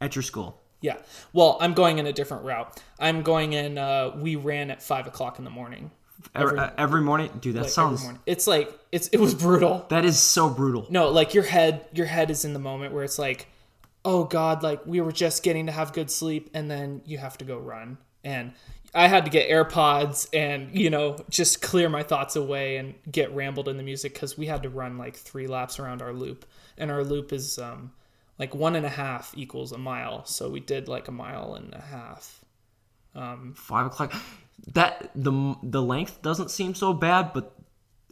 at 0.00 0.14
your 0.16 0.22
school. 0.22 0.60
Yeah. 0.80 0.96
Well, 1.32 1.58
I'm 1.60 1.74
going 1.74 1.98
in 1.98 2.06
a 2.06 2.12
different 2.12 2.44
route. 2.44 2.80
I'm 2.98 3.22
going 3.22 3.52
in. 3.52 3.76
Uh, 3.76 4.12
we 4.16 4.36
ran 4.36 4.70
at 4.70 4.82
five 4.82 5.06
o'clock 5.06 5.38
in 5.38 5.44
the 5.44 5.50
morning. 5.50 5.90
Every, 6.34 6.58
Every- 6.58 6.74
every 6.78 7.00
morning? 7.02 7.30
Dude, 7.40 7.54
that 7.56 7.62
like, 7.62 7.70
sounds. 7.70 8.06
It's 8.26 8.46
like 8.46 8.70
it's 8.92 9.08
it 9.08 9.18
was 9.18 9.34
brutal. 9.34 9.86
That 9.88 10.04
is 10.04 10.18
so 10.18 10.48
brutal. 10.50 10.86
No, 10.90 11.08
like 11.10 11.34
your 11.34 11.44
head, 11.44 11.86
your 11.92 12.06
head 12.06 12.30
is 12.30 12.44
in 12.44 12.52
the 12.52 12.58
moment 12.58 12.92
where 12.94 13.04
it's 13.04 13.18
like, 13.18 13.46
oh 14.04 14.24
god, 14.24 14.62
like 14.62 14.84
we 14.86 15.00
were 15.00 15.12
just 15.12 15.42
getting 15.42 15.66
to 15.66 15.72
have 15.72 15.92
good 15.92 16.10
sleep, 16.10 16.50
and 16.54 16.70
then 16.70 17.02
you 17.06 17.18
have 17.18 17.36
to 17.38 17.44
go 17.44 17.58
run, 17.58 17.98
and 18.24 18.52
I 18.94 19.06
had 19.08 19.24
to 19.24 19.30
get 19.30 19.48
AirPods 19.48 20.28
and 20.32 20.76
you 20.76 20.90
know 20.90 21.16
just 21.28 21.62
clear 21.62 21.88
my 21.88 22.02
thoughts 22.02 22.36
away 22.36 22.76
and 22.76 22.94
get 23.10 23.34
rambled 23.34 23.68
in 23.68 23.76
the 23.76 23.82
music 23.82 24.14
because 24.14 24.36
we 24.36 24.46
had 24.46 24.62
to 24.64 24.68
run 24.68 24.98
like 24.98 25.16
three 25.16 25.46
laps 25.46 25.78
around 25.78 26.02
our 26.02 26.12
loop, 26.12 26.44
and 26.78 26.90
our 26.90 27.04
loop 27.04 27.32
is 27.32 27.58
um 27.58 27.92
like 28.38 28.54
one 28.54 28.74
and 28.74 28.86
a 28.86 28.90
half 28.90 29.32
equals 29.36 29.72
a 29.72 29.78
mile, 29.78 30.24
so 30.24 30.48
we 30.48 30.60
did 30.60 30.88
like 30.88 31.08
a 31.08 31.12
mile 31.12 31.54
and 31.54 31.74
a 31.74 31.80
half. 31.80 32.44
Um, 33.14 33.54
Five 33.56 33.86
o'clock. 33.86 34.14
That 34.74 35.10
the 35.14 35.56
the 35.62 35.82
length 35.82 36.22
doesn't 36.22 36.50
seem 36.50 36.74
so 36.74 36.92
bad, 36.92 37.32
but 37.32 37.54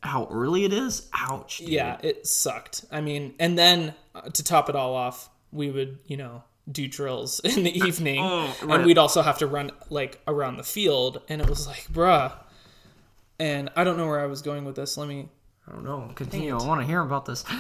how 0.03 0.29
early 0.31 0.65
it 0.65 0.73
is? 0.73 1.09
Ouch. 1.13 1.59
dude. 1.59 1.69
Yeah, 1.69 1.99
it 2.03 2.27
sucked. 2.27 2.85
I 2.91 3.01
mean, 3.01 3.35
and 3.39 3.59
then 3.59 3.95
uh, 4.15 4.23
to 4.31 4.45
top 4.45 4.69
it 4.69 4.77
all 4.77 4.95
off, 4.95 5.29
we 5.53 5.71
would, 5.71 5.99
you 6.07 6.17
know, 6.17 6.43
do 6.71 6.87
drills 6.89 7.41
in 7.45 7.63
the 7.65 7.77
evening, 7.87 8.21
Oh, 8.23 8.55
right. 8.63 8.77
and 8.77 8.87
we'd 8.87 8.99
also 8.99 9.23
have 9.23 9.39
to 9.39 9.47
run 9.47 9.71
like 9.91 10.21
around 10.29 10.57
the 10.57 10.63
field, 10.65 11.23
and 11.29 11.41
it 11.41 11.49
was 11.49 11.67
like, 11.67 11.87
bruh. 11.93 12.33
And 13.41 13.71
I 13.77 13.85
don't 13.85 13.97
know 13.97 14.07
where 14.07 14.21
I 14.21 14.27
was 14.27 14.43
going 14.43 14.65
with 14.65 14.75
this. 14.77 14.97
Let 14.97 15.09
me. 15.09 15.29
I 15.67 15.73
don't 15.73 15.85
know. 15.85 16.11
Continue. 16.15 16.59
I 16.59 16.67
want 16.67 16.81
to 16.81 16.87
hear 16.87 17.01
about 17.01 17.25
this. 17.27 17.45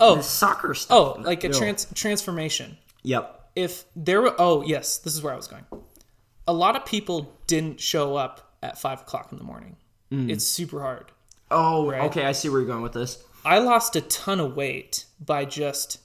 Oh, 0.00 0.16
This 0.16 0.26
soccer 0.26 0.74
stuff. 0.74 1.16
oh, 1.18 1.20
like 1.22 1.44
a 1.44 1.48
trans 1.50 1.86
transformation. 1.94 2.76
Yep. 3.04 3.50
If 3.54 3.84
there 3.94 4.20
were, 4.22 4.34
oh 4.40 4.64
yes, 4.64 4.98
this 4.98 5.14
is 5.14 5.22
where 5.22 5.32
I 5.32 5.36
was 5.36 5.46
going. 5.46 5.64
A 6.48 6.52
lot 6.52 6.74
of 6.74 6.84
people 6.84 7.32
didn't 7.46 7.80
show 7.80 8.16
up 8.16 8.56
at 8.60 8.76
five 8.76 9.02
o'clock 9.02 9.28
in 9.30 9.38
the 9.38 9.44
morning. 9.44 9.76
Mm. 10.10 10.32
It's 10.32 10.44
super 10.44 10.80
hard. 10.80 11.12
Oh, 11.48 11.88
Right. 11.88 12.02
okay. 12.06 12.24
I 12.24 12.32
see 12.32 12.48
where 12.48 12.58
you're 12.58 12.66
going 12.66 12.82
with 12.82 12.92
this. 12.92 13.22
I 13.44 13.58
lost 13.60 13.94
a 13.94 14.00
ton 14.00 14.40
of 14.40 14.56
weight 14.56 15.04
by 15.24 15.44
just, 15.44 15.98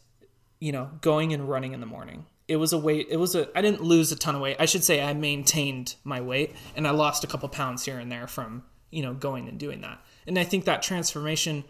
you 0.60 0.72
know, 0.72 0.90
going 1.02 1.34
and 1.34 1.48
running 1.50 1.74
in 1.74 1.80
the 1.80 1.86
morning. 1.86 2.26
It 2.48 2.56
was 2.58 2.74
a 2.74 2.78
weight. 2.78 3.08
It 3.10 3.18
was 3.18 3.36
a. 3.36 3.48
I 3.58 3.62
didn't 3.62 3.84
lose 3.84 4.12
a 4.12 4.16
ton 4.16 4.36
of 4.36 4.42
weight. 4.42 4.58
I 4.60 4.66
should 4.66 4.84
say 4.84 5.02
I 5.02 5.14
maintained 5.14 5.96
my 6.04 6.20
weight, 6.20 6.56
and 6.76 6.88
I 6.88 6.92
lost 6.92 7.24
a 7.24 7.28
couple 7.28 7.48
pounds 7.50 7.86
here 7.86 8.00
and 8.00 8.12
there 8.12 8.28
from 8.28 8.64
you 8.90 9.04
know 9.04 9.14
going 9.14 9.48
and 9.48 9.60
doing 9.60 9.82
that. 9.82 10.04
And 10.26 10.38
I 10.40 10.44
think 10.44 10.66
that 10.66 10.82
transformation 10.82 11.64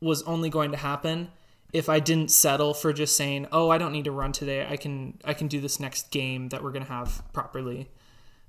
was 0.00 0.22
only 0.22 0.48
going 0.48 0.70
to 0.72 0.78
happen 0.78 1.30
if 1.72 1.88
I 1.88 2.00
didn't 2.00 2.30
settle 2.30 2.72
for 2.74 2.92
just 2.94 3.14
saying, 3.16 3.46
"Oh, 3.52 3.68
I 3.70 3.76
don't 3.78 3.92
need 3.92 4.04
to 4.06 4.10
run 4.10 4.32
today. 4.32 4.66
I 4.68 4.76
can. 4.76 5.18
I 5.24 5.34
can 5.34 5.48
do 5.48 5.60
this 5.60 5.78
next 5.78 6.10
game 6.10 6.48
that 6.48 6.62
we're 6.62 6.72
gonna 6.72 6.86
have 6.86 7.22
properly." 7.34 7.90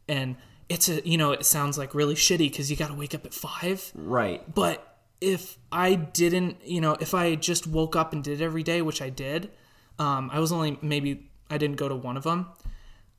And 0.07 0.37
it's 0.69 0.87
a. 0.87 1.05
You 1.07 1.17
know, 1.17 1.31
it 1.33 1.45
sounds 1.45 1.77
like 1.77 1.93
really 1.93 2.15
shitty 2.15 2.49
because 2.49 2.71
you 2.71 2.77
got 2.77 2.87
to 2.89 2.95
wake 2.95 3.13
up 3.13 3.25
at 3.25 3.33
five 3.33 3.91
Right. 3.93 4.41
but 4.53 4.89
if 5.19 5.57
I 5.71 5.95
didn't, 5.95 6.57
you 6.65 6.81
know, 6.81 6.97
if 6.99 7.13
I 7.13 7.35
just 7.35 7.65
woke 7.65 7.95
up 7.95 8.11
and 8.11 8.21
did 8.21 8.41
it 8.41 8.43
every 8.43 8.63
day, 8.63 8.81
which 8.81 9.01
I 9.01 9.09
did, 9.09 9.49
um, 9.99 10.29
I 10.33 10.39
was 10.39 10.51
only 10.51 10.77
maybe 10.81 11.29
I 11.49 11.57
didn't 11.57 11.77
go 11.77 11.87
to 11.87 11.95
one 11.95 12.17
of 12.17 12.23
them. 12.23 12.47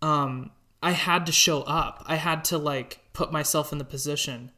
Um, 0.02 0.50
I 0.82 0.92
had 0.92 1.26
to 1.26 1.32
show 1.32 1.62
up. 1.62 2.04
I 2.06 2.16
had 2.16 2.44
to 2.46 2.58
like 2.58 3.00
put 3.12 3.32
myself 3.32 3.72
in 3.72 3.78
the 3.78 3.84
position, 3.84 4.50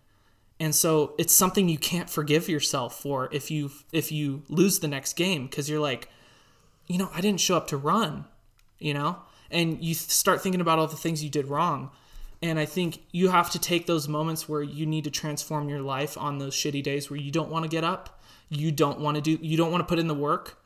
and 0.59 0.75
so 0.75 1.15
it's 1.19 1.35
something 1.35 1.69
you 1.69 1.79
can't 1.79 2.11
forgive 2.11 2.49
yourself 2.49 3.01
for 3.01 3.29
if 3.33 3.51
you 3.51 3.71
if 3.93 4.11
you 4.11 4.43
lose 4.49 4.79
the 4.79 4.89
next 4.89 5.15
game 5.15 5.47
because 5.47 5.69
you're 5.69 5.81
like, 5.81 6.09
you 6.87 6.99
know, 6.99 7.11
I 7.15 7.21
didn't 7.21 7.41
show 7.41 7.57
up 7.57 7.69
to 7.69 7.77
run, 7.77 8.25
you 8.79 8.95
know, 8.95 9.19
and 9.51 9.83
you 9.83 9.95
start 9.95 10.43
thinking 10.43 10.61
about 10.61 10.79
all 10.79 10.87
the 10.87 10.97
things 10.97 11.23
you 11.23 11.31
did 11.31 11.47
wrong. 11.47 11.91
And 12.43 12.59
I 12.59 12.67
think 12.67 13.01
you 13.13 13.29
have 13.31 13.51
to 13.51 13.59
take 13.59 13.87
those 13.87 14.09
moments 14.09 14.49
where 14.49 14.63
you 14.63 14.85
need 14.85 15.05
to 15.05 15.11
transform 15.11 15.69
your 15.69 15.81
life 15.81 16.19
on 16.19 16.39
those 16.39 16.55
shitty 16.55 16.83
days 16.83 17.11
where 17.11 17.19
you 17.19 17.31
don't 17.31 17.51
want 17.51 17.65
to 17.65 17.69
get 17.69 17.83
up, 17.83 18.21
you 18.49 18.71
don't 18.71 19.01
want 19.01 19.17
to 19.17 19.21
do, 19.21 19.39
you 19.43 19.57
don't 19.57 19.71
want 19.71 19.81
to 19.81 19.87
put 19.87 19.99
in 19.99 20.07
the 20.07 20.15
work. 20.15 20.59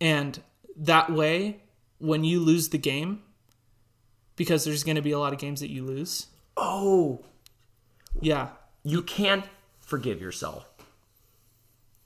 And 0.00 0.42
that 0.80 1.10
way, 1.12 1.60
when 1.98 2.24
you 2.24 2.40
lose 2.40 2.70
the 2.70 2.78
game, 2.78 3.22
because 4.36 4.64
there's 4.64 4.82
going 4.84 4.96
to 4.96 5.02
be 5.02 5.12
a 5.12 5.18
lot 5.18 5.32
of 5.32 5.38
games 5.38 5.60
that 5.60 5.70
you 5.70 5.84
lose. 5.84 6.26
Oh, 6.56 7.20
Yeah. 8.20 8.48
you 8.82 9.02
can't 9.02 9.44
forgive 9.80 10.20
yourself 10.20 10.66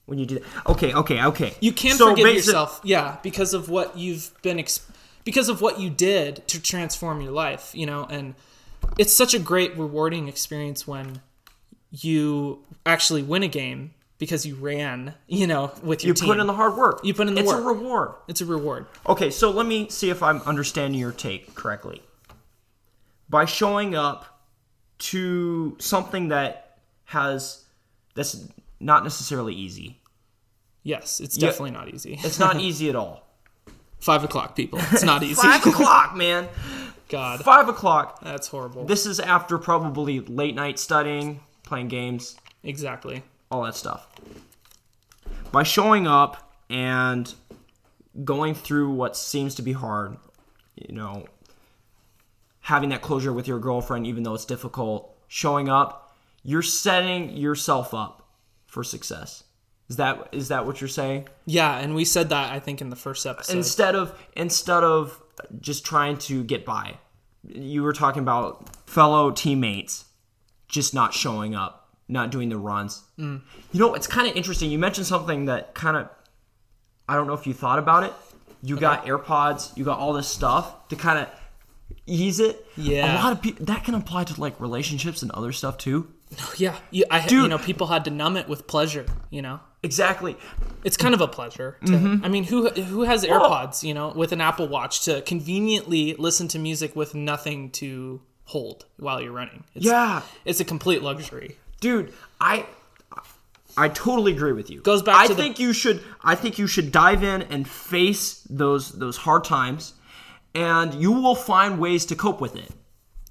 when 0.07 0.19
you 0.19 0.27
do 0.27 0.35
that. 0.41 0.67
Okay. 0.67 0.93
Okay. 0.93 1.23
Okay. 1.25 1.55
You 1.61 1.73
can 1.73 1.97
So 1.97 2.11
forgive 2.11 2.35
yourself. 2.35 2.81
Yeah. 2.85 3.19
Because 3.23 3.55
of 3.55 3.69
what 3.69 3.97
you've 3.97 4.33
been, 4.43 4.59
ex- 4.59 4.87
because 5.25 5.49
of 5.49 5.61
what 5.61 5.79
you 5.81 5.89
did 5.91 6.47
to 6.49 6.61
transform 6.61 7.21
your 7.21 7.33
life, 7.33 7.71
you 7.75 7.87
know, 7.87 8.07
and 8.11 8.35
it's 8.99 9.13
such 9.13 9.33
a 9.35 9.39
great, 9.39 9.77
rewarding 9.79 10.29
experience 10.29 10.87
when 10.87 11.21
you 11.91 12.65
actually 12.85 13.23
win 13.23 13.43
a 13.45 13.49
game 13.49 13.93
because 14.19 14.47
you 14.47 14.55
ran, 14.55 15.15
you 15.27 15.47
know, 15.47 15.73
with 15.83 16.05
your 16.05 16.11
You 16.11 16.15
team. 16.15 16.29
put 16.29 16.39
in 16.41 16.47
the 16.47 16.53
hard 16.55 16.77
work. 16.77 17.01
You 17.05 17.15
put 17.15 17.27
in 17.29 17.35
the 17.35 17.41
it's 17.41 17.49
work. 17.49 17.59
It's 17.59 17.65
a 17.65 17.69
reward. 17.69 18.15
it's 18.29 18.41
a 18.41 18.47
reward. 18.47 18.87
Okay, 19.07 19.31
so 19.31 19.51
let 19.51 19.67
me 19.67 19.89
see 19.89 20.11
if 20.11 20.23
I'm 20.23 20.41
understanding 20.43 20.99
your 21.01 21.13
take 21.13 21.55
correctly. 21.55 22.03
By 23.29 23.45
showing 23.45 23.95
up 23.95 24.41
to 24.99 25.77
something 25.81 26.29
that 26.29 26.79
has 27.07 27.65
that's 28.15 28.49
not 28.81 29.03
necessarily 29.03 29.55
easy. 29.55 29.99
Yes. 30.85 31.19
It's 31.21 31.37
Yeah. 31.37 31.49
definitely 31.49 31.73
not 31.73 31.89
easy. 31.93 32.19
It's 32.23 32.39
not 32.39 32.61
easy 32.61 32.89
at 32.89 32.97
all. 32.97 33.27
Five 33.99 34.23
o'clock, 34.23 34.55
people. 34.55 34.79
It's 34.93 35.03
not 35.03 35.23
easy. 35.25 35.35
Five 35.35 35.67
o'clock, 35.67 36.15
man. 36.15 36.49
God. 37.09 37.41
Five 37.43 37.69
o'clock. 37.69 38.21
That's 38.23 38.49
horrible. 38.49 38.85
This 38.85 39.07
is 39.07 39.19
after 39.19 39.59
probably 39.59 40.21
late 40.21 40.55
night 40.55 40.79
studying, 40.79 41.41
playing 41.65 41.89
games, 41.89 42.37
exactly. 42.63 43.23
All 43.51 43.63
that 43.63 43.75
stuff. 43.75 44.07
By 45.53 45.63
showing 45.63 46.07
up 46.07 46.57
and 46.69 47.33
going 48.25 48.55
through 48.55 48.91
what 48.91 49.17
seems 49.17 49.55
to 49.57 49.63
be 49.63 49.73
hard, 49.73 50.17
you 50.77 50.95
know, 50.95 51.27
having 52.61 52.89
that 52.91 53.03
closure 53.03 53.33
with 53.33 53.47
your 53.47 53.59
girlfriend, 53.59 54.07
even 54.07 54.23
though 54.23 54.35
it's 54.35 54.45
difficult, 54.45 55.17
showing 55.29 55.69
up, 55.69 56.17
you're 56.43 56.63
setting 56.63 57.37
yourself 57.37 57.95
up 57.95 58.29
for 58.67 58.83
success. 58.85 59.45
Is 59.89 59.97
that 59.97 60.29
is 60.33 60.49
that 60.49 60.67
what 60.67 60.81
you're 60.81 60.89
saying? 60.89 61.29
Yeah. 61.47 61.79
And 61.79 61.95
we 61.95 62.05
said 62.05 62.31
that, 62.31 62.53
I 62.53 62.59
think, 62.59 62.81
in 62.81 62.89
the 62.89 62.97
first 62.97 63.27
episode. 63.27 63.57
Instead 63.57 63.95
of 63.95 64.19
instead 64.35 64.83
of 64.83 65.21
just 65.61 65.85
trying 65.85 66.17
to 66.19 66.43
get 66.43 66.65
by, 66.65 66.99
you 67.47 67.83
were 67.83 67.93
talking 67.93 68.23
about 68.23 68.89
fellow 68.89 69.31
teammates 69.31 70.07
just 70.69 70.95
not 70.95 71.13
showing 71.13 71.55
up, 71.55 71.84
not 72.09 72.31
doing 72.31 72.49
the 72.49 72.59
runs. 72.59 73.03
You 73.17 73.41
know, 73.73 73.95
it's 73.95 74.07
kind 74.07 74.29
of 74.29 74.37
interesting. 74.37 74.71
You 74.71 74.79
mentioned 74.79 75.07
something 75.07 75.47
that 75.47 75.75
kind 75.75 75.97
of 75.97 76.09
I 77.09 77.15
don't 77.17 77.27
know 77.27 77.35
if 77.35 77.47
you 77.47 77.55
thought 77.55 77.79
about 77.79 78.05
it. 78.05 78.13
You 78.63 78.77
got 78.77 79.05
AirPods, 79.07 79.77
you 79.77 79.85
got 79.85 79.99
all 79.99 80.13
this 80.15 80.29
stuff 80.29 80.89
to 80.89 80.97
kind 80.97 81.19
of 81.19 81.29
ease 82.07 82.41
it. 82.41 82.65
Yeah. 82.77 83.15
a 83.15 83.23
lot 83.23 83.33
of 83.33 83.43
people 83.43 83.67
that 83.67 83.85
can 83.85 83.95
apply 83.95 84.25
to 84.25 84.41
like 84.41 84.59
relationships 84.61 85.23
and 85.23 85.31
other 85.33 85.53
stuff 85.53 85.77
too. 85.79 86.09
yeah. 86.57 86.77
You, 86.91 87.05
I, 87.11 87.27
you 87.29 87.47
know, 87.49 87.59
people 87.59 87.87
had 87.89 88.05
to 88.07 88.11
numb 88.11 88.37
it 88.37 88.49
with 88.49 88.67
pleasure, 88.67 89.07
you 89.31 89.43
know? 89.43 89.61
exactly. 89.83 90.35
It's 90.83 90.97
kind 90.97 91.15
of 91.15 91.21
a 91.21 91.29
pleasure. 91.29 91.77
To, 91.87 91.93
Mm-hmm. 91.93 92.25
I 92.25 92.29
mean, 92.29 92.45
who 92.45 92.69
who 92.71 93.03
has 93.03 93.23
AirPods, 93.25 93.83
you 93.83 93.93
know, 93.95 94.13
with 94.15 94.33
an 94.33 94.41
Apple 94.41 94.67
Watch 94.67 95.05
to 95.05 95.21
conveniently 95.23 96.15
listen 96.15 96.49
to 96.49 96.59
music 96.59 96.97
with 96.97 97.15
nothing 97.15 97.71
to 97.73 98.23
hold 98.45 98.87
while 98.97 99.21
you're 99.21 99.33
running? 99.33 99.65
It's, 99.75 99.85
Yeah, 99.85 100.23
it's 100.47 100.61
a 100.61 100.65
complete 100.65 101.03
luxury. 101.03 101.57
Dude, 101.85 102.13
I 102.41 102.67
I 103.77 103.89
totally 103.89 104.33
agree 104.33 104.53
with 104.53 104.71
you. 104.71 104.81
Goes 104.81 105.03
back 105.03 105.17
I 105.17 105.27
to 105.27 105.35
the- 105.35 105.43
think 105.43 105.59
you 105.59 105.73
should 105.73 106.03
I 106.23 106.35
think 106.35 106.59
you 106.59 106.67
should 106.67 106.91
dive 106.93 107.23
in 107.23 107.43
and 107.43 107.69
face 107.69 108.43
those 108.49 108.93
those 108.93 109.17
hard 109.19 109.45
times 109.45 109.93
and 110.55 110.95
you 110.95 111.13
will 111.13 111.35
find 111.35 111.79
ways 111.79 112.07
to 112.07 112.15
cope 112.17 112.41
with 112.41 112.55
it. 112.57 112.71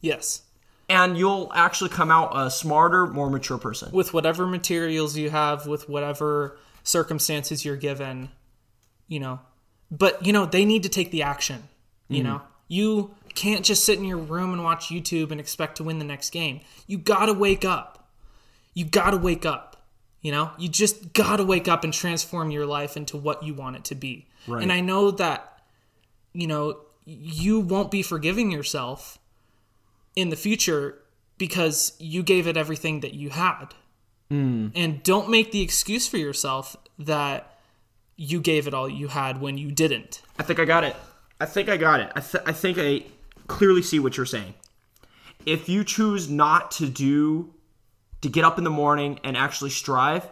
Yes, 0.02 0.42
And 0.90 1.18
you'll 1.18 1.50
actually 1.56 1.90
come 1.90 2.12
out 2.12 2.32
a 2.36 2.52
smarter, 2.52 3.08
more 3.08 3.30
mature 3.30 3.58
person. 3.58 3.90
with 3.94 4.14
whatever 4.14 4.46
materials 4.46 5.16
you 5.18 5.30
have, 5.30 5.66
with 5.66 5.88
whatever 5.88 6.58
circumstances 6.84 7.64
you're 7.64 7.78
given, 7.78 8.30
you 9.08 9.20
know. 9.22 9.40
But 9.90 10.26
you 10.26 10.34
know, 10.34 10.46
they 10.46 10.66
need 10.66 10.84
to 10.84 10.90
take 10.90 11.10
the 11.12 11.24
action. 11.24 11.64
You 12.10 12.22
Mm-hmm. 12.22 12.28
know, 12.34 12.42
you 12.68 13.16
can't 13.34 13.64
just 13.64 13.86
sit 13.86 13.98
in 13.98 14.04
your 14.06 14.18
room 14.18 14.52
and 14.54 14.62
watch 14.64 14.90
YouTube 14.90 15.32
and 15.32 15.40
expect 15.40 15.78
to 15.78 15.84
win 15.86 15.98
the 16.00 16.06
next 16.06 16.30
game. 16.32 16.60
You 16.86 16.98
gotta 16.98 17.34
wake 17.34 17.64
up. 17.64 18.03
You 18.74 18.86
gotta 18.86 19.18
wake 19.18 19.46
up. 19.46 19.88
You 20.22 20.32
know, 20.32 20.52
you 20.58 20.70
just 20.70 21.14
gotta 21.14 21.44
wake 21.44 21.68
up 21.68 21.84
and 21.84 21.94
transform 21.94 22.50
your 22.50 22.66
life 22.66 22.96
into 22.96 23.18
what 23.18 23.44
you 23.44 23.54
want 23.54 23.76
it 23.76 23.84
to 23.86 23.96
be. 23.96 24.28
Right. 24.48 24.64
And 24.64 24.72
I 24.72 24.80
know 24.80 25.12
that, 25.12 25.62
you 26.34 26.48
know, 26.48 26.80
you 27.06 27.60
won't 27.60 27.92
be 27.92 28.02
forgiving 28.02 28.50
yourself 28.50 29.20
in 30.16 30.30
the 30.30 30.36
future 30.36 31.00
because 31.38 31.94
you 32.00 32.24
gave 32.24 32.48
it 32.48 32.56
everything 32.56 33.02
that 33.02 33.14
you 33.14 33.30
had. 33.32 33.74
Mm. 34.32 34.72
And 34.76 35.04
don't 35.04 35.30
make 35.30 35.52
the 35.52 35.62
excuse 35.62 36.08
for 36.08 36.18
yourself 36.18 36.76
that 37.00 37.58
you 38.16 38.40
gave 38.40 38.68
it 38.68 38.74
all 38.74 38.88
you 38.88 39.10
had 39.10 39.42
when 39.42 39.58
you 39.58 39.72
didn't. 39.72 40.22
I 40.40 40.44
think 40.44 40.60
I 40.60 40.66
got 40.66 40.84
it. 40.84 40.96
I 41.42 41.46
think 41.46 41.68
I 41.68 41.78
got 41.78 42.00
it. 42.00 42.12
I, 42.16 42.20
th- 42.22 42.44
I 42.48 42.54
think 42.54 42.78
I 42.80 43.04
clearly 43.48 43.82
see 43.82 44.00
what 44.00 44.16
you're 44.16 44.26
saying. 44.26 44.54
If 45.46 45.68
you 45.68 45.84
choose 45.84 46.30
not 46.30 46.72
to 46.72 46.88
do, 46.88 47.54
to 48.24 48.30
get 48.30 48.44
up 48.44 48.58
in 48.58 48.64
the 48.64 48.70
morning 48.70 49.20
and 49.24 49.38
actually 49.38 49.70
strive, 49.70 50.28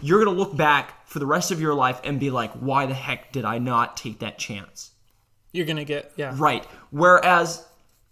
you're 0.00 0.22
going 0.22 0.34
to 0.34 0.40
look 0.40 0.56
back 0.56 1.06
for 1.06 1.18
the 1.18 1.26
rest 1.26 1.50
of 1.50 1.60
your 1.60 1.74
life 1.74 2.00
and 2.04 2.20
be 2.20 2.30
like, 2.30 2.52
why 2.52 2.86
the 2.86 2.94
heck 2.94 3.32
did 3.32 3.44
I 3.44 3.58
not 3.58 3.96
take 3.96 4.20
that 4.20 4.38
chance? 4.38 4.92
You're 5.52 5.66
going 5.66 5.78
to 5.78 5.84
get, 5.84 6.12
yeah. 6.16 6.34
Right. 6.36 6.64
Whereas 6.90 7.66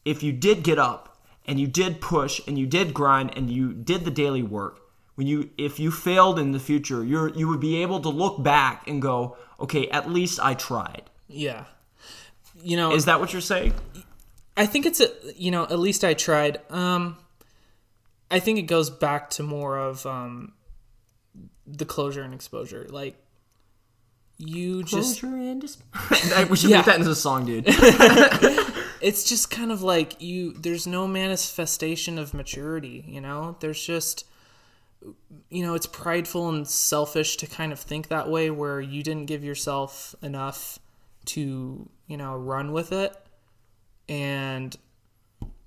if 0.05 0.23
you 0.23 0.33
did 0.33 0.65
get 0.65 0.79
up 0.79 1.19
and 1.47 1.61
you 1.61 1.67
did 1.67 2.01
push 2.01 2.41
and 2.47 2.59
you 2.59 2.67
did 2.67 2.93
grind 2.93 3.33
and 3.37 3.51
you 3.51 3.73
did 3.73 4.05
the 4.05 4.11
daily 4.11 4.43
work, 4.43 4.81
when 5.15 5.27
you 5.27 5.51
if 5.59 5.81
you 5.81 5.91
failed 5.91 6.39
in 6.39 6.53
the 6.53 6.61
future, 6.61 7.05
you're 7.05 7.29
you 7.31 7.49
would 7.49 7.59
be 7.59 7.83
able 7.83 8.01
to 8.01 8.09
look 8.09 8.41
back 8.43 8.87
and 8.87 9.03
go, 9.03 9.37
okay, 9.59 9.89
at 9.89 10.09
least 10.09 10.39
I 10.41 10.55
tried. 10.55 11.11
Yeah. 11.27 11.65
You 12.63 12.77
know, 12.77 12.93
Is 12.93 13.05
that 13.07 13.19
what 13.19 13.33
you're 13.33 13.43
saying? 13.43 13.75
I 14.57 14.67
think 14.67 14.87
it's 14.87 15.01
a, 15.01 15.09
you 15.37 15.51
know, 15.51 15.65
at 15.65 15.79
least 15.79 16.05
I 16.05 16.15
tried. 16.15 16.61
Um 16.71 17.17
I 18.31 18.41
think 18.41 18.59
it 18.59 18.63
goes 18.63 18.91
back 18.91 19.31
to 19.31 19.43
more 19.43 19.79
of 19.79 20.05
um 20.07 20.53
the 21.67 21.85
closure 21.85 22.23
and 22.23 22.35
exposure. 22.35 22.87
Like 22.89 23.17
you 24.39 24.83
just 24.85 25.23
and 25.23 25.61
dis- 25.61 25.79
we 26.51 26.57
should 26.57 26.71
Yeah. 26.71 26.79
make 26.79 26.87
that 26.87 26.97
into 26.99 27.11
a 27.11 27.15
song, 27.15 27.45
dude. 27.47 27.65
it's 29.01 29.25
just 29.25 29.51
kind 29.51 29.71
of 29.73 29.83
like 29.83 30.21
you 30.21 30.53
there's 30.55 30.87
no 30.87 31.07
manifestation 31.07 32.19
of 32.19 32.35
maturity 32.35 33.05
you 33.07 33.21
know 33.21 33.57
there's 33.61 33.81
just 33.81 34.25
you 35.51 35.63
know 35.65 35.75
it's 35.75 35.87
prideful 35.87 36.49
and 36.49 36.67
selfish 36.67 37.37
to 37.37 37.47
kind 37.47 37.73
of 37.73 37.79
think 37.79 38.09
that 38.09 38.29
way 38.29 38.51
where 38.51 38.81
you 38.81 39.05
didn't 39.05 39.27
give 39.27 39.45
yourself 39.45 40.17
enough 40.21 40.81
to 41.27 41.89
you 42.09 42.17
know 42.17 42.35
run 42.35 42.73
with 42.73 42.91
it 42.91 43.15
and 44.09 44.77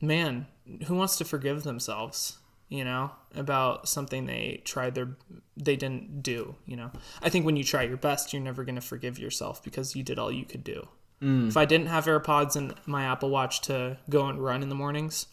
man 0.01 0.45
who 0.87 0.95
wants 0.95 1.15
to 1.17 1.23
forgive 1.23 1.63
themselves 1.63 2.37
you 2.71 2.83
know 2.83 3.11
about 3.35 3.87
something 3.87 4.25
they 4.25 4.61
tried 4.65 4.95
their 4.95 5.09
they 5.55 5.75
didn't 5.75 6.23
do 6.23 6.55
you 6.65 6.75
know 6.75 6.89
i 7.21 7.29
think 7.29 7.45
when 7.45 7.55
you 7.55 7.63
try 7.63 7.83
your 7.83 7.97
best 7.97 8.33
you're 8.33 8.41
never 8.41 8.63
going 8.63 8.75
to 8.75 8.81
forgive 8.81 9.19
yourself 9.19 9.63
because 9.63 9.95
you 9.95 10.01
did 10.01 10.17
all 10.17 10.31
you 10.31 10.45
could 10.45 10.63
do 10.63 10.87
mm. 11.21 11.47
if 11.47 11.57
I 11.57 11.65
didn't 11.65 11.87
have 11.87 12.05
AirPods 12.05 12.55
and 12.55 12.73
my 12.85 13.05
Apple 13.05 13.29
Watch 13.29 13.61
to 13.61 13.97
go 14.09 14.27
and 14.27 14.43
run 14.43 14.63
in 14.63 14.69
the 14.69 14.75
mornings, 14.75 15.27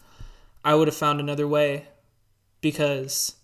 I 0.64 0.74
would 0.74 0.89
have 0.89 0.97
found 0.97 1.20
another 1.20 1.49
way 1.49 1.89
because 2.61 3.36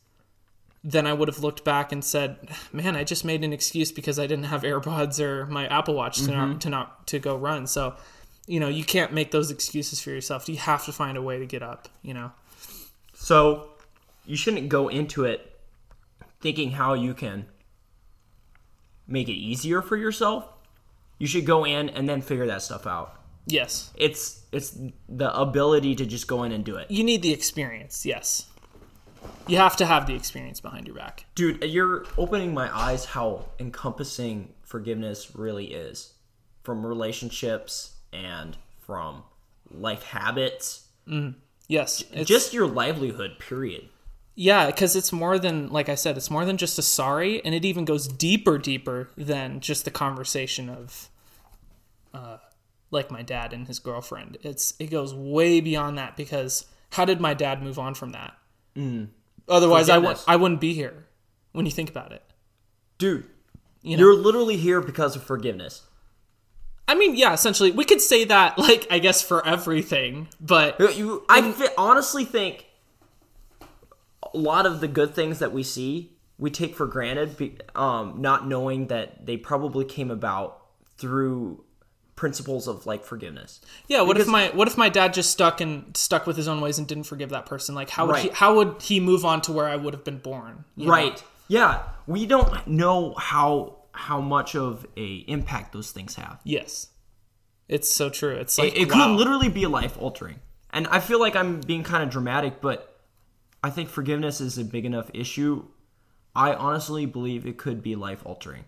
then 0.82 1.06
I 1.06 1.14
would 1.14 1.28
have 1.28 1.38
looked 1.38 1.64
back 1.64 1.92
and 1.92 2.04
said, 2.04 2.50
"Man, 2.72 2.96
I 2.96 3.04
just 3.04 3.24
made 3.24 3.42
an 3.42 3.52
excuse 3.52 3.90
because 3.90 4.18
I 4.18 4.26
didn't 4.26 4.44
have 4.44 4.62
AirPods 4.62 5.18
or 5.20 5.46
my 5.46 5.66
Apple 5.66 5.94
Watch 5.94 6.18
to 6.22 6.30
not 6.30 6.48
mm-hmm. 6.48 6.58
to 6.58 6.68
not 6.68 7.06
to 7.08 7.18
go 7.18 7.36
run." 7.36 7.66
So, 7.66 7.94
you 8.46 8.60
know, 8.60 8.68
you 8.68 8.84
can't 8.84 9.12
make 9.12 9.30
those 9.30 9.50
excuses 9.50 10.00
for 10.00 10.10
yourself. 10.10 10.48
You 10.48 10.56
have 10.56 10.84
to 10.84 10.92
find 10.92 11.16
a 11.16 11.22
way 11.22 11.38
to 11.38 11.46
get 11.46 11.62
up, 11.62 11.88
you 12.02 12.12
know. 12.12 12.32
so 13.14 13.70
you 14.26 14.36
shouldn't 14.36 14.68
go 14.68 14.88
into 14.88 15.24
it 15.24 15.58
thinking 16.40 16.72
how 16.72 16.94
you 16.94 17.14
can 17.14 17.46
make 19.06 19.28
it 19.28 19.32
easier 19.32 19.82
for 19.82 19.96
yourself. 19.96 20.48
You 21.18 21.26
should 21.26 21.46
go 21.46 21.64
in 21.64 21.88
and 21.88 22.08
then 22.08 22.20
figure 22.20 22.46
that 22.46 22.62
stuff 22.62 22.86
out. 22.86 23.20
Yes. 23.46 23.90
It's 23.94 24.42
it's 24.52 24.78
the 25.08 25.38
ability 25.38 25.94
to 25.96 26.06
just 26.06 26.26
go 26.26 26.44
in 26.44 26.52
and 26.52 26.64
do 26.64 26.76
it. 26.76 26.90
You 26.90 27.04
need 27.04 27.22
the 27.22 27.32
experience. 27.32 28.06
Yes. 28.06 28.46
You 29.46 29.58
have 29.58 29.76
to 29.76 29.86
have 29.86 30.06
the 30.06 30.14
experience 30.14 30.60
behind 30.60 30.86
your 30.86 30.96
back. 30.96 31.26
Dude, 31.34 31.62
you're 31.64 32.04
opening 32.18 32.52
my 32.54 32.74
eyes 32.74 33.04
how 33.04 33.46
encompassing 33.58 34.52
forgiveness 34.62 35.34
really 35.34 35.66
is. 35.66 36.14
From 36.62 36.84
relationships 36.84 37.96
and 38.12 38.56
from 38.78 39.22
life 39.70 40.02
habits, 40.02 40.88
mm-hmm. 41.06 41.38
Yes. 41.68 42.04
It's, 42.12 42.28
just 42.28 42.52
your 42.52 42.66
livelihood, 42.66 43.38
period. 43.38 43.88
Yeah, 44.36 44.66
because 44.66 44.96
it's 44.96 45.12
more 45.12 45.38
than, 45.38 45.68
like 45.68 45.88
I 45.88 45.94
said, 45.94 46.16
it's 46.16 46.30
more 46.30 46.44
than 46.44 46.56
just 46.56 46.78
a 46.78 46.82
sorry, 46.82 47.44
and 47.44 47.54
it 47.54 47.64
even 47.64 47.84
goes 47.84 48.08
deeper, 48.08 48.58
deeper 48.58 49.08
than 49.16 49.60
just 49.60 49.84
the 49.84 49.92
conversation 49.92 50.68
of, 50.68 51.08
uh, 52.12 52.38
like 52.90 53.10
my 53.12 53.22
dad 53.22 53.52
and 53.52 53.68
his 53.68 53.78
girlfriend. 53.78 54.38
It's 54.42 54.74
it 54.80 54.90
goes 54.90 55.14
way 55.14 55.60
beyond 55.60 55.98
that 55.98 56.16
because 56.16 56.66
how 56.92 57.04
did 57.04 57.20
my 57.20 57.34
dad 57.34 57.62
move 57.62 57.78
on 57.78 57.94
from 57.94 58.10
that? 58.10 58.34
Otherwise, 59.48 59.88
I 59.88 59.96
w-. 59.96 60.16
I 60.26 60.36
wouldn't 60.36 60.60
be 60.60 60.74
here. 60.74 61.06
When 61.52 61.64
you 61.66 61.72
think 61.72 61.88
about 61.90 62.10
it, 62.10 62.22
Dude, 62.98 63.26
you 63.82 63.96
know. 63.96 64.02
you're 64.02 64.14
literally 64.16 64.56
here 64.56 64.80
because 64.80 65.14
of 65.14 65.22
forgiveness. 65.22 65.82
I 66.88 66.96
mean, 66.96 67.14
yeah, 67.14 67.32
essentially, 67.32 67.70
we 67.70 67.84
could 67.84 68.00
say 68.00 68.24
that, 68.24 68.58
like 68.58 68.88
I 68.90 68.98
guess 68.98 69.22
for 69.22 69.46
everything, 69.46 70.28
but 70.40 70.78
You, 70.96 71.24
I 71.28 71.52
fi- 71.52 71.68
honestly 71.78 72.24
think 72.24 72.66
a 74.34 74.38
lot 74.38 74.66
of 74.66 74.80
the 74.80 74.88
good 74.88 75.14
things 75.14 75.38
that 75.38 75.52
we 75.52 75.62
see 75.62 76.14
we 76.38 76.50
take 76.50 76.74
for 76.74 76.86
granted, 76.86 77.62
um, 77.74 78.20
not 78.20 78.46
knowing 78.46 78.88
that 78.88 79.26
they 79.26 79.36
probably 79.36 79.84
came 79.84 80.10
about 80.10 80.66
through 80.98 81.64
principles 82.16 82.68
of 82.68 82.86
like 82.86 83.04
forgiveness. 83.04 83.60
Yeah, 83.88 84.02
what 84.02 84.18
if 84.18 84.26
my 84.26 84.48
what 84.48 84.68
if 84.68 84.76
my 84.76 84.88
dad 84.88 85.14
just 85.14 85.30
stuck 85.30 85.60
and 85.60 85.96
stuck 85.96 86.26
with 86.26 86.36
his 86.36 86.48
own 86.48 86.60
ways 86.60 86.78
and 86.78 86.86
didn't 86.86 87.04
forgive 87.04 87.30
that 87.30 87.46
person? 87.46 87.74
Like 87.74 87.90
how 87.90 88.06
would 88.06 88.16
he 88.16 88.28
how 88.28 88.56
would 88.56 88.82
he 88.82 89.00
move 89.00 89.24
on 89.24 89.42
to 89.42 89.52
where 89.52 89.66
I 89.66 89.76
would 89.76 89.94
have 89.94 90.04
been 90.04 90.18
born? 90.18 90.64
you 90.76 90.86
know? 90.86 90.92
Right. 90.92 91.22
Yeah. 91.48 91.82
We 92.06 92.26
don't 92.26 92.66
know 92.66 93.14
how 93.14 93.78
how 93.92 94.20
much 94.20 94.56
of 94.56 94.86
a 94.96 95.16
impact 95.28 95.72
those 95.72 95.92
things 95.92 96.16
have. 96.16 96.40
Yes. 96.44 96.88
It's 97.68 97.88
so 97.88 98.10
true. 98.10 98.34
It's 98.34 98.58
like 98.58 98.72
It, 98.74 98.82
it 98.82 98.92
wow. 98.92 99.06
could 99.06 99.16
literally 99.16 99.48
be 99.48 99.66
life 99.66 99.96
altering. 100.00 100.40
And 100.70 100.88
I 100.88 100.98
feel 100.98 101.20
like 101.20 101.36
I'm 101.36 101.60
being 101.60 101.84
kind 101.84 102.02
of 102.02 102.10
dramatic, 102.10 102.60
but 102.60 102.93
I 103.64 103.70
think 103.70 103.88
forgiveness 103.88 104.42
is 104.42 104.58
a 104.58 104.64
big 104.64 104.84
enough 104.84 105.10
issue. 105.14 105.64
I 106.36 106.52
honestly 106.52 107.06
believe 107.06 107.46
it 107.46 107.56
could 107.56 107.82
be 107.82 107.96
life 107.96 108.20
altering. 108.26 108.66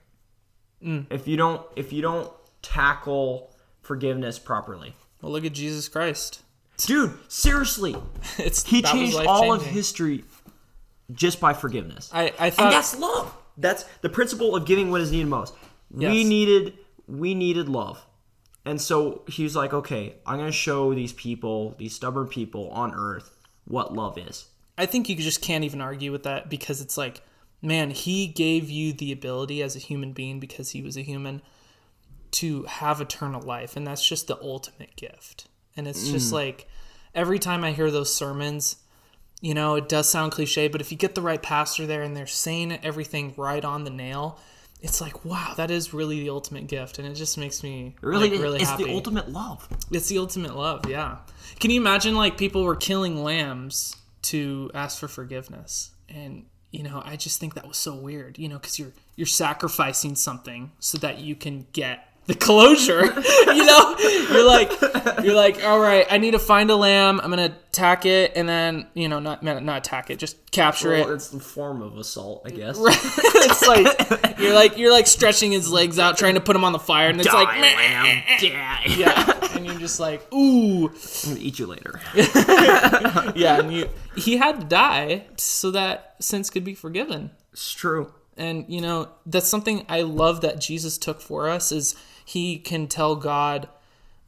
Mm. 0.82 1.05
If 1.11 1.28
you 1.28 1.36
don't 1.36 1.61
if 1.76 1.92
you 1.92 2.01
don't 2.01 2.32
tackle 2.62 3.55
forgiveness 3.82 4.38
properly. 4.38 4.94
well, 5.20 5.32
look 5.32 5.44
at 5.44 5.53
Jesus 5.53 5.86
Christ. 5.90 6.40
Dude, 6.78 7.12
seriously, 7.28 7.94
It's 8.38 8.66
he 8.66 8.80
changed 8.80 9.16
all 9.16 9.53
of 9.53 9.66
history 9.66 10.24
just 11.12 11.40
by 11.40 11.53
forgiveness. 11.53 12.11
I 12.14 12.32
I 12.38 12.47
and 12.47 12.72
that's 12.72 12.99
love. 12.99 13.36
That's 13.59 13.84
the 14.01 14.09
principle 14.09 14.57
of 14.57 14.64
giving 14.64 14.90
what 14.90 15.03
is 15.03 15.12
needed 15.12 15.28
most. 15.28 15.53
We 15.90 16.24
needed 16.24 16.72
we 17.07 17.34
needed 17.34 17.68
love. 17.68 18.03
And 18.64 18.80
so 18.80 19.24
he's 19.28 19.55
like, 19.55 19.74
okay, 19.74 20.14
I'm 20.24 20.38
gonna 20.38 20.53
show 20.53 20.94
these 20.94 21.12
people, 21.12 21.74
these 21.78 21.94
stubborn 21.94 22.28
people 22.28 22.70
on 22.70 22.94
earth, 22.94 23.36
what 23.66 23.92
love 23.92 24.16
is. 24.16 24.47
I 24.79 24.87
think 24.87 25.09
you 25.09 25.16
just 25.16 25.41
can't 25.41 25.64
even 25.64 25.81
argue 25.81 26.12
with 26.12 26.24
that 26.24 26.51
because 26.51 26.81
it's 26.81 26.97
like, 26.99 27.22
man, 27.62 27.91
he 27.91 28.27
gave 28.27 28.70
you 28.70 28.93
the 28.93 29.12
ability 29.12 29.62
as 29.62 29.74
a 29.74 29.79
human 29.81 30.12
being 30.12 30.39
because 30.41 30.70
he 30.70 30.83
was 30.83 30.97
a 30.97 31.03
human 31.03 31.43
to 32.33 32.64
have 32.64 33.01
eternal 33.01 33.41
life, 33.41 33.77
and 33.77 33.87
that's 33.87 34.07
just 34.07 34.27
the 34.27 34.39
ultimate 34.43 34.95
gift. 34.97 35.47
And 35.77 35.87
it's 35.89 36.09
Mm. 36.09 36.12
just 36.12 36.33
like 36.33 36.66
every 37.14 37.39
time 37.39 37.64
I 37.64 37.72
hear 37.72 37.91
those 37.91 38.14
sermons, 38.14 38.77
you 39.41 39.55
know, 39.55 39.74
it 39.77 39.89
does 39.89 40.09
sound 40.09 40.33
cliche, 40.33 40.68
but 40.68 40.81
if 40.81 40.91
you 40.91 40.99
get 40.99 41.14
the 41.14 41.22
right 41.22 41.43
pastor 41.43 41.87
there 41.87 42.03
and 42.03 42.16
they're 42.16 42.27
saying 42.27 42.72
everything 42.83 43.33
right 43.37 43.64
on 43.64 43.85
the 43.85 43.91
nail, 43.91 44.39
it's 44.83 45.01
like, 45.01 45.24
wow, 45.24 45.55
that 45.57 45.70
is 45.70 45.95
really 45.95 46.20
the 46.20 46.29
ultimate 46.31 46.66
gift, 46.66 46.99
and 46.99 47.09
it 47.09 47.14
just 47.14 47.39
makes 47.39 47.62
me 47.62 47.95
really, 48.03 48.31
like, 48.31 48.41
really 48.41 48.61
it's 48.61 48.68
happy. 48.70 48.85
the 48.85 48.95
ultimate 48.95 49.31
love. 49.31 49.66
It's 49.91 50.09
the 50.09 50.18
ultimate 50.18 50.55
love, 50.55 50.89
yeah. 50.89 51.16
Can 51.61 51.70
you 51.70 51.81
imagine 51.81 52.14
like 52.14 52.37
people 52.37 52.64
were 52.64 52.77
killing 52.77 53.22
lambs 53.24 53.97
to 54.31 54.70
ask 54.74 54.99
for 54.99 55.09
forgiveness? 55.09 55.91
And 56.09 56.47
you 56.70 56.83
know, 56.83 57.03
I 57.05 57.16
just 57.16 57.41
think 57.41 57.55
that 57.55 57.66
was 57.66 57.77
so 57.77 57.95
weird, 57.95 58.39
you 58.39 58.49
know, 58.49 58.59
cuz 58.59 58.79
you're 58.79 58.93
you're 59.16 59.27
sacrificing 59.27 60.14
something 60.14 60.72
so 60.79 60.99
that 60.99 61.18
you 61.18 61.35
can 61.35 61.66
get 61.72 62.15
the 62.27 62.35
closure. 62.35 63.05
you 63.47 63.64
know, 63.64 63.97
you're 63.99 64.47
like 64.47 64.72
you're 65.24 65.35
like, 65.35 65.64
"All 65.64 65.79
right, 65.81 66.07
I 66.11 66.18
need 66.18 66.33
to 66.33 66.39
find 66.39 66.70
a 66.70 66.77
lamb. 66.77 67.20
I'm 67.20 67.31
going 67.31 67.51
to 67.51 67.57
attack 67.68 68.07
it 68.07 68.33
and 68.35 68.49
then, 68.49 68.87
you 68.95 69.09
know, 69.09 69.18
not 69.20 69.43
not 69.43 69.79
attack 69.79 70.11
it, 70.11 70.18
just 70.18 70.51
capture 70.51 70.91
Well, 70.91 71.11
it." 71.11 71.14
it's 71.14 71.29
the 71.29 71.41
form 71.41 71.83
of 71.83 71.97
assault, 71.99 72.43
I 72.45 72.51
guess. 72.51 72.79
it's 72.81 73.66
like 73.66 74.39
you're 74.39 74.55
like 74.55 74.77
you're 74.79 74.93
like 74.93 75.07
stretching 75.07 75.53
his 75.53 75.70
legs 75.70 75.99
out 75.99 76.18
trying 76.18 76.35
to 76.35 76.41
put 76.41 76.57
him 76.57 76.64
on 76.64 76.72
the 76.72 76.79
fire 76.79 77.09
and 77.09 77.20
it's 77.20 77.33
like 77.33 77.49
Die, 77.49 77.61
lamb, 77.61 78.22
die. 78.41 78.83
yeah, 78.97 79.55
and 79.57 79.66
you're 79.66 79.79
just 79.79 80.01
like, 80.01 80.33
"Ooh, 80.33 80.89
I'm 80.89 80.95
gonna 81.29 81.41
eat 81.41 81.59
you 81.59 81.66
later. 81.66 82.01
yeah, 83.37 83.61
and 83.61 83.72
you 83.72 83.89
he 84.16 84.37
had 84.37 84.61
to 84.61 84.66
die 84.66 85.27
so 85.37 85.70
that 85.72 86.16
sins 86.20 86.51
could 86.51 86.64
be 86.64 86.74
forgiven. 86.74 87.31
It's 87.53 87.72
true. 87.72 88.12
And 88.39 88.66
you 88.68 88.81
know, 88.81 89.09
that's 89.24 89.49
something 89.49 89.87
I 89.89 90.03
love 90.03 90.43
that 90.43 90.61
Jesus 90.61 90.99
took 90.99 91.20
for 91.20 91.49
us 91.49 91.72
is 91.72 91.95
he 92.27 92.59
can 92.59 92.87
tell 92.89 93.16
God 93.16 93.68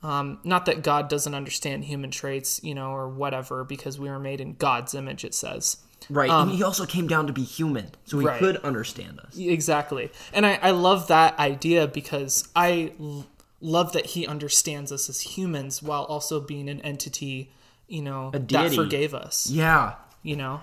um, 0.03 0.39
not 0.45 0.65
that 0.67 0.85
God 0.85 1.09
doesn't 1.09 1.35
understand 1.35 1.85
human 1.85 2.13
traits, 2.13 2.61
you 2.63 2.73
know, 2.73 2.93
or 2.93 3.09
whatever, 3.09 3.65
because 3.65 3.99
we 3.99 4.09
were 4.09 4.21
made 4.21 4.41
in 4.41 4.55
God's 4.55 4.95
image, 4.95 5.25
it 5.25 5.35
says. 5.35 5.79
Right. 6.09 6.31
and 6.31 6.53
he 6.53 6.63
also 6.63 6.87
came 6.87 7.09
down 7.09 7.27
to 7.27 7.33
be 7.33 7.43
human, 7.43 7.91
so 8.05 8.21
he 8.21 8.25
Um, 8.25 8.31
Right. 8.31 8.39
could 8.39 8.57
understand 8.59 9.19
us. 9.19 9.37
Exactly. 9.37 10.11
And 10.33 10.47
I, 10.47 10.55
I 10.63 10.71
love 10.71 11.09
that 11.09 11.37
idea 11.41 11.89
because 11.89 12.49
I 12.55 12.93
l- 13.01 13.27
love 13.61 13.91
that 13.93 14.07
he 14.07 14.25
understands 14.25 14.93
us 14.93 15.09
as 15.11 15.21
humans 15.23 15.83
while 15.83 16.05
also 16.05 16.41
being 16.41 16.69
an 16.69 16.81
entity, 16.83 17.51
you 17.89 18.01
know, 18.03 18.31
that 18.31 18.73
forgave 18.73 19.13
us, 19.13 19.51
Yeah. 19.51 19.95
you 20.23 20.37
know? 20.37 20.61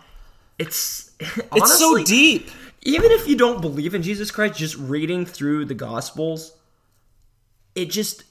It's 0.57 1.11
It's 1.19 1.77
so 1.77 2.01
deep. 2.03 2.49
Even 2.83 3.11
if 3.11 3.27
you 3.27 3.35
don't 3.35 3.59
believe 3.59 3.93
in 3.93 4.01
Jesus 4.03 4.31
Christ, 4.31 4.57
just 4.57 4.77
reading 4.77 5.25
through 5.25 5.65
the 5.65 5.73
Gospels, 5.73 6.53
it 7.75 7.91
just 7.91 8.23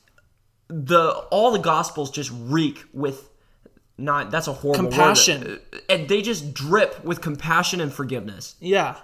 the 0.68 1.10
all 1.30 1.52
the 1.52 1.58
Gospels 1.58 2.10
just 2.10 2.30
reek 2.34 2.84
with 2.92 3.28
not 3.96 4.30
that's 4.30 4.48
a 4.48 4.52
horrible 4.52 4.84
word. 4.84 4.90
Compassion. 4.90 5.60
and 5.88 6.08
they 6.08 6.22
just 6.22 6.54
drip 6.54 7.04
with 7.04 7.20
compassion 7.20 7.80
and 7.80 7.92
forgiveness. 7.92 8.56
Yeah. 8.60 8.96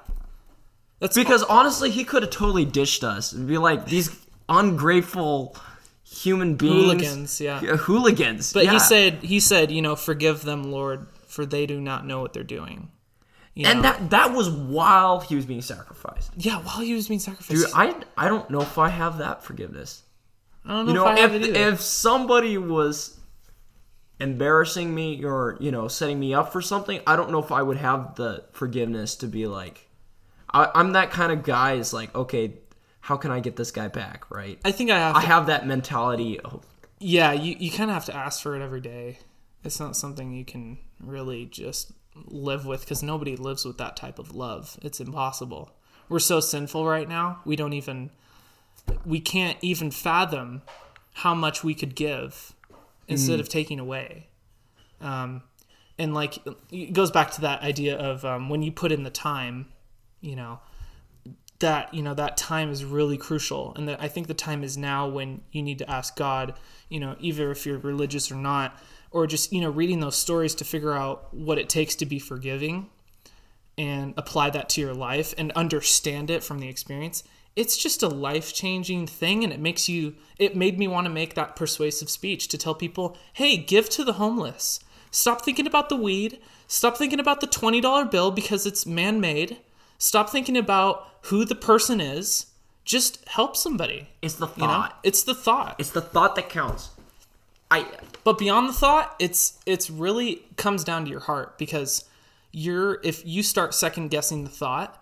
That's 0.99 1.16
Because 1.16 1.43
honestly, 1.45 1.91
he 1.91 2.05
could 2.05 2.22
have 2.22 2.30
totally 2.30 2.64
dished 2.64 3.05
us 3.05 3.32
and 3.32 3.49
be 3.49 3.57
like 3.57 3.86
these 3.86 4.14
ungrateful 4.49 5.57
human 6.05 6.57
beings, 6.57 6.74
hooligans, 6.74 7.41
yeah. 7.41 7.61
hooligans. 7.61 8.53
But 8.53 8.64
yeah. 8.64 8.72
he 8.72 8.78
said, 8.80 9.14
he 9.22 9.41
said, 9.41 9.70
you 9.70 9.80
know, 9.80 9.97
forgive 9.97 10.43
them, 10.43 10.64
Lord, 10.64 11.07
for 11.26 11.47
they 11.47 11.64
do 11.64 11.80
not 11.80 12.05
know 12.05 12.20
what 12.20 12.34
they're 12.34 12.43
doing. 12.43 12.91
You 13.55 13.66
and 13.66 13.78
know? 13.78 13.82
that 13.82 14.11
that 14.11 14.32
was 14.32 14.51
while 14.51 15.20
he 15.20 15.36
was 15.36 15.47
being 15.47 15.62
sacrificed. 15.62 16.32
yeah, 16.36 16.59
while 16.59 16.80
he 16.80 16.95
was 16.95 17.09
being 17.09 17.20
sacrificed, 17.20 17.66
Dude, 17.66 17.74
I 17.74 17.95
I 18.16 18.28
don't 18.28 18.49
know 18.51 18.61
if 18.61 18.78
I 18.78 18.88
have 18.88 19.18
that 19.18 19.43
forgiveness. 19.43 20.03
I 20.65 20.69
don't 20.73 20.87
know, 20.87 20.93
You 20.93 20.99
know, 20.99 21.25
if 21.25 21.31
I 21.33 21.35
if 21.35 21.57
if 21.57 21.81
somebody 21.81 22.59
was 22.59 23.19
embarrassing 24.19 24.95
me 24.95 25.25
or 25.25 25.57
you 25.61 25.71
know 25.71 25.89
setting 25.89 26.21
me 26.21 26.35
up 26.35 26.53
for 26.53 26.61
something, 26.61 27.01
I 27.07 27.17
don't 27.17 27.31
know 27.31 27.43
if 27.43 27.51
I 27.51 27.63
would 27.63 27.79
have 27.79 28.15
the 28.17 28.45
forgiveness 28.53 29.17
to 29.17 29.27
be 29.27 29.47
like, 29.47 29.89
I, 30.53 30.71
I'm 30.75 30.93
that 30.93 31.11
kind 31.11 31.33
of 31.33 31.43
guy. 31.43 31.73
Is 31.75 31.93
like, 31.93 32.15
okay, 32.15 32.55
how 33.01 33.17
can 33.17 33.31
I 33.31 33.41
get 33.41 33.57
this 33.57 33.71
guy 33.71 33.89
back? 33.89 34.31
Right? 34.31 34.59
I 34.65 34.73
think 34.73 34.91
I 34.91 34.99
have. 34.99 35.17
I 35.17 35.23
To, 35.23 35.27
have 35.27 35.47
that 35.47 35.67
mentality. 35.67 36.39
Of, 36.41 36.65
yeah, 36.99 37.33
you 37.33 37.57
you 37.59 37.71
kind 37.71 37.91
of 37.91 37.95
have 37.95 38.05
to 38.07 38.17
ask 38.17 38.43
for 38.43 38.55
it 38.55 38.63
every 38.63 38.81
day. 38.81 39.19
It's 39.65 39.81
not 39.81 39.97
something 39.97 40.33
you 40.33 40.45
can 40.45 40.79
really 41.01 41.47
just 41.47 41.93
live 42.27 42.67
with 42.67 42.81
because 42.81 43.03
nobody 43.03 43.37
lives 43.37 43.65
with 43.65 43.79
that 43.79 43.97
type 43.97 44.19
of 44.19 44.35
love. 44.35 44.79
It's 44.83 45.01
impossible. 45.01 45.71
We're 46.09 46.19
so 46.19 46.41
sinful 46.41 46.87
right 46.87 47.09
now. 47.09 47.41
We 47.45 47.57
don't 47.57 47.73
even 47.73 48.11
we 49.05 49.20
can't 49.20 49.59
even 49.62 49.91
fathom 49.91 50.62
how 51.14 51.35
much 51.35 51.64
we 51.64 51.74
could 51.74 51.95
give 51.95 52.55
instead 53.09 53.41
of 53.41 53.49
taking 53.49 53.81
away. 53.81 54.28
Um, 55.01 55.43
and 55.99 56.14
like 56.14 56.39
it 56.70 56.93
goes 56.93 57.11
back 57.11 57.31
to 57.33 57.41
that 57.43 57.62
idea 57.62 57.97
of 57.97 58.24
um, 58.24 58.49
when 58.49 58.62
you 58.62 58.72
put 58.72 58.93
in 58.93 59.03
the 59.03 59.11
time, 59.11 59.66
you 60.20 60.37
know, 60.37 60.61
that 61.59 61.93
you 61.93 62.03
know 62.03 62.14
that 62.14 62.37
time 62.37 62.70
is 62.70 62.85
really 62.85 63.16
crucial. 63.16 63.72
And 63.76 63.89
that 63.89 64.03
i 64.03 64.09
think 64.09 64.26
the 64.26 64.35
time 64.35 64.64
is 64.64 64.76
now 64.76 65.09
when 65.09 65.43
you 65.53 65.62
need 65.62 65.78
to 65.78 65.91
ask 65.91 66.16
god 66.16 66.55
you 66.89 66.99
know 66.99 67.16
either 67.20 67.51
if 67.51 67.66
you're 67.66 67.78
religious 67.78 68.31
or 68.33 68.37
not 68.37 68.78
or 69.11 69.26
just 69.26 69.53
you 69.53 69.61
know 69.61 69.70
reading 69.70 70.01
those 70.01 70.16
stories 70.16 70.55
to 70.57 70.64
figure 70.64 70.95
out 70.95 71.33
what 71.35 71.59
it 71.59 71.68
takes 71.68 71.95
to 71.97 72.07
be 72.07 72.18
forgiving 72.18 72.89
and 73.78 74.14
apply 74.16 74.51
that 74.51 74.68
to 74.70 74.81
your 74.81 74.95
life 74.95 75.35
and 75.39 75.53
understand 75.53 76.31
it 76.31 76.43
from 76.43 76.59
the 76.59 76.68
experience 76.68 77.22
it's 77.57 77.77
just 77.77 78.03
a 78.03 78.09
life-changing 78.09 79.07
thing 79.07 79.45
and 79.45 79.53
it 79.53 79.61
makes 79.61 79.89
you 79.89 80.15
it 80.39 80.57
made 80.57 80.79
me 80.79 80.89
want 80.89 81.05
to 81.05 81.13
make 81.13 81.35
that 81.35 81.57
persuasive 81.57 82.09
speech 82.09 82.49
to 82.49 82.59
tell 82.59 82.75
people 82.75 83.17
hey 83.35 83.57
give 83.57 83.89
to 83.91 84.05
the 84.05 84.15
homeless. 84.15 84.81
Stop 85.11 85.45
thinking 85.45 85.67
about 85.67 85.89
the 85.89 85.97
weed. 85.97 86.39
Stop 86.69 86.97
thinking 86.97 87.19
about 87.19 87.41
the 87.41 87.49
$20 87.49 88.11
bill 88.11 88.31
because 88.31 88.65
it's 88.65 88.87
man-made. 88.87 89.59
Stop 89.99 90.31
thinking 90.31 90.57
about 90.57 91.09
who 91.23 91.45
the 91.45 91.57
person 91.57 92.01
is. 92.01 92.47
Just 92.85 93.29
help 93.29 93.57
somebody. 93.57 94.09
It's 94.23 94.37
the 94.37 94.47
you 94.57 94.63
know? 94.63 94.69
thought. 94.69 94.99
it's 95.03 95.25
the 95.25 95.35
thought. 95.35 95.77
It's 95.79 95.91
the 95.91 96.01
thought 96.01 96.37
that 96.37 96.49
counts. 96.49 96.91
I 97.71 97.87
but 98.25 98.39
beyond 98.39 98.69
the 98.69 98.73
thought 98.73 99.15
it's 99.19 99.59
it's 99.65 99.91
really 99.91 100.43
comes 100.57 100.83
down 100.83 101.05
to 101.05 101.11
your 101.11 101.21
heart 101.21 101.57
because 101.57 102.05
you're 102.51 103.01
if 103.05 103.25
you 103.25 103.43
start 103.43 103.75
second 103.75 104.09
guessing 104.11 104.43
the 104.43 104.51
thought 104.51 105.00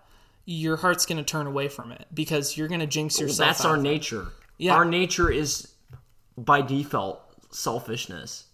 your 0.51 0.77
heart's 0.77 1.05
going 1.05 1.19
to 1.19 1.23
turn 1.23 1.45
away 1.45 1.67
from 1.67 1.91
it 1.91 2.07
because 2.11 2.57
you're 2.57 2.67
going 2.67 2.79
to 2.79 2.87
jinx 2.87 3.19
yourself 3.19 3.49
that's 3.49 3.65
out 3.65 3.69
our 3.69 3.77
nature. 3.77 4.29
Yeah. 4.57 4.73
Our 4.73 4.83
nature 4.83 5.29
is 5.29 5.73
by 6.35 6.61
default 6.63 7.21
selfishness. 7.51 8.45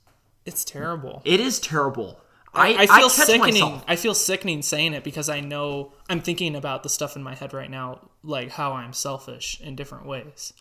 it's 0.46 0.66
terrible 0.66 1.22
It 1.24 1.40
is 1.40 1.58
terrible. 1.58 2.20
I, 2.54 2.76
I 2.80 2.86
feel 2.88 3.10
catch 3.10 3.28
sickening. 3.28 3.54
myself. 3.54 3.86
I 3.88 3.96
feel 3.96 4.14
sickening 4.14 4.62
saying 4.62 4.94
it 4.94 5.06
because 5.06 5.30
I 5.30 5.40
know 5.40 5.94
I'm 6.10 6.20
thinking 6.20 6.56
about 6.56 6.84
the 6.84 6.90
stuff 6.90 7.16
in 7.16 7.24
my 7.24 7.34
head 7.34 7.54
right 7.54 7.72
now, 7.72 8.10
like 8.24 8.50
how 8.50 8.74
I'm 8.74 8.92
selfish 8.92 9.60
in 9.62 9.76
different 9.78 10.06
ways, 10.06 10.52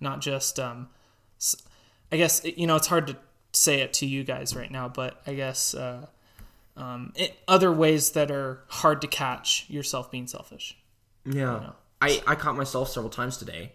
not 0.00 0.20
just. 0.20 0.58
Um, 0.58 0.88
I 2.12 2.16
guess 2.16 2.42
you 2.44 2.66
know 2.66 2.76
it's 2.76 2.86
hard 2.88 3.06
to 3.08 3.16
say 3.52 3.80
it 3.80 3.92
to 3.94 4.06
you 4.06 4.24
guys 4.24 4.54
right 4.56 4.70
now, 4.70 4.88
but 4.88 5.22
I 5.26 5.34
guess 5.34 5.74
uh, 5.74 6.06
um, 6.76 7.12
it, 7.16 7.36
other 7.48 7.72
ways 7.72 8.12
that 8.12 8.30
are 8.30 8.62
hard 8.68 9.00
to 9.02 9.08
catch 9.08 9.66
yourself 9.68 10.10
being 10.10 10.26
selfish. 10.28 10.76
Yeah. 11.24 11.70
I, 12.00 12.22
I 12.26 12.34
caught 12.34 12.56
myself 12.56 12.88
several 12.90 13.10
times 13.10 13.36
today. 13.36 13.72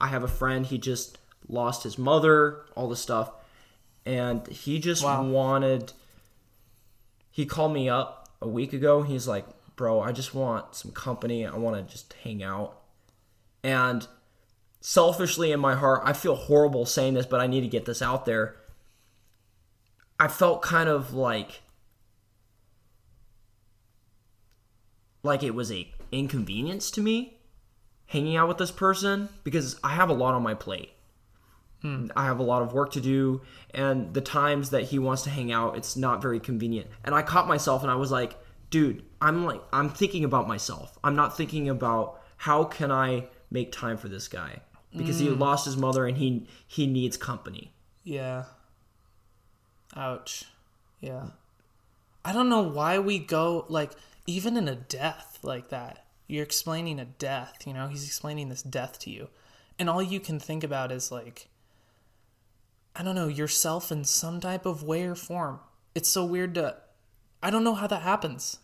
I 0.00 0.08
have 0.08 0.24
a 0.24 0.28
friend, 0.28 0.66
he 0.66 0.78
just 0.78 1.18
lost 1.48 1.84
his 1.84 1.96
mother, 1.98 2.64
all 2.74 2.88
this 2.88 3.00
stuff. 3.00 3.30
And 4.04 4.46
he 4.48 4.80
just 4.80 5.04
Wow. 5.04 5.22
wanted. 5.24 5.92
He 7.30 7.46
called 7.46 7.72
me 7.72 7.88
up 7.88 8.28
a 8.40 8.48
week 8.48 8.72
ago. 8.72 9.02
He's 9.02 9.28
like, 9.28 9.46
Bro, 9.76 10.00
I 10.00 10.12
just 10.12 10.34
want 10.34 10.74
some 10.74 10.90
company. 10.90 11.46
I 11.46 11.56
want 11.56 11.76
to 11.76 11.92
just 11.92 12.12
hang 12.24 12.42
out. 12.42 12.78
And 13.62 14.06
selfishly 14.80 15.52
in 15.52 15.60
my 15.60 15.74
heart, 15.76 16.02
I 16.04 16.12
feel 16.12 16.34
horrible 16.34 16.84
saying 16.84 17.14
this, 17.14 17.26
but 17.26 17.40
I 17.40 17.46
need 17.46 17.60
to 17.62 17.68
get 17.68 17.84
this 17.84 18.02
out 18.02 18.26
there. 18.26 18.56
I 20.18 20.28
felt 20.28 20.62
kind 20.62 20.88
of 20.88 21.14
like 21.14 21.62
like 25.22 25.42
it 25.42 25.54
was 25.54 25.70
a 25.70 25.91
inconvenience 26.12 26.90
to 26.92 27.00
me 27.00 27.38
hanging 28.06 28.36
out 28.36 28.46
with 28.46 28.58
this 28.58 28.70
person 28.70 29.28
because 29.42 29.80
I 29.82 29.90
have 29.90 30.10
a 30.10 30.14
lot 30.14 30.34
on 30.34 30.42
my 30.42 30.54
plate. 30.54 30.90
Hmm. 31.80 32.08
I 32.14 32.26
have 32.26 32.38
a 32.38 32.44
lot 32.44 32.62
of 32.62 32.72
work 32.72 32.92
to 32.92 33.00
do 33.00 33.40
and 33.74 34.14
the 34.14 34.20
times 34.20 34.70
that 34.70 34.84
he 34.84 34.98
wants 34.98 35.22
to 35.22 35.30
hang 35.30 35.50
out 35.50 35.76
it's 35.76 35.96
not 35.96 36.22
very 36.22 36.38
convenient. 36.38 36.88
And 37.04 37.14
I 37.14 37.22
caught 37.22 37.48
myself 37.48 37.82
and 37.82 37.90
I 37.90 37.96
was 37.96 38.12
like, 38.12 38.36
dude, 38.70 39.02
I'm 39.20 39.44
like 39.46 39.62
I'm 39.72 39.88
thinking 39.88 40.24
about 40.24 40.46
myself. 40.46 40.98
I'm 41.02 41.16
not 41.16 41.36
thinking 41.36 41.68
about 41.68 42.20
how 42.36 42.64
can 42.64 42.92
I 42.92 43.26
make 43.50 43.72
time 43.72 43.96
for 43.96 44.08
this 44.08 44.28
guy 44.28 44.60
because 44.94 45.18
he 45.18 45.28
hmm. 45.28 45.40
lost 45.40 45.64
his 45.64 45.76
mother 45.76 46.06
and 46.06 46.18
he 46.18 46.46
he 46.66 46.86
needs 46.86 47.16
company. 47.16 47.72
Yeah. 48.04 48.44
Ouch. 49.96 50.44
Yeah. 51.00 51.26
I 52.24 52.32
don't 52.32 52.48
know 52.48 52.62
why 52.62 52.98
we 52.98 53.18
go 53.18 53.64
like 53.68 53.92
even 54.26 54.56
in 54.56 54.68
a 54.68 54.74
death 54.74 55.38
like 55.42 55.68
that. 55.70 56.04
You're 56.28 56.44
explaining 56.44 56.98
a 56.98 57.04
death, 57.04 57.58
you 57.66 57.74
know, 57.74 57.88
he's 57.88 58.06
explaining 58.06 58.48
this 58.48 58.62
death 58.62 58.98
to 59.00 59.10
you. 59.10 59.28
And 59.78 59.90
all 59.90 60.02
you 60.02 60.20
can 60.20 60.38
think 60.38 60.64
about 60.64 60.92
is 60.92 61.10
like 61.12 61.48
I 62.94 63.02
don't 63.02 63.14
know, 63.14 63.28
yourself 63.28 63.90
in 63.90 64.04
some 64.04 64.38
type 64.40 64.66
of 64.66 64.82
way 64.82 65.04
or 65.04 65.14
form. 65.14 65.60
It's 65.94 66.08
so 66.08 66.24
weird 66.24 66.54
to 66.54 66.76
I 67.42 67.50
don't 67.50 67.64
know 67.64 67.74
how 67.74 67.86
that 67.86 68.02
happens. 68.02 68.58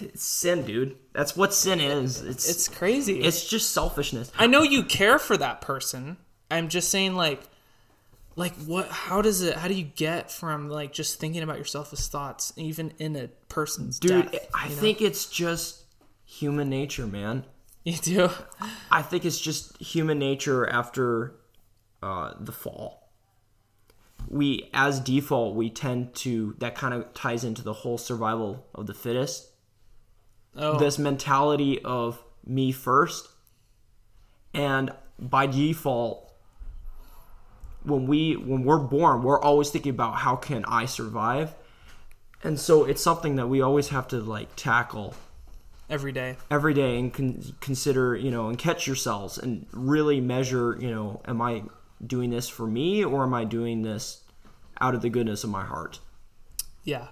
It's 0.00 0.24
sin, 0.24 0.64
dude. 0.66 0.96
That's 1.12 1.36
what 1.36 1.54
sin 1.54 1.80
is. 1.80 2.20
It's 2.22 2.48
It's 2.50 2.68
crazy. 2.68 3.20
it's 3.20 3.48
just 3.48 3.72
selfishness. 3.72 4.32
I 4.36 4.46
know 4.48 4.62
you 4.62 4.82
care 4.82 5.18
for 5.18 5.36
that 5.36 5.60
person. 5.60 6.16
I'm 6.50 6.68
just 6.68 6.90
saying 6.90 7.14
like 7.14 7.40
like 8.40 8.54
what 8.66 8.88
how 8.88 9.22
does 9.22 9.42
it 9.42 9.54
how 9.56 9.68
do 9.68 9.74
you 9.74 9.84
get 9.84 10.30
from 10.30 10.68
like 10.68 10.92
just 10.92 11.20
thinking 11.20 11.42
about 11.42 11.58
yourself 11.58 11.92
as 11.92 12.08
thoughts 12.08 12.52
even 12.56 12.92
in 12.98 13.14
a 13.14 13.28
person's 13.48 13.98
Dude, 13.98 14.32
death, 14.32 14.48
I 14.54 14.64
you 14.64 14.74
know? 14.74 14.80
think 14.80 15.00
it's 15.00 15.26
just 15.26 15.84
human 16.30 16.70
nature, 16.70 17.06
man. 17.06 17.44
you 17.84 17.96
do. 17.96 18.30
I 18.90 19.02
think 19.02 19.24
it's 19.24 19.40
just 19.40 19.76
human 19.80 20.18
nature 20.18 20.68
after 20.68 21.34
uh, 22.02 22.34
the 22.38 22.52
fall. 22.52 23.10
We, 24.28 24.70
as 24.74 25.00
default, 25.00 25.56
we 25.56 25.70
tend 25.70 26.14
to, 26.16 26.54
that 26.58 26.74
kind 26.74 26.94
of 26.94 27.12
ties 27.14 27.42
into 27.42 27.62
the 27.62 27.72
whole 27.72 27.98
survival 27.98 28.66
of 28.74 28.86
the 28.86 28.94
fittest. 28.94 29.50
Oh. 30.54 30.78
This 30.78 30.98
mentality 30.98 31.82
of 31.82 32.22
me 32.44 32.70
first. 32.70 33.28
And 34.52 34.92
by 35.18 35.46
default, 35.46 36.29
when 37.84 38.06
we 38.06 38.34
when 38.34 38.64
we're 38.64 38.78
born, 38.78 39.22
we're 39.22 39.40
always 39.40 39.70
thinking 39.70 39.90
about 39.90 40.16
how 40.16 40.36
can 40.36 40.64
I 40.66 40.84
survive? 40.86 41.54
And 42.42 42.58
so 42.58 42.84
it's 42.84 43.02
something 43.02 43.36
that 43.36 43.48
we 43.48 43.60
always 43.60 43.88
have 43.88 44.08
to 44.08 44.16
like 44.20 44.54
tackle 44.56 45.14
every 45.88 46.12
day. 46.12 46.36
every 46.50 46.72
day 46.74 46.98
and 46.98 47.12
con- 47.12 47.42
consider, 47.60 48.16
you 48.16 48.30
know, 48.30 48.48
and 48.48 48.58
catch 48.58 48.86
yourselves 48.86 49.36
and 49.38 49.66
really 49.72 50.20
measure, 50.20 50.76
you 50.80 50.90
know, 50.90 51.20
am 51.26 51.42
I 51.42 51.64
doing 52.06 52.30
this 52.30 52.48
for 52.48 52.66
me 52.66 53.04
or 53.04 53.22
am 53.24 53.34
I 53.34 53.44
doing 53.44 53.82
this 53.82 54.22
out 54.80 54.94
of 54.94 55.02
the 55.02 55.10
goodness 55.10 55.44
of 55.44 55.50
my 55.50 55.64
heart? 55.64 56.00
Yeah. 56.84 57.08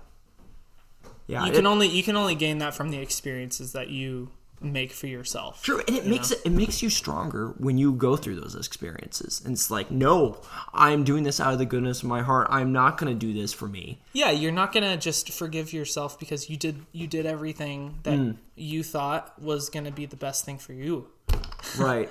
Yeah, 1.26 1.44
You 1.44 1.52
it- 1.52 1.56
can 1.56 1.66
only 1.66 1.88
you 1.88 2.02
can 2.02 2.16
only 2.16 2.34
gain 2.34 2.58
that 2.58 2.74
from 2.74 2.90
the 2.90 2.98
experiences 2.98 3.72
that 3.72 3.88
you 3.90 4.30
make 4.60 4.92
for 4.92 5.06
yourself. 5.06 5.62
True, 5.62 5.80
and 5.86 5.96
it 5.96 6.06
makes 6.06 6.30
it 6.30 6.40
it 6.44 6.50
makes 6.50 6.82
you 6.82 6.90
stronger 6.90 7.54
when 7.58 7.78
you 7.78 7.92
go 7.92 8.16
through 8.16 8.40
those 8.40 8.54
experiences. 8.54 9.40
And 9.44 9.54
it's 9.54 9.70
like, 9.70 9.90
no, 9.90 10.40
I'm 10.74 11.04
doing 11.04 11.22
this 11.22 11.40
out 11.40 11.52
of 11.52 11.58
the 11.58 11.66
goodness 11.66 12.02
of 12.02 12.08
my 12.08 12.22
heart. 12.22 12.48
I'm 12.50 12.72
not 12.72 12.98
going 12.98 13.12
to 13.12 13.18
do 13.26 13.32
this 13.32 13.52
for 13.52 13.68
me. 13.68 13.98
Yeah, 14.12 14.30
you're 14.30 14.52
not 14.52 14.72
gonna 14.72 14.96
just 14.96 15.30
forgive 15.32 15.72
yourself 15.72 16.18
because 16.18 16.48
you 16.50 16.56
did 16.56 16.84
you 16.92 17.06
did 17.06 17.26
everything 17.26 17.98
that 18.02 18.16
Hmm. 18.16 18.30
you 18.56 18.82
thought 18.82 19.40
was 19.40 19.68
gonna 19.70 19.92
be 19.92 20.06
the 20.06 20.16
best 20.16 20.44
thing 20.44 20.58
for 20.58 20.72
you. 20.72 21.06
Right. 21.78 22.08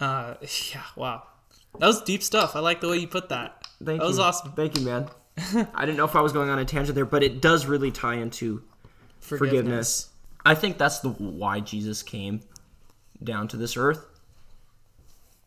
Uh, 0.00 0.34
yeah, 0.72 0.82
wow, 0.96 1.22
that 1.78 1.86
was 1.86 2.02
deep 2.02 2.22
stuff. 2.22 2.56
I 2.56 2.60
like 2.60 2.80
the 2.80 2.88
way 2.88 2.98
you 2.98 3.06
put 3.08 3.28
that. 3.30 3.64
Thank 3.78 3.80
you. 3.80 3.84
that 3.98 4.02
you. 4.02 4.08
was 4.08 4.18
awesome. 4.18 4.52
Thank 4.52 4.78
you, 4.78 4.84
man. 4.84 5.08
I 5.74 5.84
didn't 5.86 5.96
know 5.96 6.04
if 6.04 6.16
I 6.16 6.20
was 6.20 6.32
going 6.32 6.50
on 6.50 6.58
a 6.58 6.64
tangent 6.64 6.94
there, 6.94 7.04
but 7.06 7.22
it 7.22 7.40
does 7.40 7.66
really 7.66 7.90
tie 7.90 8.14
into 8.16 8.62
forgiveness. 9.20 10.09
I 10.44 10.54
think 10.54 10.78
that's 10.78 11.00
the 11.00 11.10
why 11.10 11.60
Jesus 11.60 12.02
came 12.02 12.40
down 13.22 13.48
to 13.48 13.56
this 13.56 13.76
earth 13.76 14.06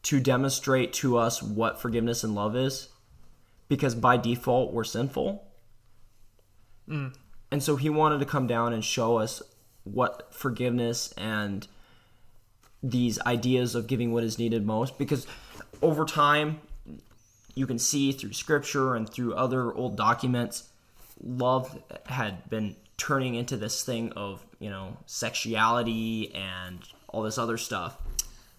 to 0.04 0.20
demonstrate 0.20 0.94
to 0.94 1.18
us 1.18 1.42
what 1.42 1.82
forgiveness 1.82 2.24
and 2.24 2.36
love 2.36 2.56
is 2.56 2.90
because 3.68 3.96
by 3.96 4.18
default 4.18 4.74
we're 4.74 4.84
sinful. 4.84 5.48
Mm. 6.88 7.16
And 7.52 7.64
so 7.64 7.76
he 7.76 7.90
wanted 7.90 8.20
to 8.20 8.26
come 8.26 8.48
down 8.48 8.74
and 8.74 8.84
show 8.84 9.18
us 9.18 9.42
what 9.84 10.34
forgiveness 10.34 11.14
and 11.18 11.68
these 12.82 13.20
ideas 13.22 13.76
of 13.76 13.88
giving 13.88 14.12
what 14.12 14.24
is 14.24 14.38
needed 14.38 14.66
most 14.66 14.98
because 14.98 15.26
over 15.82 16.04
time 16.04 16.60
you 17.56 17.66
can 17.66 17.80
see 17.80 18.12
through 18.12 18.34
scripture 18.34 18.96
and 18.96 19.10
through 19.10 19.34
other 19.36 19.74
old 19.74 19.96
documents 19.96 20.70
love 21.22 21.82
had 22.08 22.50
been 22.50 22.76
turning 22.98 23.36
into 23.36 23.58
this 23.58 23.84
thing 23.84 24.12
of 24.14 24.46
you 24.60 24.70
know 24.70 24.98
sexuality 25.06 26.34
and 26.36 26.80
all 27.10 27.22
this 27.24 27.38
other 27.38 27.58
stuff 27.58 27.98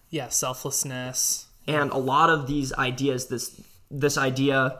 Yeah, 0.09 0.29
selflessness. 0.29 1.47
and 1.67 1.91
a 1.91 1.97
lot 1.97 2.29
of 2.29 2.47
these 2.47 2.73
ideas 2.73 3.27
this 3.27 3.59
this 3.91 4.17
idea 4.17 4.79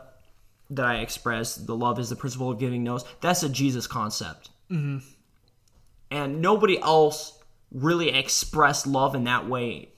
that 0.70 0.84
i 0.84 0.96
expressed 0.96 1.66
the 1.66 1.76
love 1.76 1.98
is 1.98 2.10
the 2.10 2.16
principle 2.16 2.50
of 2.50 2.58
giving 2.58 2.82
knows 2.84 3.04
that's 3.20 3.42
a 3.42 3.48
jesus 3.48 3.86
concept 3.86 4.50
mm-hmm. 4.70 4.98
and 6.10 6.42
nobody 6.42 6.80
else 6.80 7.38
really 7.72 8.10
expressed 8.10 8.86
love 8.86 9.14
in 9.14 9.24
that 9.24 9.48
way 9.48 9.88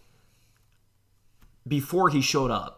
before 1.67 2.09
he 2.11 2.21
showed 2.21 2.51
up 2.51 2.75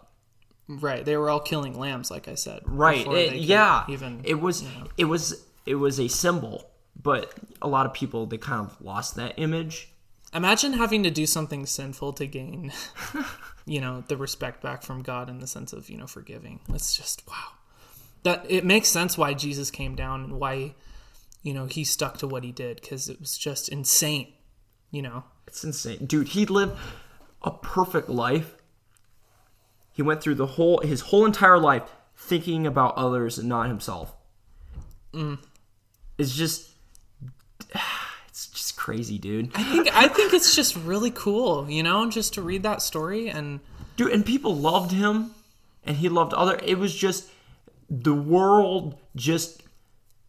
Right, 0.73 1.05
they 1.05 1.17
were 1.17 1.29
all 1.29 1.41
killing 1.41 1.77
lambs, 1.77 2.13
like 2.13 2.29
I 2.29 2.37
said. 2.37 2.63
right 2.65 3.05
it- 3.05 3.35
yeah 3.41 3.85
even 3.89 4.21
it 4.25 4.41
was 4.41 4.65
it 4.97 5.05
was 5.07 5.45
it 5.67 5.75
was 5.75 5.99
a 5.99 6.07
symbol 6.09 6.70
but 7.01 7.33
a 7.63 7.69
lot 7.69 7.87
of 7.87 7.93
people 7.93 8.27
they 8.27 8.39
kind 8.39 8.67
of 8.67 8.81
lost 8.81 9.17
that 9.17 9.35
image 9.37 9.91
imagine 10.33 10.75
having 10.75 11.03
to 11.03 11.11
do 11.11 11.27
something 11.27 11.67
sinful 11.67 12.13
to 12.15 12.27
gain, 12.27 12.73
you 13.67 13.81
know, 13.81 14.05
the 14.09 14.17
respect 14.17 14.63
back 14.63 14.83
from 14.83 15.03
God 15.03 15.29
in 15.29 15.39
the 15.41 15.47
sense 15.47 15.73
of 15.73 15.91
you 15.91 15.97
know 15.97 16.07
forgiving. 16.07 16.61
It's 16.73 16.97
just 16.97 17.27
wow. 17.29 17.53
That 18.23 18.45
it 18.49 18.65
makes 18.65 18.89
sense 18.89 19.17
why 19.17 19.35
Jesus 19.35 19.71
came 19.71 19.95
down 19.95 20.25
and 20.25 20.33
why, 20.39 20.75
you 21.43 21.55
know, 21.55 21.67
he 21.67 21.85
stuck 21.85 22.19
to 22.19 22.27
what 22.27 22.45
he 22.45 22.53
did 22.53 22.81
because 22.81 23.09
it 23.09 23.19
was 23.19 23.39
just 23.39 23.69
insane. 23.69 24.33
You 24.91 25.03
know, 25.03 25.25
It's 25.47 25.63
insane. 25.65 26.05
Dude, 26.07 26.29
he 26.29 26.47
lived 26.47 26.77
a 27.43 27.51
perfect 27.51 28.09
life. 28.09 28.57
He 29.93 30.03
went 30.03 30.21
through 30.21 30.35
the 30.35 30.47
whole 30.47 30.81
his 30.81 31.01
whole 31.01 31.25
entire 31.25 31.59
life 31.59 31.85
thinking 32.17 32.67
about 32.67 32.97
others 32.97 33.39
and 33.39 33.49
not 33.49 33.69
himself. 33.69 34.15
Mm. 35.13 35.39
It's 36.19 36.35
just 36.35 36.70
it's 38.29 38.47
just 38.49 38.77
crazy, 38.77 39.19
dude. 39.19 39.51
I 39.55 39.63
think 39.63 39.95
I 39.95 40.09
think 40.09 40.33
it's 40.33 40.55
just 40.55 40.77
really 40.77 41.11
cool, 41.11 41.69
you 41.71 41.83
know, 41.83 42.09
just 42.11 42.35
to 42.35 42.43
read 42.43 42.63
that 42.63 42.83
story 42.83 43.29
and 43.29 43.61
Dude, 43.97 44.13
and 44.13 44.25
people 44.25 44.57
loved 44.57 44.93
him 44.93 45.35
and 45.85 45.97
he 45.99 46.09
loved 46.09 46.33
other 46.33 46.59
it 46.65 46.79
was 46.79 46.95
just 46.95 47.31
the 47.91 48.15
world 48.15 48.97
just 49.15 49.63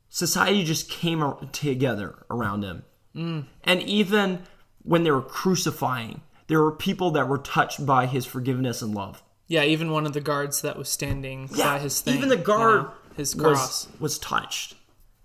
society 0.10 0.64
just 0.64 0.90
came 0.90 1.24
together 1.52 2.26
around 2.30 2.64
him. 2.64 2.84
Mm. 3.16 3.46
And 3.64 3.82
even 3.84 4.40
when 4.84 5.04
they 5.04 5.12
were 5.12 5.22
crucifying, 5.22 6.22
there 6.48 6.62
were 6.62 6.72
people 6.72 7.12
that 7.12 7.28
were 7.28 7.38
touched 7.38 7.86
by 7.86 8.08
his 8.08 8.26
forgiveness 8.26 8.82
and 8.82 8.94
love. 8.94 9.24
yeah, 9.48 9.64
even 9.64 9.92
one 9.92 10.06
of 10.06 10.14
the 10.14 10.22
guards 10.22 10.62
that 10.62 10.78
was 10.78 10.90
standing 10.90 11.48
by 11.58 11.80
his 11.80 12.02
thing, 12.02 12.16
even 12.16 12.30
the 12.30 12.38
you 12.38 12.44
guard 12.44 12.84
know, 12.84 12.92
his 13.16 13.36
was 13.36 13.58
cross, 13.58 13.88
was 14.00 14.20
touched, 14.20 14.76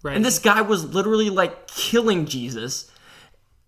right? 0.06 0.16
and 0.16 0.24
this 0.24 0.38
guy 0.38 0.62
was 0.62 0.84
literally 0.84 1.28
like 1.30 1.66
killing 1.66 2.24
Jesus. 2.26 2.90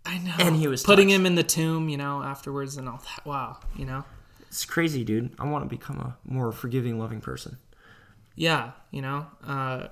I 0.06 0.18
know, 0.18 0.34
and 0.38 0.56
he 0.56 0.66
was 0.68 0.82
putting 0.82 1.08
touched. 1.08 1.16
him 1.20 1.26
in 1.26 1.34
the 1.34 1.42
tomb, 1.42 1.88
you 1.90 1.96
know, 1.98 2.22
afterwards 2.22 2.76
and 2.78 2.88
all 2.88 3.02
that. 3.04 3.26
Wow, 3.26 3.58
you 3.76 3.84
know. 3.84 4.04
It's 4.48 4.64
crazy, 4.64 5.04
dude. 5.04 5.34
I 5.38 5.46
want 5.46 5.64
to 5.64 5.68
become 5.68 5.98
a 5.98 6.16
more 6.24 6.50
forgiving, 6.52 6.98
loving 6.98 7.20
person. 7.20 7.58
yeah 8.36 8.70
you 8.90 9.02
know 9.02 9.26
uh, 9.46 9.88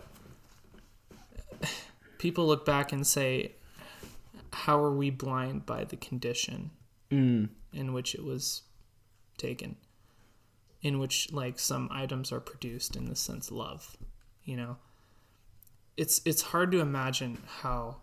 people 2.19 2.47
look 2.47 2.65
back 2.65 2.93
and 2.93 3.07
say 3.07 3.53
how 4.53 4.79
are 4.83 4.93
we 4.95 5.11
blind 5.11 5.67
by 5.67 5.85
the 5.85 5.97
condition 5.97 6.71
in 7.11 7.93
which 7.93 8.15
it 8.15 8.25
was 8.25 8.63
taken 9.39 9.77
in 10.83 10.99
which 10.99 11.31
like 11.33 11.59
some 11.59 11.89
items 11.93 12.33
are 12.33 12.41
produced 12.41 12.97
in 12.97 13.05
the 13.07 13.17
sense 13.17 13.51
love 13.53 13.97
you 14.45 14.57
know 14.57 14.77
it's 15.97 16.21
it's 16.25 16.43
hard 16.43 16.71
to 16.73 16.81
imagine 16.81 17.39
how 17.61 17.97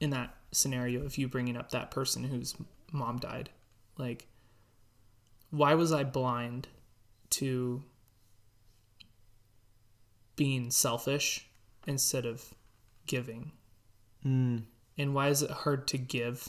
in 0.00 0.10
that 0.10 0.34
scenario 0.52 1.04
of 1.04 1.18
you 1.18 1.28
bringing 1.28 1.56
up 1.56 1.70
that 1.70 1.90
person 1.90 2.24
whose 2.24 2.54
mom 2.92 3.18
died 3.18 3.50
like 3.98 4.26
why 5.50 5.74
was 5.74 5.92
i 5.92 6.02
blind 6.02 6.68
to 7.30 7.82
being 10.40 10.70
selfish 10.70 11.46
instead 11.86 12.24
of 12.24 12.54
giving? 13.06 13.52
Hmm. 14.22 14.58
And 14.96 15.14
why 15.14 15.28
is 15.28 15.42
it 15.42 15.50
hard 15.50 15.86
to 15.88 15.98
give, 15.98 16.48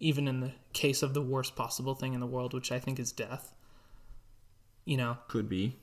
even 0.00 0.26
in 0.26 0.40
the 0.40 0.52
case 0.72 1.02
of 1.02 1.12
the 1.12 1.20
worst 1.20 1.54
possible 1.54 1.94
thing 1.94 2.14
in 2.14 2.20
the 2.20 2.26
world, 2.26 2.54
which 2.54 2.72
I 2.72 2.78
think 2.78 2.98
is 2.98 3.12
death? 3.12 3.52
You 4.86 4.96
know, 4.96 5.18
Could 5.28 5.48
be. 5.48 5.76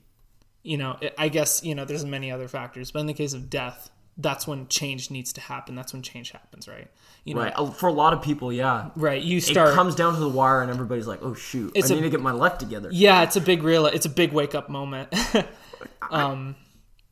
you 0.64 0.76
know, 0.76 0.98
I 1.16 1.28
guess 1.28 1.62
you 1.62 1.76
know 1.76 1.84
there's 1.84 2.04
many 2.04 2.32
other 2.32 2.48
factors, 2.48 2.90
but 2.90 2.98
in 2.98 3.06
the 3.06 3.14
case 3.14 3.32
of 3.32 3.48
death, 3.48 3.90
that's 4.18 4.46
when 4.46 4.66
change 4.68 5.10
needs 5.10 5.32
to 5.34 5.40
happen. 5.40 5.74
That's 5.74 5.92
when 5.92 6.02
change 6.02 6.30
happens, 6.30 6.66
right? 6.68 6.88
You 7.24 7.34
know, 7.34 7.42
Right. 7.42 7.52
Uh, 7.54 7.70
For 7.70 7.88
a 7.88 7.92
lot 7.92 8.12
of 8.12 8.22
people, 8.22 8.52
yeah. 8.52 8.90
right. 8.96 9.20
You 9.22 9.40
start. 9.40 9.70
It 9.70 9.74
comes 9.74 9.94
down 9.94 10.14
to 10.14 10.20
the 10.20 10.28
wire, 10.28 10.62
and 10.62 10.70
everybody's 10.70 11.06
like, 11.06 11.20
"Oh 11.22 11.34
shoot, 11.34 11.72
It's 11.74 11.90
I 11.90 11.94
a- 11.94 11.96
need 11.96 12.04
to 12.04 12.10
get 12.10 12.20
my 12.22 12.30
life 12.32 12.56
together." 12.58 12.88
Yeah, 12.92 13.22
it's 13.22 13.36
a 13.36 13.40
big 13.40 13.62
real. 13.62 13.86
It's 13.86 14.06
a 14.06 14.10
big 14.10 14.32
wake 14.32 14.54
up 14.54 14.68
moment. 14.68 15.12
um, 16.10 16.56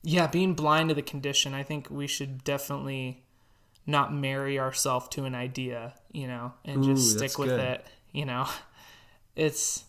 yeah, 0.03 0.27
being 0.27 0.55
blind 0.55 0.89
to 0.91 0.95
the 0.95 1.03
condition. 1.03 1.55
I 1.55 1.63
think 1.63 1.89
we 1.91 2.07
should 2.07 2.45
definitely 2.45 3.23
not 3.87 4.15
marry 4.15 4.59
ourselves 4.59 5.09
to 5.09 5.25
an 5.25 5.35
idea, 5.35 5.95
you 6.13 6.27
know, 6.27 6.53
and 6.65 6.83
just 6.85 7.19
stick 7.19 7.39
with 7.39 7.49
good. 7.51 7.61
it. 7.61 7.87
You 8.13 8.25
know, 8.25 8.47
it's 9.37 9.85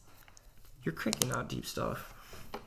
You're 0.83 0.93
cranking 0.93 1.31
out 1.31 1.47
deep 1.49 1.65
stuff. 1.65 2.13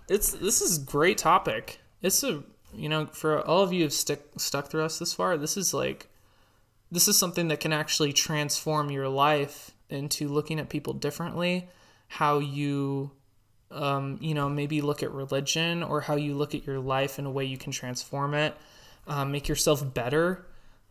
it's 0.08 0.32
this 0.32 0.60
is 0.62 0.78
great 0.78 1.18
topic. 1.18 1.80
It's 2.00 2.22
a 2.22 2.42
you 2.74 2.88
know 2.88 3.06
for 3.06 3.40
all 3.46 3.62
of 3.62 3.72
you 3.72 3.84
who've 3.84 3.92
stick 3.92 4.22
stuck 4.36 4.70
through 4.70 4.84
us 4.84 4.98
this 4.98 5.14
far. 5.14 5.36
This 5.36 5.56
is 5.56 5.74
like 5.74 6.08
this 6.90 7.08
is 7.08 7.18
something 7.18 7.48
that 7.48 7.60
can 7.60 7.72
actually 7.72 8.12
transform 8.12 8.90
your 8.90 9.08
life 9.08 9.72
into 9.90 10.28
looking 10.28 10.58
at 10.58 10.68
people 10.68 10.92
differently, 10.92 11.68
how 12.08 12.38
you 12.38 13.10
um, 13.70 14.18
you 14.20 14.34
know, 14.34 14.48
maybe 14.48 14.80
look 14.80 15.02
at 15.02 15.12
religion 15.12 15.82
or 15.82 16.00
how 16.00 16.16
you 16.16 16.34
look 16.34 16.54
at 16.54 16.66
your 16.66 16.78
life 16.78 17.18
in 17.18 17.26
a 17.26 17.30
way 17.30 17.44
you 17.44 17.58
can 17.58 17.72
transform 17.72 18.34
it, 18.34 18.56
um, 19.06 19.30
make 19.32 19.48
yourself 19.48 19.94
better, 19.94 20.46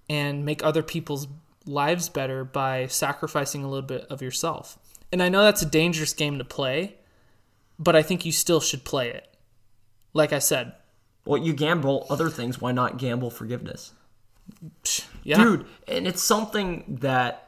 and 0.09 0.45
make 0.45 0.63
other 0.63 0.83
people's 0.83 1.27
lives 1.65 2.09
better 2.09 2.43
by 2.43 2.87
sacrificing 2.87 3.63
a 3.63 3.67
little 3.67 3.87
bit 3.87 4.05
of 4.09 4.21
yourself. 4.21 4.77
And 5.11 5.23
I 5.23 5.29
know 5.29 5.43
that's 5.43 5.61
a 5.61 5.67
dangerous 5.67 6.13
game 6.13 6.37
to 6.37 6.45
play, 6.45 6.95
but 7.79 7.95
I 7.95 8.01
think 8.01 8.25
you 8.25 8.31
still 8.31 8.59
should 8.59 8.83
play 8.83 9.09
it. 9.09 9.27
Like 10.13 10.33
I 10.33 10.39
said, 10.39 10.73
Well, 11.27 11.41
you 11.41 11.53
gamble 11.53 12.07
other 12.09 12.29
things. 12.29 12.61
Why 12.61 12.71
not 12.71 12.97
gamble 12.97 13.29
forgiveness? 13.29 13.93
yeah. 15.23 15.37
Dude, 15.37 15.65
and 15.87 16.07
it's 16.07 16.23
something 16.23 16.97
that 17.01 17.47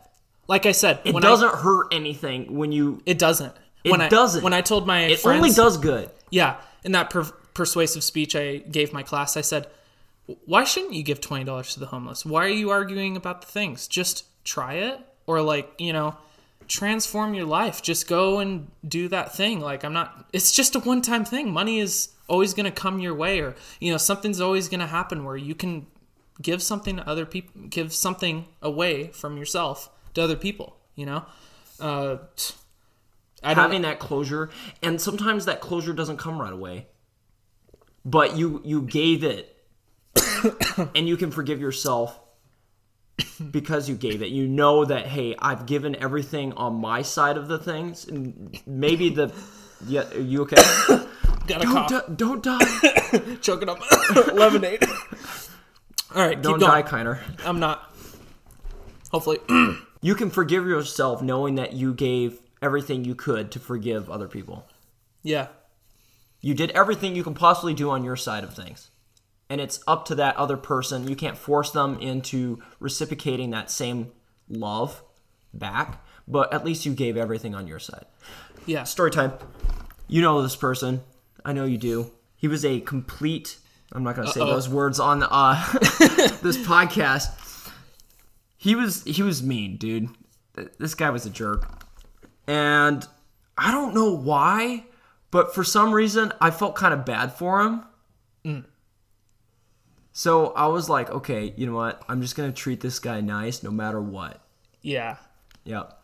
like 0.50 0.66
I 0.66 0.72
said, 0.72 1.00
it 1.06 1.16
doesn't 1.22 1.54
hurt 1.56 1.94
anything 1.94 2.56
when 2.58 2.72
you. 2.72 3.02
it 3.06 3.20
doesn't. 3.20 3.54
It 3.84 3.92
when 3.92 4.02
I, 4.02 4.10
doesn't. 4.10 4.44
When 4.44 4.52
I 4.52 4.62
told 4.62 4.88
my 4.88 5.02
It 5.04 5.20
friends, 5.20 5.38
only 5.38 5.52
does 5.52 5.78
good. 5.78 6.10
Yeah, 6.32 6.58
in 6.84 6.92
that 6.94 7.10
per- 7.12 7.32
persuasive 7.54 8.04
speech 8.04 8.36
I 8.36 8.58
gave 8.58 8.92
my 8.92 9.04
class, 9.04 9.38
I 9.38 9.42
said, 9.42 9.68
"Why 10.46 10.64
shouldn't 10.64 10.94
you 10.94 11.04
give 11.04 11.22
twenty 11.22 11.46
dollars 11.46 11.76
to 11.76 11.80
the 11.80 11.86
homeless? 11.86 12.26
Why 12.26 12.46
are 12.46 12.50
you 12.50 12.72
arguing 12.72 13.16
about 13.16 13.42
the 13.42 13.48
things? 13.48 13.88
Just 13.88 14.26
try 14.44 14.74
it, 14.74 15.00
or 15.28 15.42
like 15.42 15.72
you 15.78 15.94
know, 15.94 16.18
transform 16.70 17.34
your 17.34 17.46
life. 17.46 17.82
Just 17.82 18.08
go 18.08 18.40
and 18.40 18.72
do 18.88 19.10
that 19.10 19.36
thing. 19.36 19.60
Like 19.60 19.84
I'm 19.84 19.92
not. 19.92 20.30
It's 20.32 20.54
just 20.54 20.76
a 20.76 20.80
one-time 20.80 21.26
thing. 21.26 21.52
Money 21.52 21.80
is 21.80 22.10
always 22.30 22.54
going 22.54 22.66
to 22.66 22.72
come 22.72 23.00
your 23.00 23.14
way, 23.14 23.42
or 23.42 23.56
you 23.82 23.92
know, 23.92 23.98
something's 23.98 24.40
always 24.40 24.70
going 24.70 24.80
to 24.80 24.88
happen 24.88 25.26
where 25.26 25.36
you 25.36 25.56
can 25.56 25.88
give 26.42 26.64
something 26.64 26.96
to 26.96 27.10
other 27.10 27.26
people, 27.26 27.64
give 27.70 27.92
something 27.92 28.46
away 28.62 29.08
from 29.08 29.36
yourself 29.36 29.90
to 30.14 30.24
other 30.24 30.38
people. 30.38 30.78
You 30.96 31.08
know." 31.08 31.26
Uh, 31.82 32.18
I 33.42 33.54
don't 33.54 33.64
having 33.64 33.84
that 33.84 34.00
closure 34.00 34.50
and 34.84 35.00
sometimes 35.00 35.46
that 35.46 35.62
closure 35.62 35.94
doesn't 35.94 36.18
come 36.18 36.42
right 36.42 36.52
away 36.52 36.88
but 38.04 38.36
you 38.38 38.62
you 38.66 38.82
gave 38.82 39.24
it 39.24 39.56
and 40.96 41.08
you 41.08 41.16
can 41.16 41.32
forgive 41.32 41.62
yourself 41.62 42.20
because 43.52 43.88
you 43.90 43.96
gave 43.96 44.22
it. 44.22 44.30
You 44.30 44.48
know 44.48 44.86
that 44.86 45.08
hey 45.08 45.36
i've 45.40 45.66
given 45.66 45.96
everything 45.96 46.54
on 46.54 46.76
my 46.76 47.02
side 47.02 47.38
of 47.38 47.48
the 47.48 47.58
things. 47.58 48.08
And 48.08 48.60
maybe 48.66 49.10
the 49.10 49.34
yeah 49.88 50.10
are 50.14 50.20
you 50.20 50.42
okay? 50.44 50.62
Don't, 51.48 51.90
di- 51.90 52.14
don't 52.16 52.44
die. 52.44 52.64
Choking 53.42 53.70
up. 53.70 53.80
Lemonade. 54.34 54.84
All 56.14 56.28
right, 56.28 56.40
don't 56.40 56.60
die 56.60 56.84
Kainer 56.84 57.18
I'm 57.44 57.60
not. 57.60 57.92
Hopefully, 59.12 59.40
you 60.02 60.14
can 60.14 60.30
forgive 60.30 60.68
yourself 60.68 61.24
knowing 61.24 61.56
that 61.56 61.74
you 61.74 61.96
gave 61.96 62.40
everything 62.62 63.04
you 63.04 63.16
could 63.16 63.52
to 63.54 63.60
forgive 63.60 64.12
other 64.12 64.28
people. 64.28 64.68
Yeah, 65.24 65.48
You 66.42 66.54
did 66.54 66.70
everything 66.72 67.16
you 67.16 67.24
can 67.24 67.34
possibly 67.34 67.74
do 67.74 67.90
on 67.90 68.04
your 68.04 68.16
side 68.16 68.44
of 68.44 68.54
things. 68.54 68.89
And 69.50 69.60
it's 69.60 69.82
up 69.88 70.06
to 70.06 70.16
that 70.16 70.36
other 70.38 70.58
person. 70.58 71.08
You 71.08 71.16
can't 71.16 71.38
force 71.38 71.72
them 71.72 71.98
into 72.00 72.62
reciprocating 72.80 73.50
that 73.52 73.72
same 73.72 74.12
love 74.48 75.02
back, 75.54 76.06
but 76.28 76.54
at 76.54 76.64
least 76.64 76.86
you 76.86 76.94
gave 76.94 77.18
everything 77.18 77.56
on 77.56 77.66
your 77.68 77.80
side. 77.80 78.06
yeah. 78.68 78.84
Story 78.84 79.10
time. 79.12 79.34
You 80.08 80.22
know 80.22 80.42
this 80.44 80.56
person. 80.56 81.02
I 81.44 81.54
know 81.54 81.66
you 81.66 81.78
do. 81.78 82.12
He 82.36 82.48
was 82.48 82.64
a 82.66 82.80
complete 82.82 83.58
I'm 83.92 84.04
not 84.04 84.16
going 84.16 84.28
to 84.28 84.32
say 84.34 84.42
Uh-oh. 84.42 84.52
those 84.52 84.70
words 84.70 85.00
on 85.00 85.24
uh 85.24 85.56
this 86.44 86.58
podcast. 86.58 87.72
He 88.56 88.76
was 88.76 89.04
he 89.04 89.24
was 89.24 89.42
mean, 89.42 89.78
dude. 89.78 90.10
This 90.78 90.94
guy 90.94 91.10
was 91.10 91.26
a 91.26 91.30
jerk. 91.32 91.84
And 92.46 93.08
I 93.58 93.72
don't 93.72 93.96
know 93.96 94.14
why, 94.14 94.86
but 95.32 95.56
for 95.56 95.64
some 95.64 95.92
reason 95.92 96.34
I 96.40 96.52
felt 96.52 96.76
kind 96.76 96.94
of 96.94 97.04
bad 97.06 97.34
for 97.34 97.62
him. 97.64 98.66
So 100.20 100.48
I 100.48 100.68
was 100.68 100.90
like, 100.90 101.10
okay, 101.10 101.54
you 101.56 101.66
know 101.66 101.76
what? 101.76 102.04
I'm 102.10 102.22
just 102.22 102.36
to 102.36 102.52
treat 102.52 102.82
this 102.82 103.00
guy 103.00 103.22
nice 103.22 103.64
no 103.64 103.72
matter 103.72 104.02
what. 104.02 104.42
Yeah. 104.82 105.16
Yep. 105.64 105.98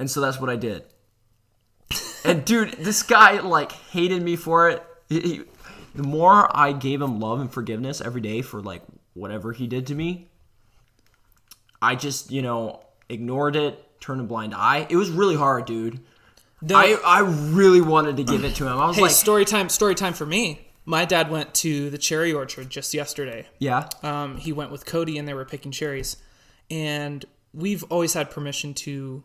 And 0.00 0.10
so 0.10 0.20
that's 0.20 0.40
what 0.40 0.50
I 0.50 0.56
did. 0.56 0.82
and 2.24 2.44
dude, 2.44 2.72
this 2.72 3.04
guy 3.04 3.38
like 3.38 3.70
hated 3.70 4.22
me 4.22 4.34
for 4.34 4.70
it. 4.70 4.84
He- 5.08 5.20
he- 5.20 5.42
the 5.94 6.02
more 6.02 6.50
I 6.52 6.72
gave 6.72 7.00
him 7.00 7.20
love 7.20 7.40
and 7.40 7.48
forgiveness 7.52 8.00
every 8.00 8.22
day 8.22 8.42
for 8.42 8.60
like 8.60 8.82
whatever 9.14 9.52
he 9.52 9.68
did 9.68 9.86
to 9.86 9.94
me, 9.94 10.26
I 11.80 11.94
just, 11.94 12.32
you 12.32 12.42
know, 12.42 12.80
ignored 13.08 13.54
it, 13.54 14.00
turned 14.00 14.20
a 14.20 14.24
blind 14.24 14.52
eye. 14.52 14.88
It 14.90 14.96
was 14.96 15.10
really 15.10 15.36
hard, 15.36 15.64
dude. 15.64 16.00
The- 16.60 16.74
I 16.74 16.98
I 17.06 17.20
really 17.20 17.82
wanted 17.82 18.16
to 18.16 18.24
give 18.24 18.42
it 18.42 18.56
to 18.56 18.66
him. 18.66 18.78
I 18.78 18.86
was 18.88 18.96
hey, 18.96 19.02
like, 19.02 19.12
story 19.12 19.44
time. 19.44 19.68
Story 19.68 19.94
time 19.94 20.12
for 20.12 20.26
me. 20.26 20.66
My 20.90 21.04
dad 21.04 21.30
went 21.30 21.54
to 21.54 21.88
the 21.88 21.98
cherry 21.98 22.32
orchard 22.32 22.68
just 22.68 22.92
yesterday. 22.92 23.46
yeah. 23.60 23.88
Um, 24.02 24.38
he 24.38 24.52
went 24.52 24.72
with 24.72 24.84
Cody, 24.84 25.18
and 25.18 25.28
they 25.28 25.34
were 25.34 25.44
picking 25.44 25.70
cherries. 25.70 26.16
And 26.68 27.24
we've 27.54 27.84
always 27.84 28.14
had 28.14 28.28
permission 28.28 28.74
to 28.74 29.22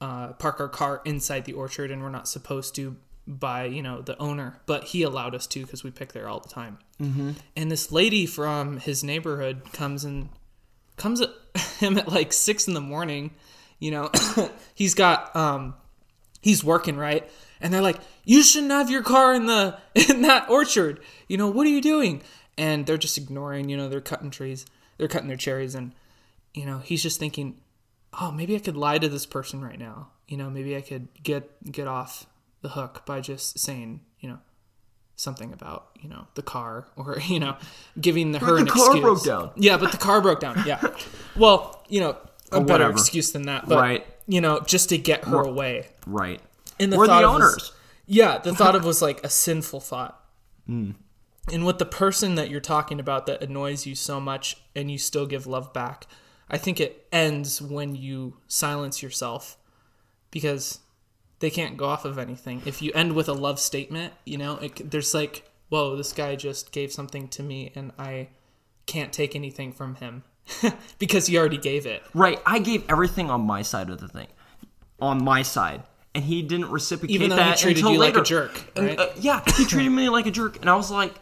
uh, 0.00 0.32
park 0.34 0.58
our 0.58 0.68
car 0.68 1.00
inside 1.04 1.44
the 1.44 1.52
orchard, 1.52 1.92
and 1.92 2.02
we're 2.02 2.08
not 2.08 2.26
supposed 2.26 2.74
to 2.74 2.96
by 3.28 3.66
you 3.66 3.82
know 3.82 4.00
the 4.00 4.18
owner, 4.18 4.58
but 4.66 4.84
he 4.84 5.02
allowed 5.02 5.34
us 5.34 5.46
to 5.46 5.60
because 5.60 5.84
we 5.84 5.92
pick 5.92 6.12
there 6.12 6.28
all 6.28 6.40
the 6.40 6.48
time. 6.48 6.78
Mm-hmm. 7.00 7.32
And 7.56 7.70
this 7.70 7.92
lady 7.92 8.26
from 8.26 8.78
his 8.78 9.04
neighborhood 9.04 9.72
comes 9.72 10.04
and 10.04 10.30
comes 10.96 11.20
at 11.20 11.30
him 11.78 11.96
at 11.96 12.08
like 12.08 12.32
six 12.32 12.66
in 12.66 12.74
the 12.74 12.80
morning. 12.80 13.30
You 13.78 13.92
know, 13.92 14.10
he's 14.74 14.94
got 14.94 15.34
um, 15.36 15.74
he's 16.40 16.64
working 16.64 16.96
right, 16.96 17.28
and 17.60 17.72
they're 17.72 17.82
like, 17.82 17.98
"You 18.24 18.42
shouldn't 18.42 18.72
have 18.72 18.90
your 18.90 19.02
car 19.02 19.34
in 19.34 19.46
the 19.46 19.78
in 20.08 20.22
that 20.22 20.48
orchard." 20.48 21.00
You 21.28 21.36
know, 21.36 21.48
what 21.48 21.66
are 21.66 21.70
you 21.70 21.80
doing? 21.82 22.22
And 22.56 22.86
they're 22.86 22.96
just 22.98 23.16
ignoring. 23.18 23.68
You 23.68 23.76
know, 23.76 23.88
they're 23.88 24.00
cutting 24.00 24.30
trees, 24.30 24.66
they're 24.96 25.08
cutting 25.08 25.28
their 25.28 25.36
cherries, 25.36 25.74
and 25.74 25.92
you 26.54 26.66
know, 26.66 26.78
he's 26.78 27.02
just 27.02 27.18
thinking, 27.20 27.56
"Oh, 28.20 28.30
maybe 28.30 28.54
I 28.56 28.58
could 28.58 28.76
lie 28.76 28.98
to 28.98 29.08
this 29.08 29.26
person 29.26 29.60
right 29.62 29.78
now. 29.78 30.08
You 30.26 30.36
know, 30.36 30.50
maybe 30.50 30.76
I 30.76 30.80
could 30.80 31.08
get 31.22 31.70
get 31.70 31.86
off 31.86 32.26
the 32.62 32.70
hook 32.70 33.04
by 33.06 33.20
just 33.20 33.58
saying, 33.58 34.00
you 34.20 34.28
know." 34.28 34.38
Something 35.20 35.52
about 35.52 35.88
you 36.00 36.08
know 36.08 36.28
the 36.36 36.42
car, 36.42 36.86
or 36.96 37.18
you 37.26 37.40
know, 37.40 37.56
giving 38.00 38.30
the 38.30 38.38
her 38.38 38.52
the 38.52 38.56
an 38.58 38.66
car 38.68 38.84
excuse. 38.84 39.02
broke 39.02 39.24
down. 39.24 39.50
Yeah, 39.56 39.76
but 39.76 39.90
the 39.90 39.98
car 39.98 40.20
broke 40.20 40.38
down. 40.38 40.62
Yeah. 40.64 40.80
Well, 41.36 41.84
you 41.88 41.98
know, 41.98 42.16
a 42.52 42.60
better 42.60 42.88
excuse 42.88 43.32
than 43.32 43.42
that. 43.46 43.66
But, 43.68 43.78
Right. 43.78 44.06
You 44.28 44.40
know, 44.40 44.60
just 44.60 44.90
to 44.90 44.98
get 44.98 45.24
her 45.24 45.40
away. 45.40 45.88
Right. 46.06 46.40
And 46.80 46.92
the 46.92 46.96
We're 46.98 47.06
thought 47.06 47.20
the 47.22 47.28
of 47.28 47.34
was- 47.34 47.42
owners. 47.42 47.72
yeah, 48.06 48.38
the 48.38 48.54
thought 48.54 48.74
of 48.76 48.84
was 48.90 49.02
like 49.02 49.22
a 49.24 49.28
sinful 49.30 49.80
thought. 49.80 50.22
Hmm. 50.66 50.92
And 51.52 51.64
with 51.64 51.78
the 51.78 51.86
person 51.86 52.34
that 52.34 52.50
you're 52.50 52.60
talking 52.60 53.00
about 53.00 53.26
that 53.26 53.42
annoys 53.42 53.86
you 53.86 53.94
so 53.94 54.20
much 54.20 54.58
and 54.76 54.90
you 54.90 54.98
still 54.98 55.24
give 55.26 55.46
love 55.46 55.72
back, 55.72 56.06
I 56.50 56.58
think 56.58 56.78
it 56.78 57.06
ends 57.10 57.60
when 57.62 57.94
you 57.94 58.36
silence 58.48 59.02
yourself 59.02 59.56
because 60.30 60.80
they 61.38 61.48
can't 61.50 61.76
go 61.76 61.86
off 61.86 62.04
of 62.04 62.18
anything. 62.18 62.62
If 62.66 62.82
you 62.82 62.92
end 62.94 63.14
with 63.14 63.28
a 63.28 63.32
love 63.32 63.58
statement, 63.58 64.12
you 64.26 64.36
know, 64.36 64.56
it, 64.56 64.90
there's 64.90 65.14
like, 65.14 65.48
whoa, 65.70 65.96
this 65.96 66.12
guy 66.12 66.36
just 66.36 66.70
gave 66.72 66.92
something 66.92 67.28
to 67.28 67.42
me 67.42 67.72
and 67.74 67.92
I 67.98 68.28
can't 68.86 69.12
take 69.12 69.34
anything 69.34 69.72
from 69.72 69.94
him 69.96 70.24
because 70.98 71.26
he 71.28 71.38
already 71.38 71.58
gave 71.58 71.86
it. 71.86 72.02
Right. 72.12 72.40
I 72.44 72.58
gave 72.58 72.84
everything 72.90 73.30
on 73.30 73.42
my 73.42 73.62
side 73.62 73.88
of 73.88 74.00
the 74.00 74.08
thing. 74.08 74.28
On 75.00 75.22
my 75.24 75.42
side. 75.42 75.82
And 76.14 76.24
he 76.24 76.42
didn't 76.42 76.70
reciprocate 76.70 77.14
Even 77.14 77.30
though 77.30 77.36
he 77.36 77.42
that 77.42 77.58
treated 77.58 77.78
until 77.78 77.92
you 77.92 77.98
like 77.98 78.14
a 78.14 78.18
later. 78.18 78.24
jerk, 78.24 78.72
And, 78.76 78.98
uh, 78.98 79.08
yeah, 79.20 79.42
he 79.56 79.64
treated 79.64 79.90
me 79.90 80.08
like 80.08 80.26
a 80.26 80.30
jerk. 80.30 80.60
And 80.60 80.68
I 80.68 80.74
was 80.74 80.90
like, 80.90 81.14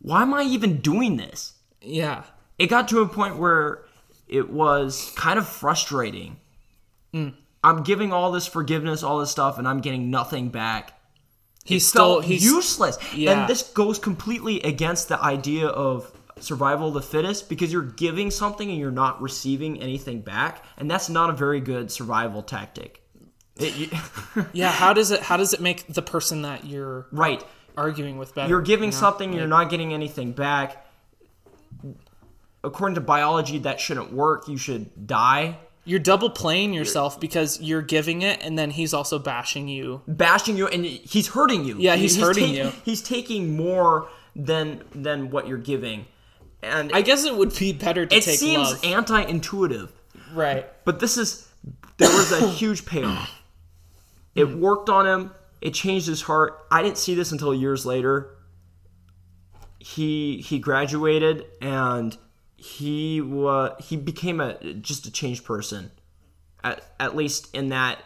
why 0.00 0.22
am 0.22 0.34
I 0.34 0.42
even 0.42 0.78
doing 0.78 1.16
this? 1.16 1.54
Yeah. 1.80 2.24
It 2.58 2.66
got 2.68 2.88
to 2.88 3.00
a 3.00 3.08
point 3.08 3.38
where 3.38 3.84
it 4.28 4.50
was 4.50 5.12
kind 5.16 5.38
of 5.38 5.48
frustrating. 5.48 6.36
Mm. 7.14 7.34
I'm 7.62 7.82
giving 7.82 8.12
all 8.12 8.30
this 8.32 8.46
forgiveness, 8.46 9.02
all 9.02 9.18
this 9.18 9.30
stuff, 9.30 9.58
and 9.58 9.66
I'm 9.66 9.80
getting 9.80 10.10
nothing 10.10 10.48
back. 10.50 10.92
He's 11.64 11.86
still 11.86 12.20
felt 12.20 12.24
he's 12.24 12.44
useless. 12.44 12.98
Yeah. 13.14 13.40
And 13.40 13.50
this 13.50 13.62
goes 13.62 13.98
completely 13.98 14.60
against 14.62 15.08
the 15.08 15.20
idea 15.20 15.66
of 15.66 16.12
survival 16.38 16.88
of 16.88 16.94
the 16.94 17.02
fittest 17.02 17.48
because 17.48 17.72
you're 17.72 17.82
giving 17.82 18.30
something 18.30 18.70
and 18.70 18.78
you're 18.78 18.90
not 18.90 19.20
receiving 19.20 19.80
anything 19.82 20.20
back, 20.20 20.64
and 20.76 20.90
that's 20.90 21.08
not 21.08 21.30
a 21.30 21.32
very 21.32 21.60
good 21.60 21.90
survival 21.90 22.42
tactic. 22.42 23.02
It- 23.58 23.92
Yeah, 24.52 24.70
how 24.70 24.92
does 24.92 25.10
it 25.10 25.20
how 25.22 25.36
does 25.36 25.52
it 25.54 25.60
make 25.60 25.86
the 25.86 26.02
person 26.02 26.42
that 26.42 26.64
you're 26.66 27.06
right. 27.10 27.42
arguing 27.76 28.18
with 28.18 28.34
better? 28.34 28.48
You're 28.48 28.60
giving 28.62 28.90
you 28.90 28.94
know? 28.96 29.00
something, 29.00 29.32
you're 29.32 29.46
not 29.46 29.70
getting 29.70 29.92
anything 29.94 30.32
back. 30.32 30.86
According 32.64 32.96
to 32.96 33.00
biology, 33.00 33.58
that 33.60 33.80
shouldn't 33.80 34.12
work. 34.12 34.48
You 34.48 34.56
should 34.56 35.06
die. 35.06 35.58
You're 35.84 36.00
double 36.00 36.30
playing 36.30 36.74
yourself 36.74 37.20
because 37.20 37.60
you're 37.60 37.82
giving 37.82 38.22
it 38.22 38.42
and 38.42 38.58
then 38.58 38.70
he's 38.70 38.92
also 38.92 39.20
bashing 39.20 39.68
you. 39.68 40.02
bashing 40.08 40.56
you 40.56 40.66
and 40.66 40.84
he's 40.84 41.28
hurting 41.28 41.64
you. 41.64 41.76
Yeah, 41.78 41.94
he's 41.94 42.18
hurting 42.18 42.46
taking- 42.48 42.56
you. 42.66 42.72
He's 42.84 43.02
taking 43.02 43.56
more 43.56 44.08
than 44.34 44.82
than 44.94 45.30
what 45.30 45.46
you're 45.46 45.58
giving. 45.58 46.06
and 46.62 46.90
I 46.92 47.02
guess 47.02 47.24
it 47.24 47.36
would 47.36 47.56
be 47.56 47.72
better 47.72 48.04
to 48.04 48.16
it 48.16 48.24
take 48.24 48.38
seems 48.38 48.72
love. 48.72 48.84
anti-intuitive. 48.84 49.92
right. 50.34 50.66
But 50.84 50.98
this 50.98 51.16
is 51.16 51.48
there 51.98 52.08
was 52.10 52.32
a 52.32 52.48
huge 52.60 52.84
payoff. 52.84 53.30
It 54.36 54.44
hmm. 54.44 54.60
worked 54.60 54.88
on 54.88 55.06
him. 55.06 55.32
It 55.60 55.74
changed 55.74 56.06
his 56.06 56.22
heart. 56.22 56.66
I 56.70 56.82
didn't 56.82 56.98
see 56.98 57.14
this 57.14 57.32
until 57.32 57.54
years 57.54 57.84
later. 57.84 58.36
He 59.78 60.38
he 60.38 60.58
graduated 60.58 61.46
and 61.60 62.16
he 62.56 63.20
wa 63.20 63.74
he 63.80 63.96
became 63.96 64.40
a 64.40 64.74
just 64.74 65.06
a 65.06 65.10
changed 65.10 65.44
person. 65.44 65.90
At 66.62 66.82
at 67.00 67.16
least 67.16 67.54
in 67.54 67.70
that 67.70 67.98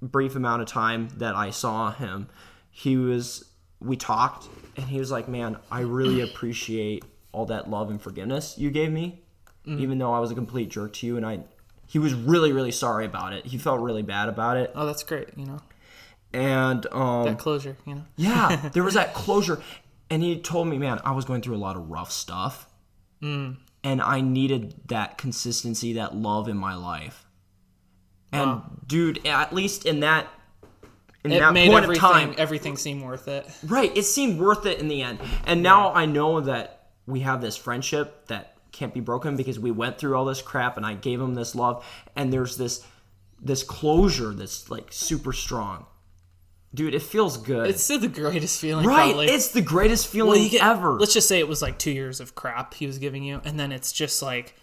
brief 0.00 0.36
amount 0.36 0.62
of 0.62 0.68
time 0.68 1.08
that 1.16 1.34
I 1.34 1.50
saw 1.50 1.90
him, 1.90 2.28
he 2.70 2.96
was 2.96 3.44
we 3.80 3.96
talked 3.96 4.48
and 4.76 4.86
he 4.86 4.98
was 4.98 5.10
like, 5.10 5.28
"Man, 5.28 5.58
I 5.70 5.80
really 5.80 6.20
appreciate 6.30 7.04
all 7.32 7.46
that 7.46 7.68
love 7.68 7.90
and 7.90 8.00
forgiveness 8.00 8.56
you 8.58 8.70
gave 8.70 8.92
me." 8.92 9.24
Hmm. 9.64 9.78
even 9.78 9.98
though 9.98 10.12
I 10.12 10.18
was 10.18 10.30
a 10.30 10.34
complete 10.34 10.68
jerk 10.68 10.92
to 10.94 11.06
you, 11.06 11.16
and 11.16 11.24
I, 11.24 11.40
he 11.86 11.98
was 11.98 12.14
really, 12.14 12.52
really 12.52 12.72
sorry 12.72 13.04
about 13.06 13.32
it. 13.32 13.46
He 13.46 13.58
felt 13.58 13.80
really 13.80 14.02
bad 14.02 14.28
about 14.28 14.56
it, 14.56 14.72
Oh, 14.74 14.86
that's 14.86 15.02
great. 15.02 15.28
You 15.36 15.46
know 15.46 15.60
and 16.32 16.84
um, 16.92 17.24
that 17.26 17.38
closure. 17.38 17.76
You 17.86 17.94
know. 17.94 18.04
yeah, 18.16 18.68
there 18.72 18.82
was 18.82 18.94
that 18.94 19.14
closure, 19.14 19.60
and 20.10 20.22
he 20.22 20.40
told 20.40 20.66
me, 20.68 20.78
man, 20.78 21.00
I 21.04 21.12
was 21.12 21.24
going 21.24 21.40
through 21.42 21.54
a 21.54 21.58
lot 21.58 21.76
of 21.76 21.88
rough 21.90 22.10
stuff, 22.10 22.66
and 23.22 23.56
I 23.84 24.20
needed 24.20 24.74
that 24.88 25.16
consistency, 25.16 25.94
that 25.94 26.14
love 26.14 26.48
in 26.48 26.56
my 26.58 26.74
life, 26.74 27.24
and 28.32 28.50
Wow. 28.50 28.64
dude, 28.86 29.26
at 29.26 29.54
least 29.54 29.86
in 29.86 30.00
that. 30.00 30.26
In 31.22 31.32
It 31.32 31.38
that 31.38 31.54
made 31.54 31.70
point 31.70 31.84
everything 31.84 32.04
of 32.04 32.12
time, 32.12 32.34
everything 32.36 32.76
seem 32.76 33.00
worth 33.00 33.28
it. 33.28 33.48
Right. 33.66 33.96
It 33.96 34.02
seemed 34.02 34.38
worth 34.38 34.66
it 34.66 34.78
in 34.78 34.88
the 34.88 35.00
end. 35.00 35.20
And 35.46 35.62
now 35.62 35.94
I 35.94 36.04
know 36.04 36.42
that 36.42 36.90
we 37.06 37.20
have 37.20 37.40
this 37.40 37.56
friendship 37.56 38.26
that 38.26 38.53
can't 38.74 38.92
be 38.92 39.00
broken 39.00 39.36
because 39.36 39.58
we 39.58 39.70
went 39.70 39.98
through 39.98 40.16
all 40.16 40.24
this 40.24 40.42
crap 40.42 40.76
and 40.76 40.84
I 40.84 40.94
gave 40.94 41.20
him 41.20 41.34
this 41.34 41.54
love 41.54 41.84
and 42.16 42.32
there's 42.32 42.56
this 42.56 42.84
this 43.40 43.62
closure 43.62 44.32
that's 44.32 44.70
like 44.70 44.88
super 44.90 45.32
strong. 45.32 45.86
Dude, 46.74 46.94
it 46.94 47.02
feels 47.02 47.36
good. 47.36 47.68
It's 47.68 47.84
still 47.84 48.00
the 48.00 48.08
greatest 48.08 48.60
feeling. 48.60 48.84
right. 48.84 49.12
Probably. 49.12 49.26
It's 49.26 49.48
the 49.48 49.60
greatest 49.62 50.08
feeling 50.08 50.40
Well, 50.40 50.50
get- 50.50 50.62
ever. 50.62 50.94
Let's 50.94 51.14
just 51.14 51.28
say 51.28 51.38
it 51.38 51.46
was 51.46 51.62
like 51.62 51.78
two 51.78 51.92
years 51.92 52.18
of 52.20 52.34
crap 52.34 52.74
he 52.74 52.86
was 52.86 52.98
giving 52.98 53.22
you, 53.22 53.40
and 53.44 53.60
then 53.60 53.70
it's 53.70 53.92
just 53.92 54.22
like, 54.22 54.56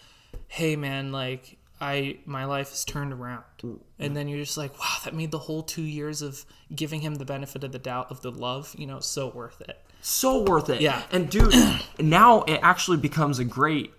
hey 0.47 0.75
man, 0.75 1.11
like 1.13 1.57
I 1.79 2.19
my 2.25 2.45
life 2.45 2.69
has 2.71 2.83
turned 2.83 3.13
around, 3.13 3.43
mm-hmm. 3.63 3.77
and 3.99 4.15
then 4.15 4.27
you're 4.27 4.43
just 4.43 4.57
like, 4.57 4.77
wow, 4.77 4.97
that 5.05 5.13
made 5.15 5.31
the 5.31 5.39
whole 5.39 5.63
two 5.63 5.83
years 5.83 6.21
of 6.21 6.45
giving 6.75 6.99
him 6.99 7.15
the 7.15 7.25
benefit 7.25 7.63
of 7.63 7.71
the 7.71 7.79
doubt 7.79 8.11
of 8.11 8.21
the 8.21 8.31
love, 8.31 8.75
you 8.77 8.87
know, 8.87 8.99
so 8.99 9.29
worth 9.29 9.61
it. 9.61 9.81
so 10.01 10.43
worth 10.43 10.69
it. 10.69 10.81
Yeah. 10.81 11.01
And 11.11 11.29
dude, 11.29 11.53
now 11.99 12.41
it 12.43 12.59
actually 12.61 12.97
becomes 12.97 13.39
a 13.39 13.45
great 13.45 13.93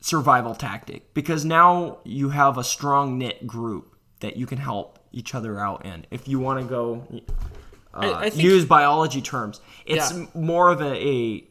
survival 0.00 0.54
tactic 0.54 1.12
because 1.14 1.44
now 1.44 1.98
you 2.04 2.30
have 2.30 2.56
a 2.58 2.64
strong 2.64 3.18
knit 3.18 3.46
group 3.46 3.94
that 4.20 4.36
you 4.36 4.46
can 4.46 4.58
help 4.58 4.98
each 5.12 5.34
other 5.34 5.58
out 5.58 5.84
in. 5.84 6.06
If 6.10 6.26
you 6.28 6.38
want 6.38 6.60
to 6.60 6.66
go 6.66 7.06
uh, 7.92 7.98
I, 7.98 8.20
I 8.26 8.30
think 8.30 8.42
use 8.42 8.64
biology 8.64 9.20
terms, 9.20 9.60
it's 9.84 10.12
Yeah. 10.12 10.26
more 10.34 10.70
of 10.70 10.80
a, 10.80 10.94
a 10.94 11.44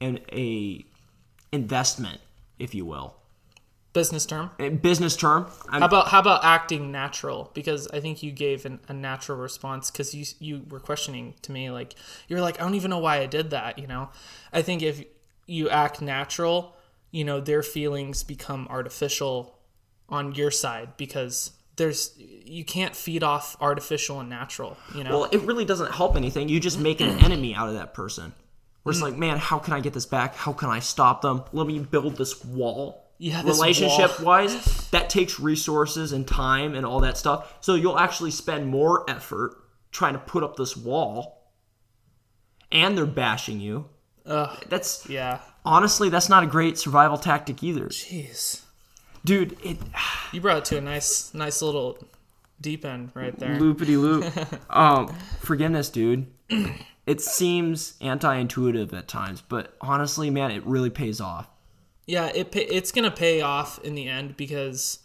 an 0.00 0.18
a 0.32 0.84
investment, 1.52 2.20
if 2.58 2.74
you 2.74 2.84
will. 2.86 3.14
business 3.92 4.24
term. 4.24 4.50
A 4.58 4.70
business 4.70 5.14
term. 5.16 5.46
I'm, 5.68 5.80
How 5.82 5.86
about 5.86 6.08
how 6.08 6.18
about 6.20 6.44
acting 6.44 6.90
natural? 6.90 7.50
Because 7.54 7.86
I 7.88 8.00
think 8.00 8.22
you 8.22 8.32
gave 8.32 8.64
an, 8.64 8.80
a 8.88 8.94
natural 8.94 9.38
response 9.38 9.90
because 9.90 10.14
you 10.14 10.24
you 10.40 10.62
were 10.70 10.80
questioning 10.80 11.34
to 11.42 11.52
me 11.52 11.70
like 11.70 11.94
you're 12.28 12.40
like 12.40 12.58
I 12.58 12.64
don't 12.64 12.74
even 12.74 12.90
know 12.90 12.98
why 12.98 13.18
I 13.18 13.26
did 13.26 13.50
that. 13.50 13.78
You 13.78 13.86
know, 13.86 14.08
I 14.52 14.62
think 14.62 14.82
if 14.82 15.04
you 15.46 15.68
act 15.68 16.00
natural, 16.00 16.74
you 17.12 17.22
know 17.24 17.40
their 17.40 17.62
feelings 17.62 18.24
become 18.24 18.66
artificial 18.68 19.56
on 20.08 20.34
your 20.34 20.50
side 20.50 20.96
because 20.96 21.52
there's 21.76 22.14
you 22.18 22.64
can't 22.64 22.94
feed 22.96 23.22
off 23.22 23.56
artificial 23.60 24.18
and 24.20 24.28
natural. 24.28 24.76
You 24.94 25.04
know, 25.04 25.20
Well, 25.20 25.28
it 25.30 25.42
really 25.42 25.64
doesn't 25.64 25.92
help 25.92 26.16
anything. 26.16 26.48
You 26.48 26.58
just 26.58 26.78
make 26.80 27.00
an 27.00 27.18
enemy 27.24 27.54
out 27.54 27.68
of 27.68 27.74
that 27.74 27.94
person. 27.94 28.32
Where 28.82 28.92
Mm. 28.92 28.96
it's 28.96 29.02
like, 29.02 29.16
man, 29.16 29.38
how 29.38 29.58
can 29.60 29.72
I 29.74 29.80
get 29.80 29.92
this 29.92 30.06
back? 30.06 30.34
How 30.34 30.52
can 30.52 30.68
I 30.68 30.80
stop 30.80 31.22
them? 31.22 31.44
Let 31.52 31.68
me 31.68 31.78
build 31.78 32.16
this 32.16 32.44
wall. 32.44 32.98
Yeah, 33.18 33.42
Relationship 33.44 34.18
wise, 34.20 34.88
that 34.90 35.08
takes 35.08 35.38
resources 35.38 36.10
and 36.12 36.26
time 36.26 36.74
and 36.74 36.84
all 36.84 36.98
that 37.00 37.16
stuff. 37.16 37.54
So 37.60 37.76
you'll 37.76 37.98
actually 37.98 38.32
spend 38.32 38.66
more 38.66 39.08
effort 39.08 39.54
trying 39.92 40.14
to 40.14 40.18
put 40.18 40.42
up 40.42 40.56
this 40.56 40.76
wall. 40.76 41.38
And 42.72 42.96
they're 42.98 43.06
bashing 43.06 43.60
you. 43.60 43.86
Ugh, 44.26 44.64
That's 44.68 45.08
yeah. 45.08 45.40
Honestly, 45.64 46.08
that's 46.08 46.28
not 46.28 46.42
a 46.42 46.46
great 46.46 46.78
survival 46.78 47.18
tactic 47.18 47.62
either. 47.62 47.86
Jeez, 47.86 48.62
Dude, 49.24 49.56
it 49.62 49.78
you 50.32 50.40
brought 50.40 50.58
it 50.58 50.64
to 50.66 50.78
a 50.78 50.80
nice 50.80 51.32
nice 51.34 51.62
little 51.62 51.98
deep 52.60 52.84
end 52.84 53.10
right 53.14 53.36
there. 53.38 53.56
loopity 53.56 54.00
loop. 54.00 54.24
um, 54.70 55.14
forgiveness, 55.40 55.88
dude. 55.90 56.26
It 57.06 57.20
seems 57.20 57.94
anti-intuitive 58.00 58.94
at 58.94 59.08
times, 59.08 59.42
but 59.48 59.74
honestly, 59.80 60.30
man, 60.30 60.50
it 60.52 60.64
really 60.64 60.90
pays 60.90 61.20
off. 61.20 61.48
Yeah, 62.06 62.30
it 62.34 62.50
pay, 62.52 62.64
it's 62.64 62.92
gonna 62.92 63.10
pay 63.10 63.40
off 63.40 63.78
in 63.82 63.94
the 63.94 64.08
end 64.08 64.36
because 64.36 64.98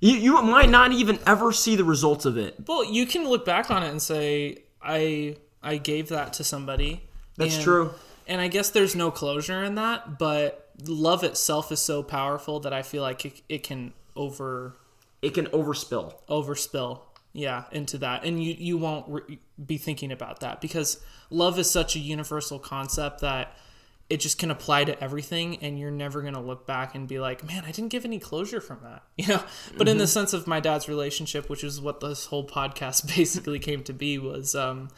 You, 0.00 0.14
you 0.14 0.42
might 0.42 0.68
not 0.70 0.92
even 0.92 1.18
ever 1.26 1.52
see 1.52 1.74
the 1.76 1.84
results 1.84 2.24
of 2.24 2.36
it. 2.36 2.56
Well, 2.66 2.84
you 2.84 3.06
can 3.06 3.28
look 3.28 3.44
back 3.44 3.70
on 3.70 3.82
it 3.82 3.88
and 3.90 4.02
say, 4.02 4.62
I 4.82 5.36
I 5.62 5.76
gave 5.78 6.08
that 6.08 6.32
to 6.34 6.44
somebody. 6.44 7.02
That's 7.36 7.60
true. 7.62 7.92
And 8.28 8.40
I 8.40 8.48
guess 8.48 8.70
there's 8.70 8.94
no 8.94 9.10
closure 9.10 9.64
in 9.64 9.74
that, 9.76 10.18
but 10.18 10.70
love 10.86 11.24
itself 11.24 11.72
is 11.72 11.80
so 11.80 12.02
powerful 12.02 12.60
that 12.60 12.72
I 12.72 12.82
feel 12.82 13.02
like 13.02 13.24
it, 13.24 13.40
it 13.48 13.62
can 13.64 13.92
over 14.14 14.76
It 15.22 15.34
can 15.34 15.46
overspill. 15.46 16.14
overspill. 16.28 17.00
Yeah 17.32 17.64
into 17.72 17.98
that. 17.98 18.24
And 18.24 18.42
you 18.42 18.54
you 18.58 18.78
won't 18.78 19.08
re- 19.08 19.38
be 19.64 19.78
thinking 19.78 20.12
about 20.12 20.40
that 20.40 20.60
because 20.60 20.98
love 21.30 21.58
is 21.58 21.70
such 21.70 21.96
a 21.96 21.98
universal 21.98 22.58
concept 22.58 23.20
that 23.20 23.56
it 24.10 24.20
just 24.20 24.38
can 24.38 24.50
apply 24.50 24.84
to 24.84 25.04
everything 25.04 25.58
and 25.58 25.78
you're 25.78 25.90
never 25.90 26.22
going 26.22 26.32
to 26.32 26.40
look 26.40 26.66
back 26.66 26.94
and 26.94 27.06
be 27.06 27.20
like 27.20 27.44
man 27.44 27.64
i 27.66 27.70
didn't 27.70 27.90
give 27.90 28.06
any 28.06 28.18
closure 28.18 28.60
from 28.60 28.78
that 28.82 29.02
you 29.18 29.26
know? 29.26 29.42
But 29.76 29.86
in 29.86 29.98
the 29.98 30.06
sense 30.06 30.32
of 30.32 30.46
my 30.46 30.60
dad's 30.60 30.88
relationship 30.88 31.50
which 31.50 31.62
is 31.62 31.78
what 31.80 32.00
this 32.00 32.24
whole 32.26 32.46
podcast 32.46 33.06
basically 33.16 33.58
came 33.58 33.82
to 33.84 33.92
be 33.92 34.18
was 34.18 34.54
um 34.54 34.88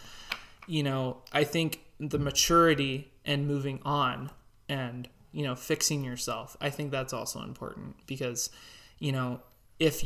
you 0.68 0.84
know 0.84 1.18
i 1.32 1.42
think 1.42 1.80
the 1.98 2.20
maturity 2.20 3.09
and 3.24 3.46
moving 3.46 3.80
on 3.84 4.30
and 4.68 5.08
you 5.32 5.44
know 5.44 5.54
fixing 5.54 6.04
yourself 6.04 6.56
i 6.60 6.70
think 6.70 6.90
that's 6.90 7.12
also 7.12 7.42
important 7.42 7.94
because 8.06 8.50
you 8.98 9.12
know 9.12 9.40
if 9.78 10.04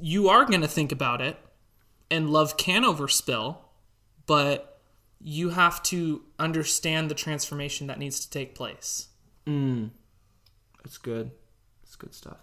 you 0.00 0.28
are 0.28 0.44
going 0.44 0.60
to 0.60 0.68
think 0.68 0.92
about 0.92 1.20
it 1.20 1.36
and 2.10 2.30
love 2.30 2.56
can 2.56 2.82
overspill 2.82 3.58
but 4.26 4.80
you 5.20 5.50
have 5.50 5.82
to 5.82 6.22
understand 6.38 7.10
the 7.10 7.14
transformation 7.14 7.86
that 7.86 7.98
needs 7.98 8.20
to 8.20 8.30
take 8.30 8.54
place 8.54 9.08
mm. 9.46 9.90
That's 10.84 10.98
good. 10.98 11.30
That's 11.82 11.96
good 11.96 12.14
stuff. 12.14 12.36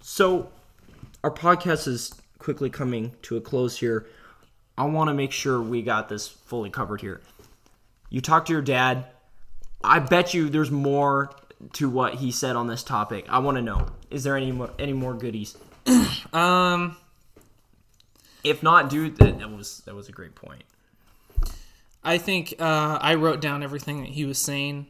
So, 0.00 0.50
our 1.22 1.30
podcast 1.30 1.86
is 1.86 2.14
quickly 2.38 2.70
coming 2.70 3.14
to 3.22 3.36
a 3.36 3.40
close 3.40 3.78
here. 3.78 4.06
I 4.76 4.84
want 4.86 5.08
to 5.08 5.14
make 5.14 5.32
sure 5.32 5.60
we 5.60 5.82
got 5.82 6.08
this 6.08 6.26
fully 6.26 6.70
covered 6.70 7.02
here. 7.02 7.20
You 8.08 8.20
talked 8.20 8.46
to 8.46 8.52
your 8.52 8.62
dad. 8.62 9.06
I 9.84 9.98
bet 9.98 10.34
you 10.34 10.48
there's 10.48 10.70
more 10.70 11.30
to 11.74 11.88
what 11.88 12.14
he 12.14 12.32
said 12.32 12.56
on 12.56 12.66
this 12.66 12.82
topic. 12.82 13.26
I 13.28 13.38
want 13.38 13.56
to 13.56 13.62
know. 13.62 13.86
Is 14.10 14.24
there 14.24 14.36
any 14.36 14.52
more, 14.52 14.70
any 14.78 14.92
more 14.92 15.14
goodies? 15.14 15.56
um 16.32 16.96
If 18.44 18.62
not, 18.62 18.90
dude, 18.90 19.16
that, 19.18 19.38
that 19.38 19.50
was 19.50 19.82
that 19.86 19.94
was 19.94 20.08
a 20.08 20.12
great 20.12 20.34
point. 20.34 20.64
I 22.04 22.18
think 22.18 22.54
uh, 22.58 22.98
I 23.00 23.14
wrote 23.14 23.40
down 23.40 23.62
everything 23.62 24.00
that 24.00 24.10
he 24.10 24.24
was 24.24 24.38
saying. 24.38 24.86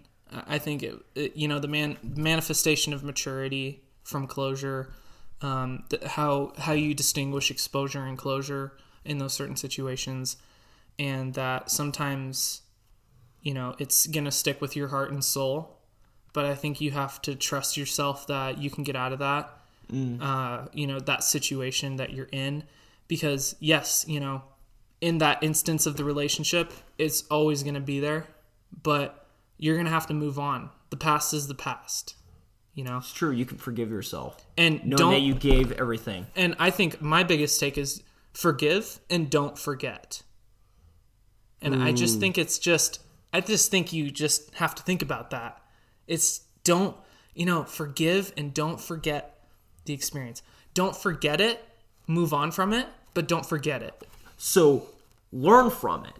I 0.46 0.58
think 0.58 0.82
it, 0.82 0.94
it 1.14 1.36
you 1.36 1.46
know, 1.46 1.58
the 1.58 1.68
man 1.68 1.98
manifestation 2.02 2.94
of 2.94 3.04
maturity 3.04 3.82
from 4.02 4.26
closure, 4.26 4.92
um, 5.42 5.84
th- 5.90 6.02
how 6.04 6.54
how 6.56 6.72
you 6.72 6.94
distinguish 6.94 7.50
exposure 7.50 8.02
and 8.04 8.16
closure 8.16 8.72
in 9.04 9.18
those 9.18 9.34
certain 9.34 9.56
situations, 9.56 10.38
and 10.98 11.34
that 11.34 11.70
sometimes, 11.70 12.61
you 13.42 13.52
know, 13.54 13.74
it's 13.78 14.06
gonna 14.06 14.30
stick 14.30 14.60
with 14.60 14.76
your 14.76 14.88
heart 14.88 15.10
and 15.10 15.22
soul, 15.24 15.78
but 16.32 16.44
I 16.46 16.54
think 16.54 16.80
you 16.80 16.92
have 16.92 17.20
to 17.22 17.34
trust 17.34 17.76
yourself 17.76 18.26
that 18.28 18.58
you 18.58 18.70
can 18.70 18.84
get 18.84 18.96
out 18.96 19.12
of 19.12 19.18
that, 19.18 19.50
uh, 20.22 20.66
you 20.72 20.86
know, 20.86 20.98
that 21.00 21.22
situation 21.24 21.96
that 21.96 22.12
you're 22.14 22.28
in, 22.32 22.64
because 23.08 23.54
yes, 23.60 24.04
you 24.08 24.18
know, 24.20 24.42
in 25.00 25.18
that 25.18 25.42
instance 25.42 25.84
of 25.84 25.96
the 25.96 26.04
relationship, 26.04 26.72
it's 26.96 27.24
always 27.30 27.62
going 27.62 27.74
to 27.74 27.80
be 27.80 27.98
there, 28.00 28.26
but 28.82 29.26
you're 29.58 29.74
going 29.74 29.86
to 29.86 29.92
have 29.92 30.06
to 30.06 30.14
move 30.14 30.38
on. 30.38 30.70
The 30.90 30.96
past 30.96 31.34
is 31.34 31.48
the 31.48 31.54
past, 31.54 32.14
you 32.74 32.84
know? 32.84 32.98
It's 32.98 33.12
true. 33.12 33.32
You 33.32 33.44
can 33.44 33.58
forgive 33.58 33.90
yourself, 33.90 34.46
And 34.56 34.76
knowing 34.84 34.96
don't 34.96 35.12
that 35.14 35.20
you 35.20 35.34
gave 35.34 35.72
everything. 35.72 36.26
and 36.36 36.54
I 36.58 36.70
think 36.70 37.02
my 37.02 37.24
biggest 37.24 37.58
take 37.60 37.76
is 37.76 38.02
forgive 38.32 39.00
and 39.10 39.28
don't 39.28 39.58
forget. 39.58 40.22
And 41.60 41.82
I 41.82 41.92
just 41.92 42.18
think 42.18 42.38
it's 42.38 42.58
just 42.58 43.00
I 43.32 43.40
just 43.40 43.70
think 43.70 43.92
you 43.92 44.10
just 44.10 44.54
have 44.54 44.74
to 44.74 44.82
think 44.82 45.02
about 45.02 45.30
that. 45.30 45.60
It's 46.06 46.42
don't, 46.64 46.96
you 47.34 47.46
know, 47.46 47.64
forgive 47.64 48.32
and 48.36 48.52
don't 48.52 48.80
forget 48.80 49.40
the 49.84 49.94
experience. 49.94 50.42
Don't 50.74 50.96
forget 50.96 51.40
it, 51.40 51.64
move 52.06 52.32
on 52.32 52.50
from 52.50 52.72
it, 52.72 52.86
but 53.14 53.28
don't 53.28 53.46
forget 53.46 53.82
it. 53.82 54.06
So 54.36 54.88
learn 55.32 55.70
from 55.70 56.04
it. 56.04 56.14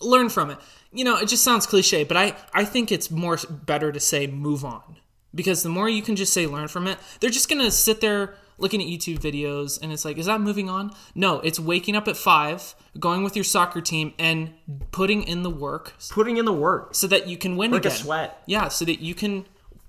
Learn 0.00 0.28
from 0.28 0.50
it. 0.50 0.58
You 0.92 1.04
know, 1.04 1.16
it 1.16 1.28
just 1.28 1.44
sounds 1.44 1.66
cliche, 1.66 2.04
but 2.04 2.16
I 2.16 2.36
I 2.52 2.64
think 2.64 2.92
it's 2.92 3.10
more 3.10 3.38
better 3.48 3.92
to 3.92 4.00
say 4.00 4.26
move 4.26 4.64
on. 4.64 4.96
Because 5.34 5.62
the 5.62 5.68
more 5.68 5.88
you 5.88 6.02
can 6.02 6.14
just 6.14 6.32
say 6.32 6.46
learn 6.46 6.68
from 6.68 6.86
it, 6.86 6.98
they're 7.18 7.30
just 7.30 7.48
going 7.48 7.60
to 7.60 7.70
sit 7.70 8.00
there 8.00 8.36
looking 8.58 8.80
at 8.80 8.86
YouTube 8.88 9.18
videos 9.18 9.80
and 9.82 9.92
it's 9.92 10.04
like, 10.04 10.16
is 10.18 10.26
that 10.26 10.40
moving 10.40 10.68
on? 10.70 10.92
No, 11.14 11.40
it's 11.40 11.58
waking 11.58 11.96
up 11.96 12.06
at 12.08 12.16
5, 12.16 12.74
going 12.98 13.22
with 13.24 13.34
your 13.36 13.44
soccer 13.44 13.80
team 13.80 14.14
and 14.18 14.52
putting 14.92 15.22
in 15.24 15.42
the 15.42 15.50
work 15.50 15.94
Putting 16.10 16.36
in 16.36 16.44
the 16.44 16.52
work. 16.52 16.94
so 16.94 17.06
that 17.08 17.26
you 17.28 17.36
can 17.36 17.56
win 17.56 17.72
Like 17.72 17.84
a 17.84 17.88
again. 17.88 17.98
sweat. 17.98 18.42
Yeah, 18.46 18.68
so 18.68 18.84
that 18.84 19.00
you 19.00 19.14
can 19.14 19.44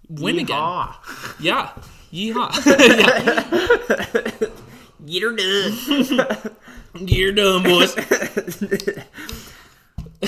win 0.09 0.39
again. 0.39 0.57
Yeah. 1.39 1.71
Yeehaw. 2.13 2.49
yeah. 4.39 4.49
Get 5.05 5.21
her 5.23 5.35
done. 5.35 6.55
You're 7.07 7.33
done, 7.33 7.63
boys. 7.63 7.93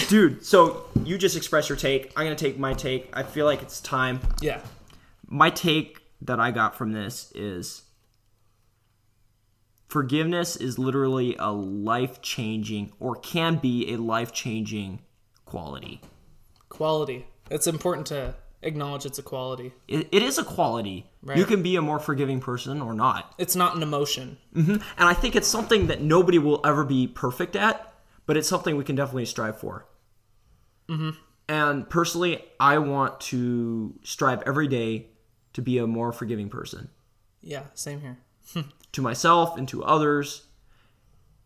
Dude, 0.10 0.46
so 0.46 0.86
you 1.04 1.18
just 1.18 1.36
express 1.38 1.70
your 1.70 1.78
take. 1.78 2.12
I'm 2.16 2.26
going 2.26 2.36
to 2.36 2.44
take 2.46 2.60
my 2.60 2.74
take. 2.74 3.10
I 3.14 3.24
feel 3.24 3.46
like 3.46 3.62
it's 3.62 3.80
time. 3.80 4.20
Yeah. 4.42 4.60
My 5.28 5.50
take 5.50 6.02
that 6.22 6.40
I 6.40 6.52
got 6.52 6.76
from 6.76 6.92
this 6.92 7.32
is 7.34 7.84
forgiveness 9.88 10.56
is 10.56 10.78
literally 10.78 11.36
a 11.40 11.52
life 11.52 12.22
changing 12.22 12.92
or 13.00 13.16
can 13.16 13.56
be 13.56 13.94
a 13.94 13.98
life 13.98 14.32
changing 14.32 15.00
quality. 15.46 16.02
Quality. 16.70 17.28
It's 17.50 17.68
important 17.68 18.08
to 18.08 18.36
acknowledge 18.62 19.06
it's 19.06 19.20
a 19.20 19.24
quality. 19.24 19.74
It, 19.88 20.08
it 20.12 20.22
is 20.22 20.38
a 20.38 20.44
quality. 20.44 21.10
You 21.36 21.46
can 21.46 21.62
be 21.62 21.76
a 21.76 21.82
more 21.82 22.00
forgiving 22.00 22.40
person 22.40 22.82
or 22.82 22.94
not. 22.94 23.34
It's 23.38 23.56
not 23.56 23.76
an 23.76 23.84
emotion. 23.84 24.38
And 24.56 24.82
I 24.98 25.14
think 25.14 25.36
it's 25.36 25.48
something 25.48 25.88
that 25.88 26.02
nobody 26.02 26.40
will 26.40 26.62
ever 26.66 26.84
be 26.84 27.08
perfect 27.08 27.56
at, 27.56 27.94
but 28.26 28.38
it's 28.38 28.48
something 28.48 28.78
we 28.78 28.84
can 28.84 28.96
definitely 28.96 29.26
strive 29.26 29.60
for. 29.60 29.86
Mm-hmm. 30.88 31.10
And 31.50 31.90
personally, 31.90 32.44
I 32.60 32.78
want 32.78 33.20
to 33.22 33.94
strive 34.04 34.42
every 34.46 34.68
day 34.68 35.08
to 35.54 35.62
be 35.62 35.78
a 35.80 35.88
more 35.88 36.12
forgiving 36.12 36.50
person 36.50 36.90
Yeah, 37.42 37.64
same 37.74 38.02
here. 38.02 38.18
to 38.98 39.02
myself 39.02 39.58
and 39.58 39.68
to 39.70 39.84
others. 39.84 40.44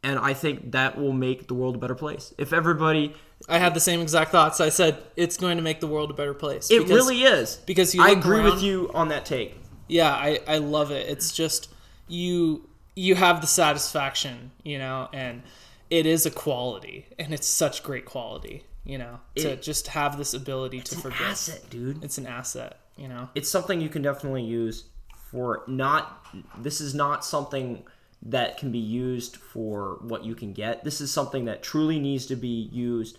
And 0.04 0.18
I 0.18 0.34
think 0.34 0.72
that 0.72 0.97
will 0.97 1.12
make 1.14 1.47
the 1.47 1.54
world 1.54 1.76
a 1.76 1.78
better 1.78 1.93
place. 1.95 2.34
If 2.39 2.54
everybody, 2.54 3.14
I 3.47 3.60
had 3.60 3.76
the 3.76 3.80
same 3.80 4.02
exact 4.02 4.32
thoughts. 4.32 4.60
I 4.60 4.70
said 4.70 4.97
it's 5.16 5.38
going 5.38 5.58
to 5.58 5.64
make 5.64 5.80
the 5.80 5.86
world 5.88 6.10
a 6.10 6.14
better 6.16 6.34
place. 6.34 6.72
it 6.72 6.80
because- 6.80 6.95
really 6.95 7.22
is. 7.24 7.58
because 7.68 7.93
you 7.93 8.02
I 8.02 8.10
agree 8.12 8.39
around- 8.39 8.45
with 8.56 8.64
you 8.64 8.89
on 8.95 9.10
that 9.10 9.26
take. 9.26 9.56
Yeah, 9.88 10.12
I 10.12 10.39
I 10.47 10.58
love 10.58 10.89
it. 10.91 11.08
It's 11.10 11.32
just 11.34 11.70
you 12.08 12.68
you 12.95 13.16
have 13.16 13.41
the 13.41 13.47
satisfaction, 13.47 14.52
you 14.64 14.80
know, 14.80 15.10
and 15.14 15.43
it 15.89 16.06
is 16.06 16.26
a 16.26 16.32
quality, 16.32 17.06
and 17.20 17.34
it's 17.34 17.47
such 17.47 17.84
great 17.84 18.06
quality, 18.06 18.64
you 18.86 18.97
know, 18.97 19.20
to 19.36 19.52
It- 19.52 19.62
just 19.62 19.88
have 19.88 20.18
this 20.18 20.34
ability 20.34 20.80
to 20.82 20.95
forgive. 20.95 21.22
Asset, 21.22 21.70
dude. 21.70 22.04
It's 22.04 22.18
an 22.18 22.26
asset, 22.28 22.80
you 22.97 23.08
know. 23.10 23.30
it's 23.36 23.49
something 23.49 23.82
you 23.82 23.89
can 23.89 24.02
definitely 24.02 24.43
use 24.43 24.86
for 25.32 25.64
not 25.68 26.26
this 26.58 26.82
is 26.82 26.94
not 26.94 27.24
something 27.26 27.84
that 28.22 28.58
can 28.58 28.72
be 28.72 28.78
used 28.80 29.36
for 29.38 29.98
what 30.02 30.24
you 30.26 30.36
can 30.36 30.54
get 30.54 30.84
this 30.84 31.02
is 31.02 31.12
something 31.12 31.46
that 31.46 31.64
truly 31.64 32.00
needs 32.00 32.26
to 32.28 32.36
be 32.36 32.70
used 32.72 33.18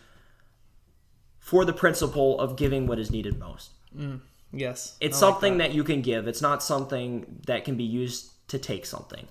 for 1.41 1.65
the 1.65 1.73
principle 1.73 2.39
of 2.39 2.57
giving 2.57 2.87
what 2.87 2.99
is 2.99 3.11
needed 3.11 3.39
most 3.39 3.71
mm, 3.97 4.21
Yes, 4.53 4.97
it's 5.01 5.21
like 5.21 5.33
something 5.33 5.59
that. 5.59 5.69
that. 5.71 5.75
you 5.75 5.83
can 5.83 6.03
give 6.03 6.29
it's 6.29 6.43
not 6.43 6.63
something 6.63 7.41
that 7.47 7.65
can 7.65 7.77
be 7.77 7.85
used 7.85 8.31
to 8.49 8.59
take 8.59 8.85
something 8.87 9.27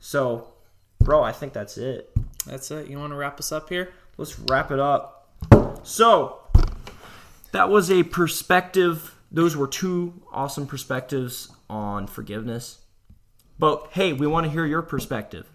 so 0.00 0.48
bro 0.98 1.22
i 1.22 1.32
think 1.32 1.52
that's 1.52 1.76
it 1.78 2.10
That's 2.46 2.70
it. 2.70 2.88
You 2.88 2.98
want 2.98 3.12
to 3.12 3.16
wrap 3.16 3.38
us 3.38 3.52
up 3.52 3.68
here? 3.68 3.92
let's 4.16 4.38
wrap 4.38 4.70
it 4.70 4.78
up. 4.78 5.28
So, 5.82 6.40
that 7.52 7.68
was 7.70 7.90
a 7.90 8.02
perspective. 8.02 9.14
Those 9.30 9.56
were 9.56 9.66
two 9.66 10.22
awesome 10.32 10.66
perspectives 10.66 11.52
on 11.68 12.06
forgiveness. 12.06 12.80
But 13.58 13.88
hey, 13.92 14.12
we 14.12 14.26
want 14.26 14.44
to 14.44 14.50
hear 14.50 14.66
your 14.66 14.82
perspective. 14.82 15.46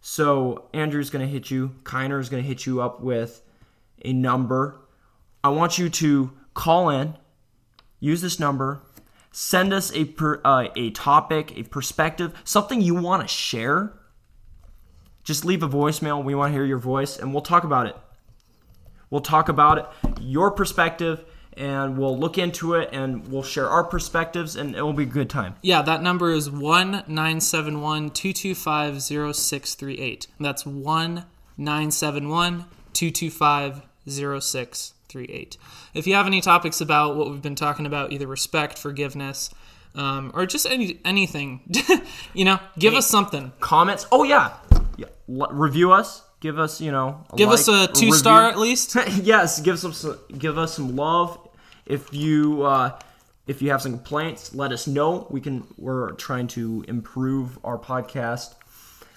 So, 0.00 0.68
Andrew's 0.72 1.10
going 1.10 1.26
to 1.26 1.30
hit 1.30 1.50
you, 1.50 1.74
Kainer 1.82 2.20
is 2.20 2.28
going 2.28 2.42
to 2.42 2.48
hit 2.48 2.66
you 2.66 2.80
up 2.80 3.00
with 3.00 3.42
a 4.04 4.12
number. 4.12 4.80
I 5.42 5.48
want 5.48 5.76
you 5.78 5.88
to 5.90 6.32
call 6.54 6.88
in, 6.90 7.16
use 7.98 8.20
this 8.20 8.38
number, 8.38 8.80
send 9.32 9.72
us 9.72 9.92
a 9.92 10.04
per, 10.04 10.40
uh, 10.44 10.68
a 10.76 10.90
topic, 10.90 11.52
a 11.56 11.64
perspective, 11.64 12.32
something 12.44 12.80
you 12.80 12.94
want 12.94 13.22
to 13.22 13.28
share 13.28 13.98
just 15.28 15.44
leave 15.44 15.62
a 15.62 15.68
voicemail. 15.68 16.24
We 16.24 16.34
want 16.34 16.52
to 16.52 16.54
hear 16.54 16.64
your 16.64 16.78
voice 16.78 17.18
and 17.18 17.34
we'll 17.34 17.42
talk 17.42 17.62
about 17.62 17.86
it. 17.86 17.94
We'll 19.10 19.20
talk 19.20 19.50
about 19.50 19.76
it, 19.76 19.84
your 20.22 20.50
perspective, 20.50 21.22
and 21.58 21.98
we'll 21.98 22.16
look 22.16 22.38
into 22.38 22.74
it 22.74 22.88
and 22.92 23.26
we'll 23.28 23.42
share 23.42 23.68
our 23.68 23.84
perspectives 23.84 24.54
and 24.56 24.76
it 24.76 24.82
will 24.82 24.92
be 24.92 25.02
a 25.02 25.06
good 25.06 25.28
time. 25.28 25.56
Yeah, 25.60 25.82
that 25.82 26.02
number 26.02 26.30
is 26.30 26.48
one 26.48 27.02
nine 27.08 27.40
seven 27.40 27.80
one 27.82 28.10
two 28.10 28.32
two 28.32 28.54
five 28.54 29.02
zero 29.02 29.32
six 29.32 29.74
three 29.74 29.98
eight. 29.98 30.28
That's 30.38 30.64
one 30.64 31.24
nine 31.56 31.90
seven 31.90 32.28
one 32.28 32.66
two 32.92 33.10
two 33.10 33.30
five 33.30 33.82
zero 34.08 34.38
six 34.40 34.94
three 35.08 35.26
eight. 35.26 35.56
If 35.94 36.06
you 36.06 36.14
have 36.14 36.26
any 36.26 36.40
topics 36.40 36.80
about 36.80 37.16
what 37.16 37.30
we've 37.30 37.42
been 37.42 37.56
talking 37.56 37.86
about, 37.86 38.12
either 38.12 38.26
respect, 38.26 38.78
forgiveness, 38.78 39.50
um, 39.94 40.30
or 40.34 40.46
just 40.46 40.64
any 40.66 41.00
anything, 41.04 41.60
you 42.34 42.44
know, 42.44 42.60
give 42.78 42.94
us 42.94 43.08
something. 43.08 43.52
Comments. 43.58 44.06
Oh, 44.12 44.22
yeah. 44.22 44.54
yeah. 44.96 45.06
l- 45.28 45.48
Review 45.50 45.92
us. 45.92 46.22
Give 46.40 46.60
us, 46.60 46.80
you 46.80 46.92
know, 46.92 47.24
a 47.32 47.36
Give 47.36 47.50
us 47.50 47.66
a 47.66 47.88
two 47.88 48.12
star 48.12 48.44
at 48.48 48.56
least. 48.58 48.94
yes, 49.22 49.60
give 49.60 49.76
some 49.80 49.92
give 50.38 50.56
us 50.56 50.74
some 50.76 50.94
love. 50.94 51.47
If 51.88 52.12
you 52.12 52.62
uh, 52.62 52.98
if 53.46 53.62
you 53.62 53.70
have 53.70 53.82
some 53.82 53.92
complaints, 53.92 54.54
let 54.54 54.70
us 54.70 54.86
know. 54.86 55.26
We 55.30 55.40
can. 55.40 55.66
We're 55.76 56.12
trying 56.12 56.46
to 56.48 56.84
improve 56.86 57.58
our 57.64 57.78
podcast. 57.78 58.54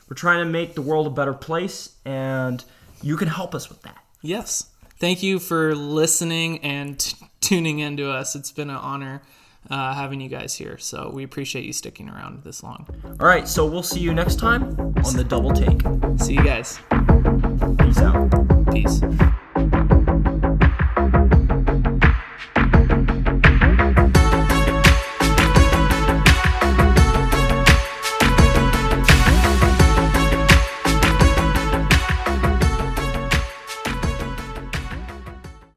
We're 0.09 0.15
trying 0.15 0.43
to 0.43 0.49
make 0.49 0.74
the 0.74 0.82
world 0.82 1.05
a 1.05 1.12
better 1.12 1.33
place, 1.33 1.96
and 2.05 2.63
you 3.04 3.17
can 3.17 3.28
help 3.28 3.54
us 3.54 3.70
with 3.70 3.82
that. 3.83 3.97
Yes. 4.21 4.67
Thank 5.00 5.24
you 5.24 5.39
for 5.39 5.75
listening 5.75 6.59
and 6.59 7.00
t- 7.00 7.16
tuning 7.41 7.79
into 7.79 8.09
us. 8.09 8.36
It's 8.36 8.51
been 8.51 8.70
an 8.70 8.75
honor 8.75 9.21
uh, 9.70 9.93
having 9.93 10.21
you 10.21 10.29
guys 10.29 10.55
here. 10.55 10.78
So 10.78 11.12
we 11.13 11.24
appreciate 11.24 11.66
you 11.66 11.74
sticking 11.74 12.09
around 12.09 12.43
this 12.43 12.63
long. 12.63 12.87
All 13.20 13.28
right, 13.28 13.47
so 13.47 13.66
we'll 13.66 13.83
see 13.83 14.00
you 14.00 14.13
next 14.13 14.39
time 14.39 14.63
on 15.04 15.16
the 15.16 15.25
double 15.28 15.51
take. 15.51 15.82
See 16.20 16.33
you 16.33 16.43
guys. 16.43 16.79
Peace 17.79 17.97
out. 18.00 18.71
Peace. 18.71 19.01